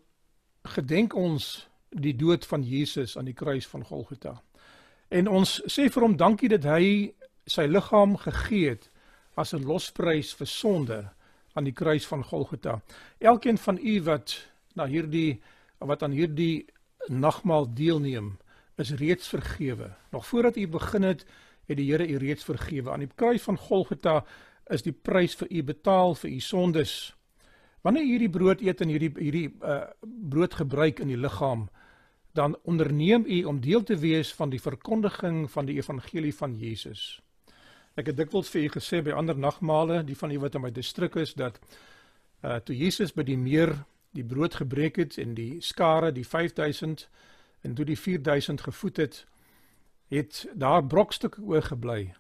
gedenk 0.64 1.14
ons 1.14 1.68
die 1.90 2.16
dood 2.16 2.46
van 2.46 2.62
Jesus 2.62 3.16
aan 3.18 3.28
die 3.28 3.36
kruis 3.36 3.66
van 3.66 3.84
Golgotha. 3.84 4.42
En 5.08 5.28
ons 5.28 5.60
sê 5.66 5.88
vir 5.92 6.02
hom 6.02 6.16
dankie 6.16 6.48
dat 6.48 6.64
hy 6.64 7.12
sy 7.46 7.66
liggaam 7.66 8.16
gegee 8.16 8.70
het 8.70 8.88
as 9.36 9.52
'n 9.54 9.64
losprys 9.64 10.32
vir 10.34 10.46
sonde 10.46 11.10
aan 11.54 11.64
die 11.64 11.76
kruis 11.76 12.06
van 12.06 12.24
Golgotha. 12.24 12.80
Elkeen 13.18 13.58
van 13.58 13.78
u 13.78 14.02
wat 14.02 14.48
na 14.74 14.86
hierdie 14.86 15.40
wat 15.78 16.02
aan 16.02 16.14
hierdie 16.14 16.66
nagmaal 17.08 17.74
deelneem, 17.74 18.38
is 18.76 18.90
reeds 18.90 19.28
vergewe. 19.28 19.90
Nog 20.10 20.26
voordat 20.26 20.56
u 20.56 20.68
begin 20.68 21.02
het, 21.02 21.26
het 21.66 21.76
die 21.76 21.90
Here 21.90 22.06
u 22.08 22.16
reeds 22.16 22.44
vergewe. 22.44 22.90
Aan 22.90 23.04
die 23.04 23.10
kruis 23.14 23.42
van 23.42 23.58
Golgotha 23.58 24.24
is 24.66 24.82
die 24.82 24.92
prys 24.92 25.34
vir 25.34 25.50
u 25.50 25.62
betaal 25.62 26.14
vir 26.14 26.30
u 26.30 26.40
sondes. 26.40 27.14
Wanneer 27.83 28.07
hierdie 28.07 28.30
brood 28.30 28.61
eet 28.62 28.80
en 28.80 28.91
hierdie 28.93 29.11
hierdie 29.18 29.49
uh, 29.59 29.85
brood 30.03 30.55
gebruik 30.55 31.03
in 31.03 31.11
die 31.11 31.18
liggaam, 31.18 31.66
dan 32.33 32.55
onderneem 32.62 33.24
u 33.26 33.43
om 33.45 33.61
deel 33.61 33.83
te 33.83 33.97
wees 33.99 34.30
van 34.35 34.51
die 34.51 34.61
verkondiging 34.62 35.51
van 35.51 35.66
die 35.68 35.76
evangelie 35.76 36.35
van 36.35 36.55
Jesus. 36.57 37.20
Ek 37.99 38.09
het 38.09 38.16
dikwels 38.16 38.49
vir 38.55 38.62
u 38.62 38.68
gesê 38.78 39.03
by 39.05 39.12
ander 39.12 39.37
nagmale, 39.37 40.01
die 40.07 40.16
van 40.16 40.30
u 40.33 40.39
wat 40.41 40.55
in 40.57 40.64
my 40.64 40.70
distrik 40.72 41.18
is, 41.20 41.35
dat 41.35 41.59
uh 42.43 42.57
toe 42.64 42.76
Jesus 42.76 43.12
by 43.14 43.26
die 43.26 43.39
meer 43.39 43.74
die 44.16 44.24
brood 44.24 44.55
gebreek 44.55 44.97
het 44.97 45.18
en 45.18 45.35
die 45.35 45.61
skare, 45.61 46.12
die 46.12 46.26
5000 46.26 47.09
en 47.62 47.74
toe 47.74 47.85
die 47.87 47.99
4000 47.99 48.61
gevoed 48.61 48.97
het, 48.97 49.24
het 50.12 50.47
daar 50.55 50.85
brokstukke 50.85 51.43
oorgebly. 51.43 52.14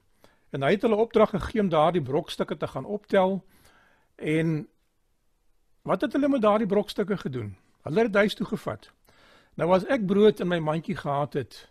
En 0.52 0.62
hy 0.62 0.74
het 0.76 0.84
hulle 0.84 1.00
opdrag 1.00 1.32
gegee 1.32 1.60
om 1.60 1.68
daardie 1.72 2.02
brokstukke 2.02 2.56
te 2.56 2.68
gaan 2.68 2.84
optel. 2.84 3.40
En 4.16 4.68
wat 5.82 6.00
het 6.00 6.12
hulle 6.12 6.28
met 6.28 6.42
daardie 6.42 6.66
brokstukke 6.66 7.16
gedoen? 7.16 7.56
Hulle 7.82 8.06
het 8.06 8.14
huis 8.14 8.34
toe 8.34 8.46
gevat. 8.46 8.90
Nou 9.54 9.72
as 9.74 9.84
ek 9.90 10.06
brood 10.06 10.40
in 10.40 10.48
my 10.48 10.58
mandjie 10.58 10.96
gehad 10.96 11.34
het 11.34 11.68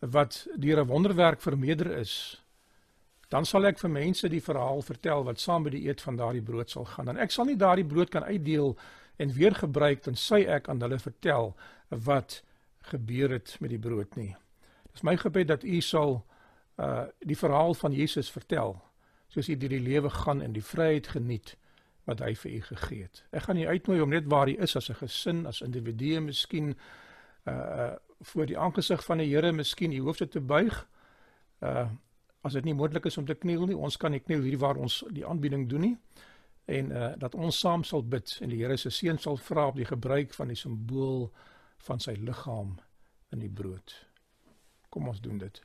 wat 0.00 0.46
deur 0.56 0.80
'n 0.80 0.88
wonderwerk 0.88 1.40
vermeerder 1.40 1.90
is, 1.98 2.42
dan 3.28 3.44
sal 3.44 3.66
ek 3.66 3.78
vir 3.78 3.90
mense 3.90 4.28
die 4.28 4.42
verhaal 4.42 4.82
vertel 4.82 5.24
wat 5.24 5.40
saam 5.40 5.62
met 5.62 5.72
die 5.72 5.88
eet 5.88 6.00
van 6.00 6.16
daardie 6.16 6.42
brood 6.42 6.70
sal 6.70 6.84
gaan. 6.84 7.08
En 7.08 7.16
ek 7.16 7.30
sal 7.30 7.44
nie 7.44 7.56
daardie 7.56 7.84
brood 7.84 8.08
kan 8.08 8.24
uitdeel 8.24 8.76
en 9.16 9.32
weer 9.32 9.54
gebruik 9.54 10.02
tensy 10.02 10.44
ek 10.46 10.68
aan 10.68 10.80
hulle 10.80 10.98
vertel 10.98 11.56
wat 11.88 12.42
gebeur 12.78 13.30
het 13.30 13.56
met 13.60 13.70
die 13.70 13.78
brood 13.78 14.16
nie. 14.16 14.36
Dis 14.92 15.02
my 15.02 15.16
gebed 15.16 15.48
dat 15.48 15.64
u 15.64 15.80
sal 15.80 16.24
uh 16.76 17.06
die 17.18 17.36
verhaal 17.36 17.74
van 17.74 17.92
Jesus 17.92 18.30
vertel 18.30 18.76
soos 19.28 19.48
u 19.48 19.56
deur 19.56 19.68
die 19.68 19.80
lewe 19.80 20.10
gaan 20.10 20.42
en 20.42 20.52
die 20.52 20.64
vryheid 20.64 21.06
geniet 21.06 21.56
wat 22.06 22.22
hy 22.22 22.34
vir 22.38 22.52
u 22.52 22.60
gegee 22.62 23.02
het. 23.02 23.24
Ek 23.34 23.48
gaan 23.48 23.58
u 23.58 23.66
uitnooi 23.66 24.00
om 24.00 24.12
net 24.14 24.28
waar 24.30 24.48
u 24.48 24.54
is 24.62 24.76
as 24.76 24.90
'n 24.90 24.94
gesin, 24.94 25.46
as 25.46 25.60
individue, 25.60 26.20
miskien 26.20 26.76
uh 27.44 27.94
voor 28.20 28.46
die 28.46 28.58
aangesig 28.58 29.04
van 29.04 29.18
die 29.18 29.28
Here, 29.28 29.52
miskien 29.52 29.92
u 29.92 30.00
hoofde 30.00 30.28
te 30.28 30.40
buig. 30.40 30.88
Uh 31.60 31.90
as 32.40 32.52
dit 32.52 32.64
nie 32.64 32.74
moontlik 32.74 33.04
is 33.04 33.18
om 33.18 33.26
te 33.26 33.34
kniel 33.34 33.66
nie, 33.66 33.76
ons 33.76 33.96
kan 33.96 34.10
nie 34.10 34.20
kniel 34.20 34.40
hier 34.40 34.58
waar 34.58 34.76
ons 34.76 35.04
die 35.10 35.26
aanbieding 35.26 35.68
doen 35.68 35.80
nie. 35.80 35.96
En 36.64 36.90
uh 36.90 37.12
dat 37.18 37.34
ons 37.34 37.58
saam 37.58 37.84
sal 37.84 38.02
bid 38.02 38.38
en 38.40 38.48
die 38.48 38.62
Here 38.62 38.76
se 38.76 38.90
seën 38.90 39.18
sal 39.18 39.36
vra 39.36 39.66
op 39.66 39.76
die 39.76 39.84
gebruik 39.84 40.34
van 40.34 40.48
die 40.48 40.56
simbool 40.56 41.32
van 41.76 42.00
sy 42.00 42.12
liggaam 42.12 42.78
in 43.32 43.38
die 43.38 43.50
brood. 43.50 44.06
Kom 44.88 45.08
ons 45.08 45.20
doen 45.20 45.38
dit. 45.38 45.62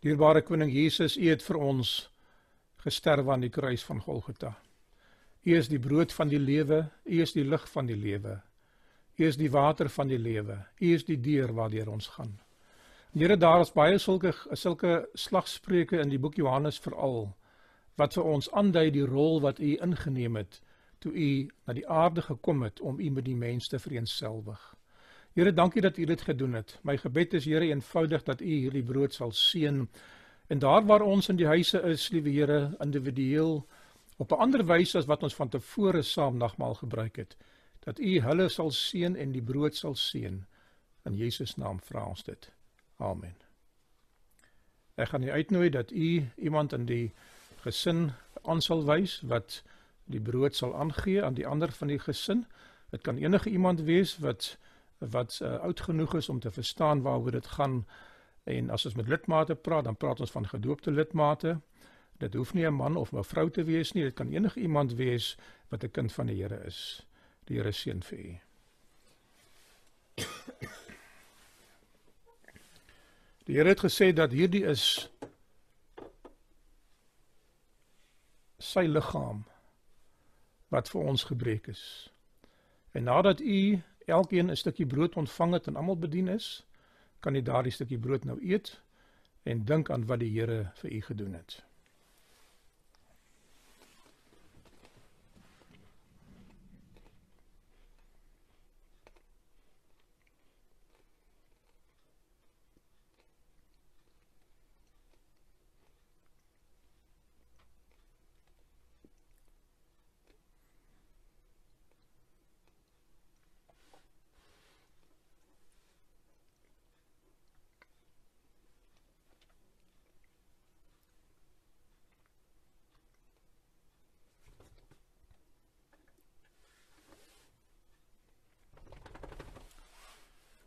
Dierbare 0.00 0.42
koning 0.42 0.72
Jesus, 0.72 1.16
U 1.16 1.28
het 1.28 1.42
vir 1.42 1.56
ons 1.56 2.13
gesterf 2.84 3.28
aan 3.28 3.44
die 3.44 3.52
kruis 3.52 3.84
van 3.84 4.00
Golgotha. 4.00 4.54
U 5.44 5.56
is 5.56 5.68
die 5.68 5.80
brood 5.80 6.12
van 6.12 6.28
die 6.28 6.40
lewe, 6.40 6.84
U 7.04 7.20
is 7.20 7.32
die 7.32 7.44
lig 7.44 7.64
van 7.72 7.86
die 7.86 7.96
lewe. 7.96 8.40
U 9.16 9.24
is 9.24 9.36
die 9.36 9.50
water 9.50 9.88
van 9.88 10.08
die 10.08 10.18
lewe. 10.18 10.58
U 10.80 10.92
is 10.94 11.04
die 11.04 11.20
deur 11.20 11.52
waardeur 11.54 11.90
ons 11.92 12.08
gaan. 12.16 12.38
Here 13.14 13.36
daar 13.36 13.60
is 13.62 13.70
baie 13.70 13.98
sulke 13.98 14.32
sulke 14.58 15.08
slagspreuke 15.14 16.00
in 16.02 16.10
die 16.10 16.18
boek 16.18 16.34
Johannes 16.34 16.80
veral 16.82 17.28
wat 18.00 18.16
vir 18.16 18.26
ons 18.26 18.48
aandui 18.50 18.88
die 18.90 19.04
rol 19.06 19.38
wat 19.44 19.60
u 19.62 19.76
ingeneem 19.86 20.40
het 20.40 20.58
toe 21.04 21.12
u 21.12 21.28
na 21.66 21.76
die 21.76 21.84
aarde 21.86 22.24
gekom 22.26 22.64
het 22.66 22.80
om 22.80 22.98
u 22.98 23.10
met 23.10 23.24
die 23.28 23.36
mense 23.36 23.70
te 23.70 23.78
vereensgewig. 23.78 24.74
Here, 25.34 25.52
dankie 25.52 25.82
dat 25.82 25.98
u 25.98 26.04
dit 26.04 26.20
gedoen 26.20 26.52
het. 26.58 26.78
My 26.82 26.96
gebed 26.96 27.34
is 27.34 27.44
Here 27.44 27.66
eenvoudig 27.66 28.22
dat 28.22 28.40
u 28.40 28.50
hierdie 28.50 28.82
brood 28.82 29.14
sal 29.14 29.32
seën 29.32 29.84
en 30.46 30.58
daar 30.58 30.84
waar 30.86 31.02
ons 31.02 31.28
in 31.28 31.36
die 31.36 31.46
huise 31.46 31.80
is, 31.82 32.08
liewe 32.10 32.30
Here, 32.30 32.76
individueel 32.80 33.66
op 34.16 34.32
'n 34.32 34.40
ander 34.46 34.66
wyse 34.66 34.98
as 34.98 35.06
wat 35.06 35.22
ons 35.22 35.34
van 35.34 35.48
tevore 35.48 36.02
saam 36.02 36.36
nagmaal 36.36 36.74
gebruik 36.74 37.16
het, 37.16 37.36
dat 37.78 37.98
u 37.98 38.20
hulle 38.20 38.48
sal 38.48 38.70
seën 38.70 39.16
en 39.16 39.32
die 39.32 39.42
brood 39.42 39.76
sal 39.76 39.94
seën. 39.94 40.44
In 41.04 41.16
Jesus 41.16 41.56
naam 41.56 41.80
vra 41.80 42.04
ons 42.04 42.22
dit. 42.22 42.52
Amen. 42.96 43.34
Ek 44.94 45.08
gaan 45.08 45.22
u 45.22 45.30
uitnooi 45.30 45.70
dat 45.70 45.90
u 45.90 46.30
iemand 46.36 46.72
in 46.72 46.86
die 46.86 47.12
gesin 47.60 48.12
aan 48.42 48.60
sal 48.60 48.84
wys 48.84 49.20
wat 49.20 49.62
die 50.04 50.20
brood 50.20 50.56
sal 50.56 50.74
aangee 50.76 51.22
aan 51.24 51.34
die 51.34 51.46
ander 51.46 51.72
van 51.72 51.88
die 51.88 51.98
gesin. 51.98 52.46
Dit 52.90 53.02
kan 53.02 53.16
enige 53.16 53.50
iemand 53.50 53.80
wees 53.80 54.18
wat 54.18 54.58
wat 54.98 55.40
uh, 55.42 55.58
oud 55.60 55.80
genoeg 55.80 56.14
is 56.14 56.28
om 56.28 56.40
te 56.40 56.50
verstaan 56.50 57.02
waaroor 57.02 57.30
dit 57.30 57.46
gaan 57.46 57.86
en 58.44 58.70
as 58.70 58.84
ons 58.84 58.94
met 58.94 59.08
lidmate 59.08 59.54
praat, 59.54 59.84
dan 59.84 59.96
praat 59.96 60.20
ons 60.20 60.30
van 60.30 60.48
gedoopte 60.48 60.90
lidmate. 60.90 61.60
Dit 62.18 62.34
hoef 62.34 62.54
nie 62.54 62.66
'n 62.66 62.74
man 62.74 62.96
of 62.96 63.12
'n 63.12 63.24
vrou 63.24 63.50
te 63.50 63.64
wees 63.64 63.92
nie, 63.92 64.04
dit 64.04 64.14
kan 64.14 64.32
enige 64.32 64.60
iemand 64.60 64.94
wees 64.94 65.36
wat 65.68 65.84
'n 65.84 65.90
kind 65.90 66.12
van 66.12 66.26
die 66.26 66.42
Here 66.42 66.64
is. 66.64 67.06
Die 67.44 67.56
Here 67.56 67.72
seën 67.72 68.02
vir 68.02 68.18
u. 68.18 68.38
Die 73.44 73.56
Here 73.56 73.68
het 73.68 73.80
gesê 73.80 74.12
dat 74.12 74.32
hierdie 74.32 74.64
is 74.64 75.10
sy 78.58 78.86
liggaam 78.88 79.44
wat 80.68 80.88
vir 80.88 81.00
ons 81.00 81.24
gebreek 81.24 81.66
is. 81.66 82.10
En 82.92 83.04
nadat 83.04 83.40
u 83.40 83.82
elkeen 84.06 84.50
'n 84.50 84.56
stukkie 84.56 84.86
brood 84.86 85.16
ontvang 85.16 85.52
het 85.52 85.66
en 85.66 85.76
almal 85.76 85.98
bedien 85.98 86.28
is, 86.28 86.64
kan 87.24 87.36
u 87.36 87.42
daardie 87.42 87.72
stukkie 87.72 87.98
brood 87.98 88.26
nou 88.28 88.36
eet 88.44 88.74
en 89.48 89.64
dink 89.64 89.90
aan 89.90 90.04
wat 90.10 90.20
die 90.20 90.32
Here 90.34 90.58
vir 90.80 90.92
u 90.92 91.00
gedoen 91.08 91.38
het. 91.40 91.62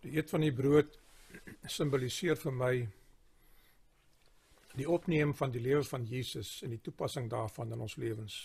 Die 0.08 0.16
eet 0.16 0.30
van 0.32 0.46
die 0.46 0.54
brood 0.56 0.94
simboliseer 1.68 2.38
vir 2.40 2.54
my 2.56 2.74
die 4.78 4.86
opneem 4.88 5.34
van 5.36 5.52
die 5.52 5.60
lewe 5.60 5.84
van 5.84 6.06
Jesus 6.08 6.62
en 6.64 6.72
die 6.72 6.80
toepassing 6.80 7.26
daarvan 7.28 7.74
in 7.76 7.82
ons 7.84 7.98
lewens. 8.00 8.38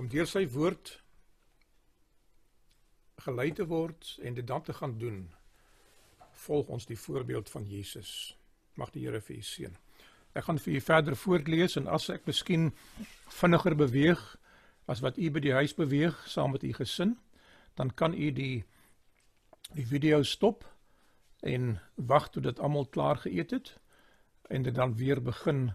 Om 0.00 0.08
deur 0.08 0.28
sy 0.30 0.46
woord 0.54 0.94
gelei 3.26 3.50
te 3.58 3.66
word 3.68 4.14
en 4.24 4.38
dit 4.38 4.46
dan 4.48 4.64
te 4.64 4.72
gaan 4.78 4.94
doen, 5.00 5.18
volg 6.46 6.70
ons 6.72 6.88
die 6.88 6.98
voorbeeld 7.00 7.50
van 7.52 7.66
Jesus. 7.68 8.36
Mag 8.80 8.94
die 8.94 9.04
Here 9.04 9.20
vir 9.20 9.36
u 9.36 9.42
seën. 9.42 9.76
Ek 10.36 10.46
gaan 10.48 10.60
vir 10.62 10.78
u 10.78 10.80
verder 10.86 11.18
voorlees 11.20 11.76
en 11.76 11.90
as 11.92 12.08
ek 12.12 12.24
miskien 12.28 12.70
vinniger 13.40 13.76
beweeg 13.76 14.24
as 14.88 15.04
wat 15.04 15.20
u 15.20 15.28
by 15.36 15.44
die 15.44 15.56
huis 15.56 15.76
beweeg 15.76 16.16
saam 16.30 16.54
met 16.56 16.64
u 16.64 16.72
gesin, 16.76 17.16
dan 17.76 17.92
kan 17.92 18.16
u 18.16 18.30
die 18.32 18.64
die 19.74 19.86
video 19.86 20.22
stop 20.22 20.64
en 21.40 21.80
wag 21.94 22.30
tot 22.30 22.42
dit 22.42 22.60
almal 22.60 22.86
klaar 22.86 23.16
geëet 23.16 23.50
het 23.50 23.72
en 24.48 24.62
dit 24.62 24.74
dan 24.74 24.94
weer 24.96 25.22
begin 25.22 25.72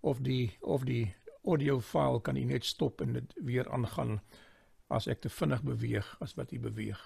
of 0.00 0.18
die 0.18 0.56
of 0.60 0.84
die 0.84 1.14
audio 1.44 1.80
file 1.80 2.20
kan 2.20 2.36
u 2.36 2.44
net 2.44 2.64
stop 2.64 3.00
en 3.00 3.12
dit 3.12 3.34
weer 3.34 3.70
aangaan 3.70 4.20
as 4.86 5.06
ek 5.06 5.20
te 5.20 5.28
vinnig 5.28 5.62
beweeg 5.62 6.16
as 6.20 6.34
wat 6.34 6.52
u 6.52 6.60
beweeg. 6.60 7.00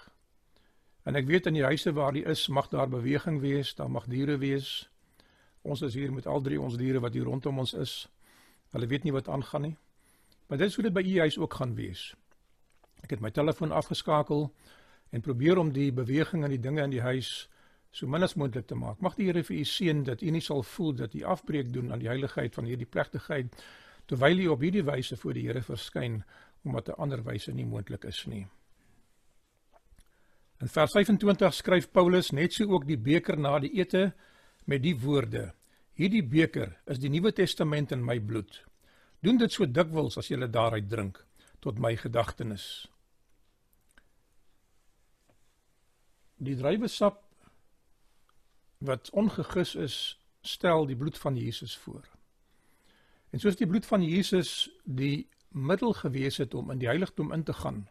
En 1.07 1.15
ek 1.15 1.25
weet 1.25 1.47
in 1.47 1.55
die 1.55 1.63
huise 1.63 1.93
waar 1.95 2.15
u 2.15 2.23
is, 2.27 2.47
mag 2.47 2.67
daar 2.67 2.89
beweging 2.89 3.39
wees, 3.39 3.75
daar 3.75 3.89
mag 3.89 4.05
diere 4.11 4.37
wees. 4.37 4.89
Ons 5.61 5.81
is 5.81 5.93
hier 5.93 6.11
met 6.13 6.27
al 6.27 6.41
drie 6.41 6.59
ons 6.61 6.77
diere 6.77 6.99
wat 6.99 7.13
hier 7.13 7.23
rondom 7.23 7.59
ons 7.63 7.73
is. 7.73 8.07
Hulle 8.75 8.87
weet 8.87 9.03
nie 9.07 9.15
wat 9.15 9.29
aangaan 9.29 9.61
nie. 9.61 9.77
Maar 10.47 10.57
dit 10.57 10.71
sou 10.71 10.83
dit 10.83 10.93
by 10.93 11.01
u 11.01 11.19
huis 11.19 11.37
ook 11.37 11.53
gaan 11.53 11.75
wees. 11.75 12.11
Ek 13.01 13.15
het 13.15 13.23
my 13.23 13.31
telefoon 13.31 13.71
afgeskakel 13.71 14.51
en 15.09 15.21
probeer 15.21 15.57
om 15.57 15.71
die 15.73 15.91
beweging 15.91 16.43
en 16.43 16.53
die 16.53 16.61
dinge 16.61 16.83
in 16.83 16.93
die 16.93 17.01
huis 17.01 17.47
so 17.91 18.07
min 18.07 18.23
as 18.23 18.35
moontlik 18.35 18.67
te 18.67 18.75
maak. 18.75 18.99
Mag 19.01 19.15
die 19.15 19.25
Here 19.29 19.43
vir 19.43 19.57
u 19.57 19.63
seën 19.65 20.03
dat 20.05 20.21
u 20.21 20.31
nie 20.31 20.43
sal 20.43 20.63
voel 20.63 20.93
dat 20.93 21.13
u 21.13 21.23
afbreek 21.23 21.71
doen 21.73 21.91
aan 21.91 22.03
die 22.03 22.11
heiligheid 22.11 22.55
van 22.55 22.65
hierdie 22.65 22.89
plegtigheid 22.89 23.55
terwyl 24.07 24.39
u 24.39 24.47
op 24.53 24.61
hierdie 24.61 24.85
wyse 24.87 25.17
voor 25.17 25.33
die 25.33 25.47
Here 25.47 25.61
verskyn 25.61 26.23
omdat 26.63 26.89
'n 26.89 26.99
ander 27.01 27.23
wyse 27.23 27.51
nie 27.53 27.65
moontlik 27.65 28.03
is 28.03 28.25
nie. 28.25 28.47
In 30.59 30.67
vers 30.67 30.91
25 30.91 31.53
skryf 31.53 31.91
Paulus 31.91 32.31
net 32.31 32.53
so 32.53 32.65
ook 32.65 32.87
die 32.87 32.97
beker 32.97 33.37
na 33.37 33.59
die 33.59 33.73
ete 33.77 34.13
met 34.65 34.81
die 34.83 34.95
woorde: 34.99 35.53
Hierdie 35.93 36.23
beker 36.23 36.79
is 36.85 36.99
die 36.99 37.09
Nuwe 37.09 37.31
Testament 37.31 37.91
in 37.91 38.05
my 38.05 38.19
bloed. 38.19 38.65
Doen 39.21 39.37
dit 39.37 39.51
so 39.51 39.65
dikwels 39.65 40.17
as 40.17 40.29
jy 40.29 40.37
daaruit 40.37 40.89
drink 40.89 41.25
tot 41.59 41.79
my 41.79 41.95
gedagtenis. 41.95 42.87
Die 46.37 46.55
druiwesap 46.55 47.23
wat 48.77 49.09
ongegis 49.09 49.75
is, 49.75 49.97
stel 50.41 50.85
die 50.85 50.95
bloed 50.95 51.17
van 51.17 51.35
Jesus 51.35 51.77
voor. 51.77 52.05
En 53.29 53.39
soos 53.39 53.57
die 53.57 53.67
bloed 53.67 53.85
van 53.85 54.03
Jesus 54.03 54.69
die 54.83 55.27
middel 55.49 55.93
gewees 55.93 56.37
het 56.37 56.53
om 56.53 56.71
in 56.71 56.79
die 56.79 56.87
heiligdom 56.87 57.33
in 57.33 57.43
te 57.43 57.53
gaan 57.53 57.87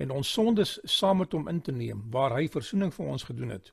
en 0.00 0.10
ons 0.10 0.32
sondes 0.32 0.78
saam 0.88 1.20
met 1.20 1.32
hom 1.36 1.48
in 1.52 1.60
te 1.60 1.72
neem 1.76 2.02
waar 2.12 2.32
hy 2.38 2.48
verzoening 2.48 2.92
vir 2.94 3.06
ons 3.12 3.24
gedoen 3.28 3.52
het. 3.52 3.72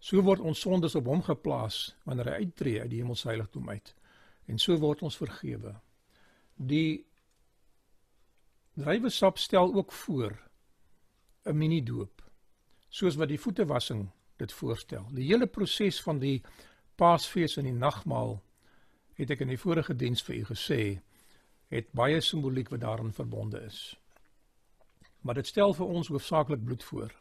So 0.00 0.22
word 0.24 0.40
ons 0.40 0.62
sondes 0.64 0.96
op 0.96 1.10
hom 1.12 1.20
geplaas 1.22 1.90
wanneer 2.08 2.32
hy 2.32 2.46
uittreë 2.46 2.86
uit 2.86 2.92
die 2.92 3.02
hemelse 3.02 3.28
heiligdom 3.28 3.68
uit 3.68 3.94
en 4.48 4.58
so 4.58 4.76
word 4.80 5.04
ons 5.06 5.18
vergewe. 5.20 5.74
Die 6.56 7.04
druiwesap 8.80 9.38
stel 9.38 9.74
ook 9.76 9.92
voor 9.92 10.38
'n 11.46 11.56
mini 11.56 11.82
doop 11.82 12.22
soos 12.88 13.16
wat 13.16 13.28
die 13.28 13.40
voetewassing 13.40 14.08
dit 14.36 14.52
voorstel. 14.52 15.06
Die 15.14 15.28
hele 15.28 15.46
proses 15.46 16.00
van 16.02 16.18
die 16.18 16.42
Paasfees 16.96 17.56
en 17.56 17.64
die 17.64 17.76
nagmaal 17.76 18.40
het 19.16 19.30
ek 19.30 19.44
in 19.44 19.52
die 19.52 19.60
vorige 19.60 19.94
diens 19.96 20.22
vir 20.26 20.36
u 20.36 20.44
gesê 20.50 20.80
het 21.70 21.92
baie 21.96 22.20
simboliek 22.20 22.70
wat 22.72 22.82
daarin 22.82 23.12
verbonde 23.12 23.60
is. 23.62 23.96
Maar 25.22 25.40
dit 25.40 25.46
stel 25.46 25.74
vir 25.76 25.86
ons 25.86 26.08
hoofsaaklik 26.08 26.64
bloed 26.64 26.84
voor. 26.84 27.14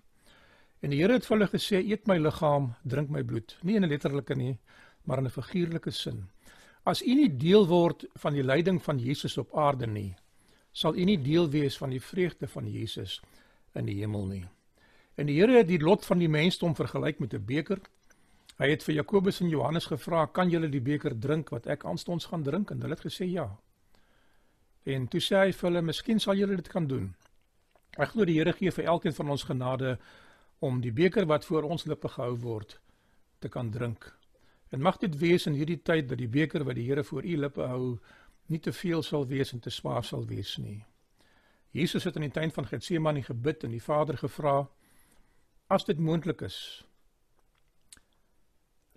En 0.82 0.90
die 0.90 1.02
Here 1.02 1.14
het 1.14 1.26
vir 1.28 1.38
hulle 1.38 1.52
gesê: 1.52 1.84
"Eet 1.84 2.08
my 2.08 2.18
liggaam, 2.18 2.74
drink 2.84 3.10
my 3.10 3.24
bloed." 3.24 3.58
Nie 3.64 3.76
in 3.76 3.84
'n 3.84 3.90
letterlike 3.90 4.36
nie, 4.36 4.58
maar 5.04 5.18
in 5.18 5.26
'n 5.26 5.30
figuurlike 5.30 5.92
sin. 5.92 6.30
As 6.84 7.02
u 7.02 7.14
nie 7.16 7.38
deel 7.38 7.68
word 7.68 8.06
van 8.16 8.34
die 8.34 8.44
lyding 8.44 8.82
van 8.84 9.00
Jesus 9.00 9.38
op 9.38 9.56
aarde 9.56 9.88
nie, 9.88 10.16
sal 10.72 10.96
u 10.96 11.04
nie 11.04 11.22
deel 11.22 11.50
wees 11.50 11.78
van 11.78 11.90
die 11.90 12.02
vreugde 12.02 12.48
van 12.48 12.72
Jesus 12.72 13.22
in 13.80 13.88
die 13.90 14.00
hemel 14.02 14.28
nie. 14.28 14.44
En 15.20 15.28
die 15.28 15.40
Here 15.40 15.58
het 15.58 15.68
die 15.68 15.82
lot 15.82 16.06
van 16.08 16.22
die 16.22 16.30
mensdom 16.32 16.76
vergelyk 16.76 17.20
met 17.20 17.34
'n 17.34 17.46
beker. 17.46 17.80
Hy 18.60 18.70
het 18.70 18.84
vir 18.84 18.96
Jakobus 18.96 19.42
en 19.42 19.50
Johannes 19.50 19.86
gevra, 19.86 20.26
"Kan 20.26 20.50
julle 20.50 20.70
die 20.70 20.82
beker 20.82 21.20
drink 21.20 21.50
wat 21.50 21.68
ek 21.68 21.86
aanstonds 21.86 22.26
gaan 22.26 22.44
drink?" 22.44 22.72
En 22.72 22.82
hulle 22.82 22.96
het 22.96 23.06
gesê, 23.06 23.26
"Ja." 23.26 23.58
En 24.86 25.08
toe 25.08 25.20
sê 25.20 25.36
hy 25.36 25.52
vir 25.52 25.70
hulle, 25.70 25.82
"Miskien 25.82 26.20
sal 26.20 26.36
julle 26.36 26.56
dit 26.56 26.68
kan 26.68 26.88
doen." 26.88 27.16
Ek 27.98 28.10
glo 28.10 28.26
die 28.26 28.38
Here 28.38 28.54
gee 28.54 28.72
vir 28.72 28.86
elkeen 28.86 29.14
van 29.14 29.30
ons 29.30 29.44
genade 29.44 29.98
om 30.60 30.82
die 30.82 30.92
beker 30.92 31.26
wat 31.26 31.46
voor 31.46 31.64
ons 31.64 31.86
lippe 31.86 32.08
gehou 32.08 32.38
word 32.38 32.80
te 33.40 33.50
kan 33.50 33.72
drink. 33.72 34.16
En 34.70 34.82
mag 34.82 34.98
dit 34.98 35.18
wees 35.18 35.48
in 35.48 35.54
hierdie 35.54 35.82
tyd 35.82 36.10
dat 36.10 36.18
die 36.18 36.28
beker 36.28 36.64
wat 36.64 36.76
die 36.76 36.86
Here 36.88 37.04
voor 37.04 37.26
u 37.26 37.38
lippe 37.38 37.62
hou 37.62 37.98
nie 38.48 38.60
te 38.60 38.74
veel 38.74 39.04
sal 39.04 39.28
wees 39.28 39.54
en 39.54 39.60
te 39.60 39.70
swaar 39.70 40.04
sal 40.04 40.26
wees 40.26 40.58
nie. 40.58 40.86
Jesus 41.72 42.04
het 42.04 42.16
in 42.16 42.22
die 42.26 42.32
tuin 42.34 42.52
van 42.52 42.66
Getsemane 42.66 43.24
gebid 43.24 43.64
en 43.64 43.74
die 43.76 43.84
Vader 43.84 44.18
gevra: 44.18 44.70
As 45.68 45.86
dit 45.86 46.00
moontlik 46.00 46.42
is, 46.42 46.86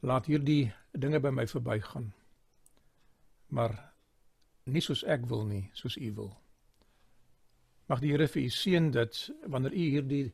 laat 0.00 0.26
hierdie 0.26 0.72
dinge 0.92 1.20
by 1.20 1.30
my 1.30 1.46
verbygaan. 1.46 2.12
Maar 3.52 3.76
nie 4.64 4.80
soos 4.80 5.04
ek 5.04 5.26
wil 5.28 5.44
nie, 5.46 5.68
soos 5.76 5.96
U 5.96 6.12
wil. 6.14 6.32
Mag 7.86 8.00
die 8.00 8.10
Here 8.14 8.28
vir 8.28 8.42
u 8.42 8.48
seën 8.48 8.90
dat 8.90 9.30
wanneer 9.44 9.72
u 9.72 9.84
hierdie 9.96 10.32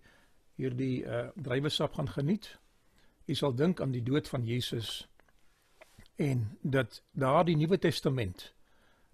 hierdie 0.58 1.04
uh 1.06 1.28
druiwesap 1.34 1.94
gaan 1.94 2.08
geniet, 2.10 2.58
u 3.26 3.34
sal 3.34 3.54
dink 3.54 3.80
aan 3.80 3.92
die 3.94 4.02
dood 4.02 4.28
van 4.28 4.46
Jesus 4.46 5.08
en 6.18 6.58
dat 6.62 7.02
daardie 7.12 7.56
Nuwe 7.56 7.78
Testament 7.78 8.54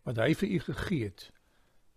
wat 0.02 0.16
hy 0.16 0.32
vir 0.34 0.48
u 0.48 0.60
gegee 0.68 1.04
het 1.04 1.26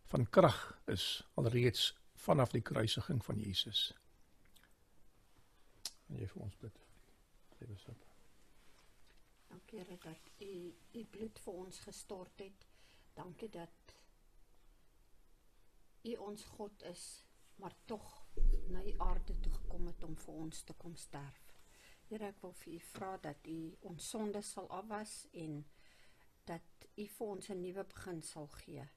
van 0.07 0.29
krag 0.29 0.81
is 0.85 1.23
alreeds 1.33 1.97
vanaf 2.15 2.51
die 2.51 2.61
kruisiging 2.61 3.25
van 3.25 3.39
Jesus. 3.39 3.93
En 6.07 6.19
jy 6.21 6.27
vir 6.31 6.43
ons 6.43 6.57
bid. 6.61 6.79
Liewe 7.59 7.77
Sap. 7.81 8.03
Dankie 9.47 9.83
dat 10.03 10.31
u 10.39 10.51
u 10.93 11.05
bloed 11.05 11.39
vir 11.43 11.53
ons 11.53 11.79
gestort 11.79 12.39
het. 12.39 12.67
Dankie 13.13 13.49
dat 13.49 13.95
u 16.03 16.13
ons 16.15 16.43
God 16.43 16.83
is, 16.83 17.23
maar 17.55 17.75
tog 17.85 18.25
na 18.69 18.83
die 18.83 18.95
aarde 19.01 19.39
toe 19.39 19.53
gekom 19.53 19.87
het 19.87 20.03
om 20.03 20.15
vir 20.15 20.33
ons 20.33 20.63
te 20.63 20.73
kom 20.73 20.95
sterf. 20.95 21.43
Here, 22.07 22.29
ek 22.29 22.39
wil 22.41 22.53
vir 22.61 22.73
u 22.73 22.79
vra 22.93 23.17
dat 23.23 23.47
u 23.51 23.57
ons 23.89 24.09
sondes 24.13 24.51
sal 24.55 24.69
afwas 24.71 25.25
en 25.31 25.65
dat 26.47 26.87
u 26.95 27.07
vir 27.17 27.27
ons 27.27 27.49
'n 27.49 27.61
nuwe 27.61 27.83
begin 27.83 28.21
sal 28.23 28.47
gee. 28.47 28.87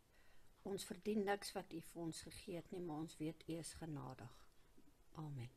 Ons 0.62 0.84
verdien 0.84 1.24
niks 1.24 1.52
wat 1.52 1.72
u 1.72 1.80
vir 1.80 2.02
ons 2.02 2.20
gegee 2.20 2.56
het 2.56 2.70
nie, 2.70 2.80
maar 2.80 2.96
ons 2.96 3.16
weet 3.18 3.42
u 3.48 3.52
is 3.52 3.72
genadig. 3.80 4.36
Amen. 5.16 5.48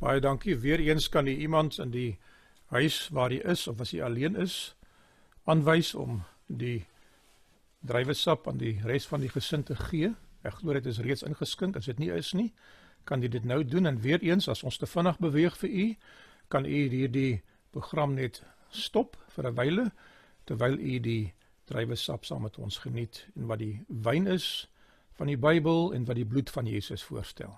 Baie 0.00 0.20
dankie. 0.20 0.54
Weereens 0.56 1.10
kan 1.12 1.26
jy 1.28 1.34
iemand 1.44 1.76
in 1.78 1.90
die 1.92 2.14
huis 2.72 3.10
waar 3.12 3.34
jy 3.34 3.42
is 3.52 3.66
of 3.68 3.82
as 3.84 3.90
jy 3.92 4.00
alleen 4.00 4.38
is 4.40 4.54
aanwys 5.44 5.90
om 5.92 6.22
die 6.46 6.86
druiwesap 7.84 8.48
aan 8.48 8.62
die 8.62 8.78
res 8.88 9.04
van 9.10 9.20
die 9.20 9.28
gesin 9.28 9.66
te 9.68 9.76
gee. 9.76 10.14
Ek 10.40 10.56
glo 10.62 10.72
dit 10.72 10.88
is 10.88 11.02
reeds 11.04 11.24
ingeskink. 11.26 11.76
As 11.76 11.90
dit 11.90 12.00
nie 12.00 12.08
is 12.16 12.32
nie, 12.32 12.48
kan 13.04 13.20
jy 13.20 13.28
dit 13.28 13.44
nou 13.44 13.60
doen 13.60 13.90
en 13.90 14.00
weereens 14.00 14.48
as 14.48 14.64
ons 14.64 14.80
te 14.80 14.88
vinnig 14.88 15.20
beweeg 15.20 15.58
vir 15.60 15.76
u, 15.84 15.86
kan 16.48 16.64
u 16.64 16.80
hierdie 16.80 17.42
program 17.76 18.16
net 18.16 18.40
stop 18.72 19.20
vir 19.36 19.50
'n 19.50 19.56
wyle 19.60 19.86
terwyl 20.48 20.80
u 20.80 20.98
die 20.98 21.34
druiwesap 21.70 22.26
saam 22.26 22.44
met 22.48 22.58
ons 22.58 22.78
geniet 22.84 23.22
en 23.36 23.48
wat 23.50 23.62
die 23.62 23.80
wyn 23.88 24.26
is 24.30 24.68
van 25.18 25.30
die 25.30 25.38
Bybel 25.38 25.92
en 25.94 26.06
wat 26.08 26.18
die 26.18 26.26
bloed 26.26 26.50
van 26.50 26.66
Jesus 26.66 27.04
voorstel. 27.06 27.54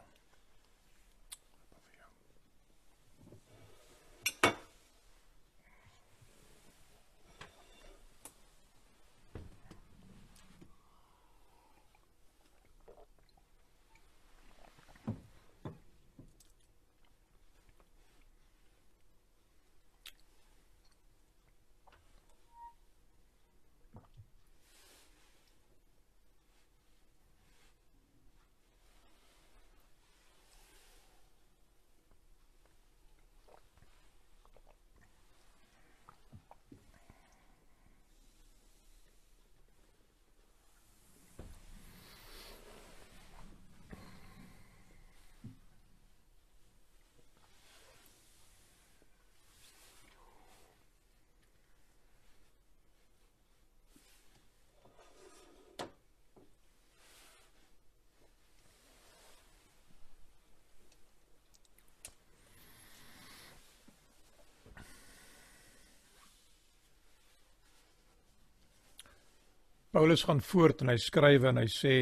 Paulus 69.92 70.24
gaan 70.24 70.40
voort 70.40 70.80
en 70.82 70.88
hy 70.88 70.96
skryf 70.96 71.44
en 71.50 71.60
hy 71.60 71.68
sê 71.68 71.96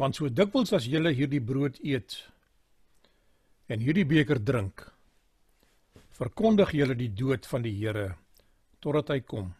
want 0.00 0.16
so 0.16 0.30
dikwels 0.32 0.72
as 0.72 0.86
julle 0.88 1.12
hierdie 1.12 1.42
brood 1.44 1.76
eet 1.84 2.16
en 3.68 3.84
hierdie 3.84 4.06
beker 4.08 4.40
drink 4.40 4.86
verkondig 6.20 6.72
julle 6.76 6.96
die 6.96 7.12
dood 7.16 7.44
van 7.48 7.64
die 7.64 7.74
Here 7.76 8.14
totdat 8.80 9.12
hy 9.12 9.20
kom. 9.20 9.52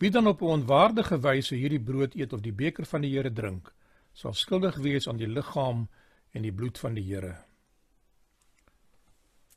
Wie 0.00 0.10
dan 0.10 0.26
op 0.26 0.40
'n 0.42 0.52
onwaardige 0.56 1.20
wyse 1.20 1.54
hierdie 1.56 1.84
brood 1.90 2.16
eet 2.16 2.32
of 2.32 2.40
die 2.40 2.52
beker 2.52 2.84
van 2.84 3.02
die 3.02 3.12
Here 3.12 3.32
drink, 3.32 3.72
sal 4.12 4.34
skuldig 4.34 4.76
wees 4.76 5.08
aan 5.08 5.16
die 5.16 5.28
liggaam 5.28 5.88
en 6.32 6.42
die 6.42 6.52
bloed 6.52 6.78
van 6.78 6.94
die 6.94 7.04
Here. 7.04 7.36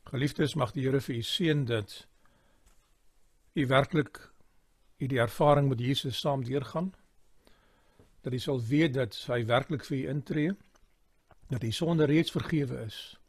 Geliefdes, 0.04 0.54
mag 0.54 0.72
die 0.72 0.82
Here 0.84 1.00
vir 1.00 1.16
u 1.16 1.22
seën 1.22 1.64
dat 1.64 2.06
u 3.54 3.66
werklik 3.66 4.35
u 4.96 5.06
die 5.06 5.20
ervaring 5.20 5.68
met 5.68 5.80
Jesus 5.80 6.20
saam 6.20 6.44
deurgaan. 6.44 6.92
Dat 8.20 8.32
u 8.32 8.38
sal 8.38 8.60
weet 8.60 8.94
dat 8.94 9.16
hy 9.26 9.44
werklik 9.44 9.84
vir 9.84 9.96
u 9.96 10.08
intree, 10.08 10.52
dat 11.48 11.62
u 11.62 11.70
sonde 11.70 12.04
reeds 12.04 12.30
vergewe 12.30 12.80
is. 12.84 13.20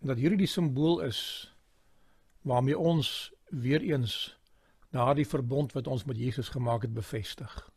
En 0.00 0.06
dat 0.06 0.16
hierdie 0.16 0.38
die 0.38 0.50
simbool 0.50 1.00
is 1.00 1.48
waarmee 2.42 2.78
ons 2.78 3.32
weer 3.48 3.80
eens 3.80 4.38
daardie 4.90 5.26
verbond 5.26 5.72
wat 5.72 5.86
ons 5.86 6.04
met 6.04 6.18
Jesus 6.18 6.48
gemaak 6.48 6.82
het 6.82 6.92
bevestig. 6.92 7.70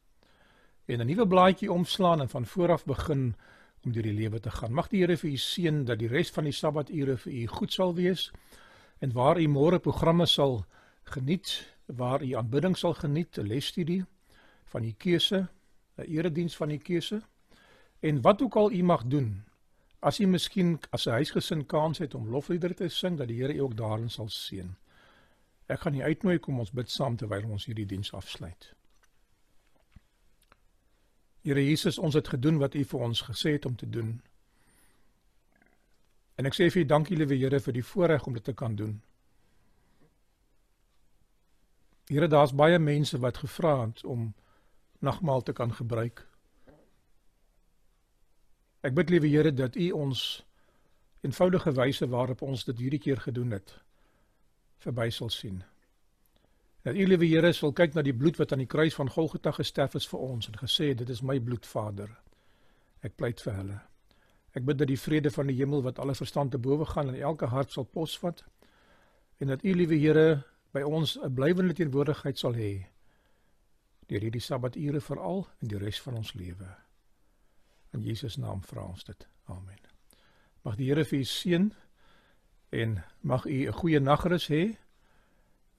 En 0.86 1.00
'n 1.00 1.06
nuwe 1.06 1.28
blaadjie 1.28 1.72
oomslaan 1.72 2.22
en 2.22 2.30
van 2.30 2.46
voor 2.46 2.72
af 2.72 2.86
begin 2.86 3.36
om 3.84 3.92
deur 3.92 4.04
die 4.04 4.14
lewe 4.14 4.40
te 4.40 4.52
gaan. 4.52 4.74
Mag 4.74 4.88
die 4.88 5.00
Here 5.00 5.18
vir 5.18 5.30
u 5.30 5.38
seën 5.38 5.86
dat 5.86 6.00
die 6.00 6.08
res 6.08 6.30
van 6.30 6.44
die 6.44 6.54
Sabbature 6.54 7.18
vir 7.18 7.34
u 7.34 7.48
goed 7.48 7.74
sal 7.74 7.96
wees 7.96 8.32
en 9.00 9.12
waar 9.12 9.40
u 9.40 9.48
môre 9.48 9.80
programme 9.80 10.26
sal 10.26 10.66
geniet, 11.04 11.75
waar 11.86 12.24
u 12.24 12.32
aanbidding 12.32 12.78
sal 12.78 12.94
geniet, 12.94 13.38
'n 13.38 13.48
lesstudie 13.48 14.06
van 14.64 14.84
u 14.84 14.92
keuse, 14.92 15.48
'n 15.98 16.02
erediens 16.02 16.56
van 16.56 16.70
u 16.70 16.78
keuse 16.78 17.22
en 18.00 18.22
wat 18.22 18.42
ook 18.42 18.56
al 18.56 18.72
u 18.72 18.84
mag 18.84 19.04
doen. 19.04 19.44
As 20.00 20.20
u 20.20 20.26
miskien 20.26 20.80
as 20.90 21.06
'n 21.06 21.10
huisgesin 21.12 21.66
kans 21.66 21.98
het 21.98 22.14
om 22.14 22.30
lofliedere 22.30 22.74
te 22.74 22.88
sing, 22.88 23.18
dat 23.18 23.28
die 23.28 23.42
Here 23.42 23.54
u 23.54 23.60
ook 23.60 23.78
daarin 23.78 24.10
sal 24.10 24.30
seën. 24.30 24.76
Ek 25.66 25.80
gaan 25.80 25.96
u 25.96 26.02
uitnooi 26.02 26.40
kom 26.40 26.60
ons 26.60 26.72
bid 26.72 26.90
saam 26.90 27.16
terwyl 27.16 27.50
ons 27.50 27.66
hierdie 27.66 27.86
diens 27.86 28.14
afsluit. 28.14 28.76
Here 31.46 31.66
Jesus, 31.66 31.98
ons 31.98 32.14
het 32.14 32.28
gedoen 32.28 32.58
wat 32.58 32.74
U 32.74 32.84
vir 32.84 33.00
ons 33.06 33.20
gesê 33.22 33.52
het 33.52 33.66
om 33.66 33.76
te 33.76 33.90
doen. 33.90 34.16
En 36.36 36.50
ek 36.50 36.56
sê 36.58 36.72
vir 36.74 36.82
U 36.82 36.86
dankie 36.90 37.18
liewe 37.18 37.38
Here 37.38 37.60
vir 37.62 37.76
die 37.78 37.84
voorreg 37.86 38.26
om 38.26 38.34
dit 38.34 38.44
te 38.44 38.54
kan 38.54 38.76
doen. 38.76 38.96
Here, 42.08 42.28
daar's 42.28 42.54
baie 42.54 42.80
mense 42.80 43.20
wat 43.20 43.38
gevra 43.42 43.80
het 43.86 44.04
om 44.06 44.34
nagmaal 45.00 45.42
te 45.42 45.54
kan 45.54 45.74
gebruik. 45.74 46.22
Ek 48.86 48.94
bid 48.94 49.10
liewe 49.10 49.28
Here 49.28 49.54
dat 49.54 49.76
U 49.76 49.90
ons 49.92 50.44
eenvoudige 51.26 51.74
wyse 51.74 52.08
waarop 52.10 52.42
ons 52.46 52.66
dit 52.68 52.78
hierdie 52.78 53.02
keer 53.02 53.22
gedoen 53.22 53.58
het 53.58 53.74
verby 54.86 55.10
sal 55.10 55.32
sien. 55.34 55.64
Dat 56.86 56.94
U 56.94 57.08
liewe 57.08 57.26
Here 57.26 57.54
sal 57.58 57.74
kyk 57.74 57.96
na 57.96 58.04
die 58.06 58.14
bloed 58.14 58.38
wat 58.38 58.54
aan 58.54 58.62
die 58.62 58.70
kruis 58.70 58.94
van 58.94 59.10
Golgotha 59.10 59.56
gesterf 59.58 59.98
is 59.98 60.06
vir 60.12 60.22
ons 60.22 60.50
en 60.52 60.60
gesê 60.62 60.94
dit 60.94 61.10
is 61.10 61.24
my 61.26 61.40
bloed 61.42 61.66
Vader. 61.66 62.12
Ek 63.02 63.18
pleit 63.18 63.42
vir 63.42 63.58
hulle. 63.58 63.80
Ek 64.54 64.66
bid 64.68 64.78
dat 64.78 64.92
die 64.92 65.00
vrede 65.00 65.32
van 65.34 65.50
die 65.50 65.58
hemel 65.58 65.82
wat 65.84 65.98
alle 66.00 66.14
verstand 66.16 66.54
te 66.54 66.62
bowe 66.62 66.86
gaan 66.86 67.10
in 67.10 67.18
elke 67.22 67.50
hart 67.50 67.74
sal 67.74 67.90
posvat 67.90 68.46
en 69.42 69.50
dat 69.50 69.66
U 69.66 69.74
liewe 69.74 69.98
Here 69.98 70.44
by 70.76 70.84
ons 70.84 71.16
'n 71.18 71.34
blywende 71.34 71.74
teenwoordigheid 71.74 72.38
sal 72.38 72.54
hê 72.54 72.86
deur 74.10 74.22
hierdie 74.22 74.44
Sabbature 74.44 75.02
veral 75.02 75.48
en 75.62 75.68
die 75.72 75.80
res 75.80 76.02
van 76.02 76.20
ons 76.20 76.34
lewe. 76.34 76.68
In 77.94 78.02
Jesus 78.04 78.36
naam 78.38 78.62
vra 78.62 78.84
ons 78.84 79.04
dit. 79.04 79.28
Amen. 79.46 79.80
Mag 80.64 80.76
die 80.76 80.90
Here 80.90 81.06
vir 81.06 81.20
u 81.20 81.24
seën 81.24 81.74
en 82.70 83.04
mag 83.22 83.46
u 83.46 83.68
'n 83.68 83.74
goeie 83.74 84.00
nagrus 84.00 84.48
hê 84.48 84.78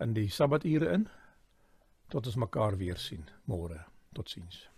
in 0.01 0.14
die 0.14 0.28
Sabbature 0.28 0.92
in 0.92 1.09
tot 2.09 2.26
ons 2.26 2.36
mekaar 2.36 2.76
weer 2.76 2.97
sien 2.97 3.24
môre. 3.44 3.84
Totsiens. 4.12 4.68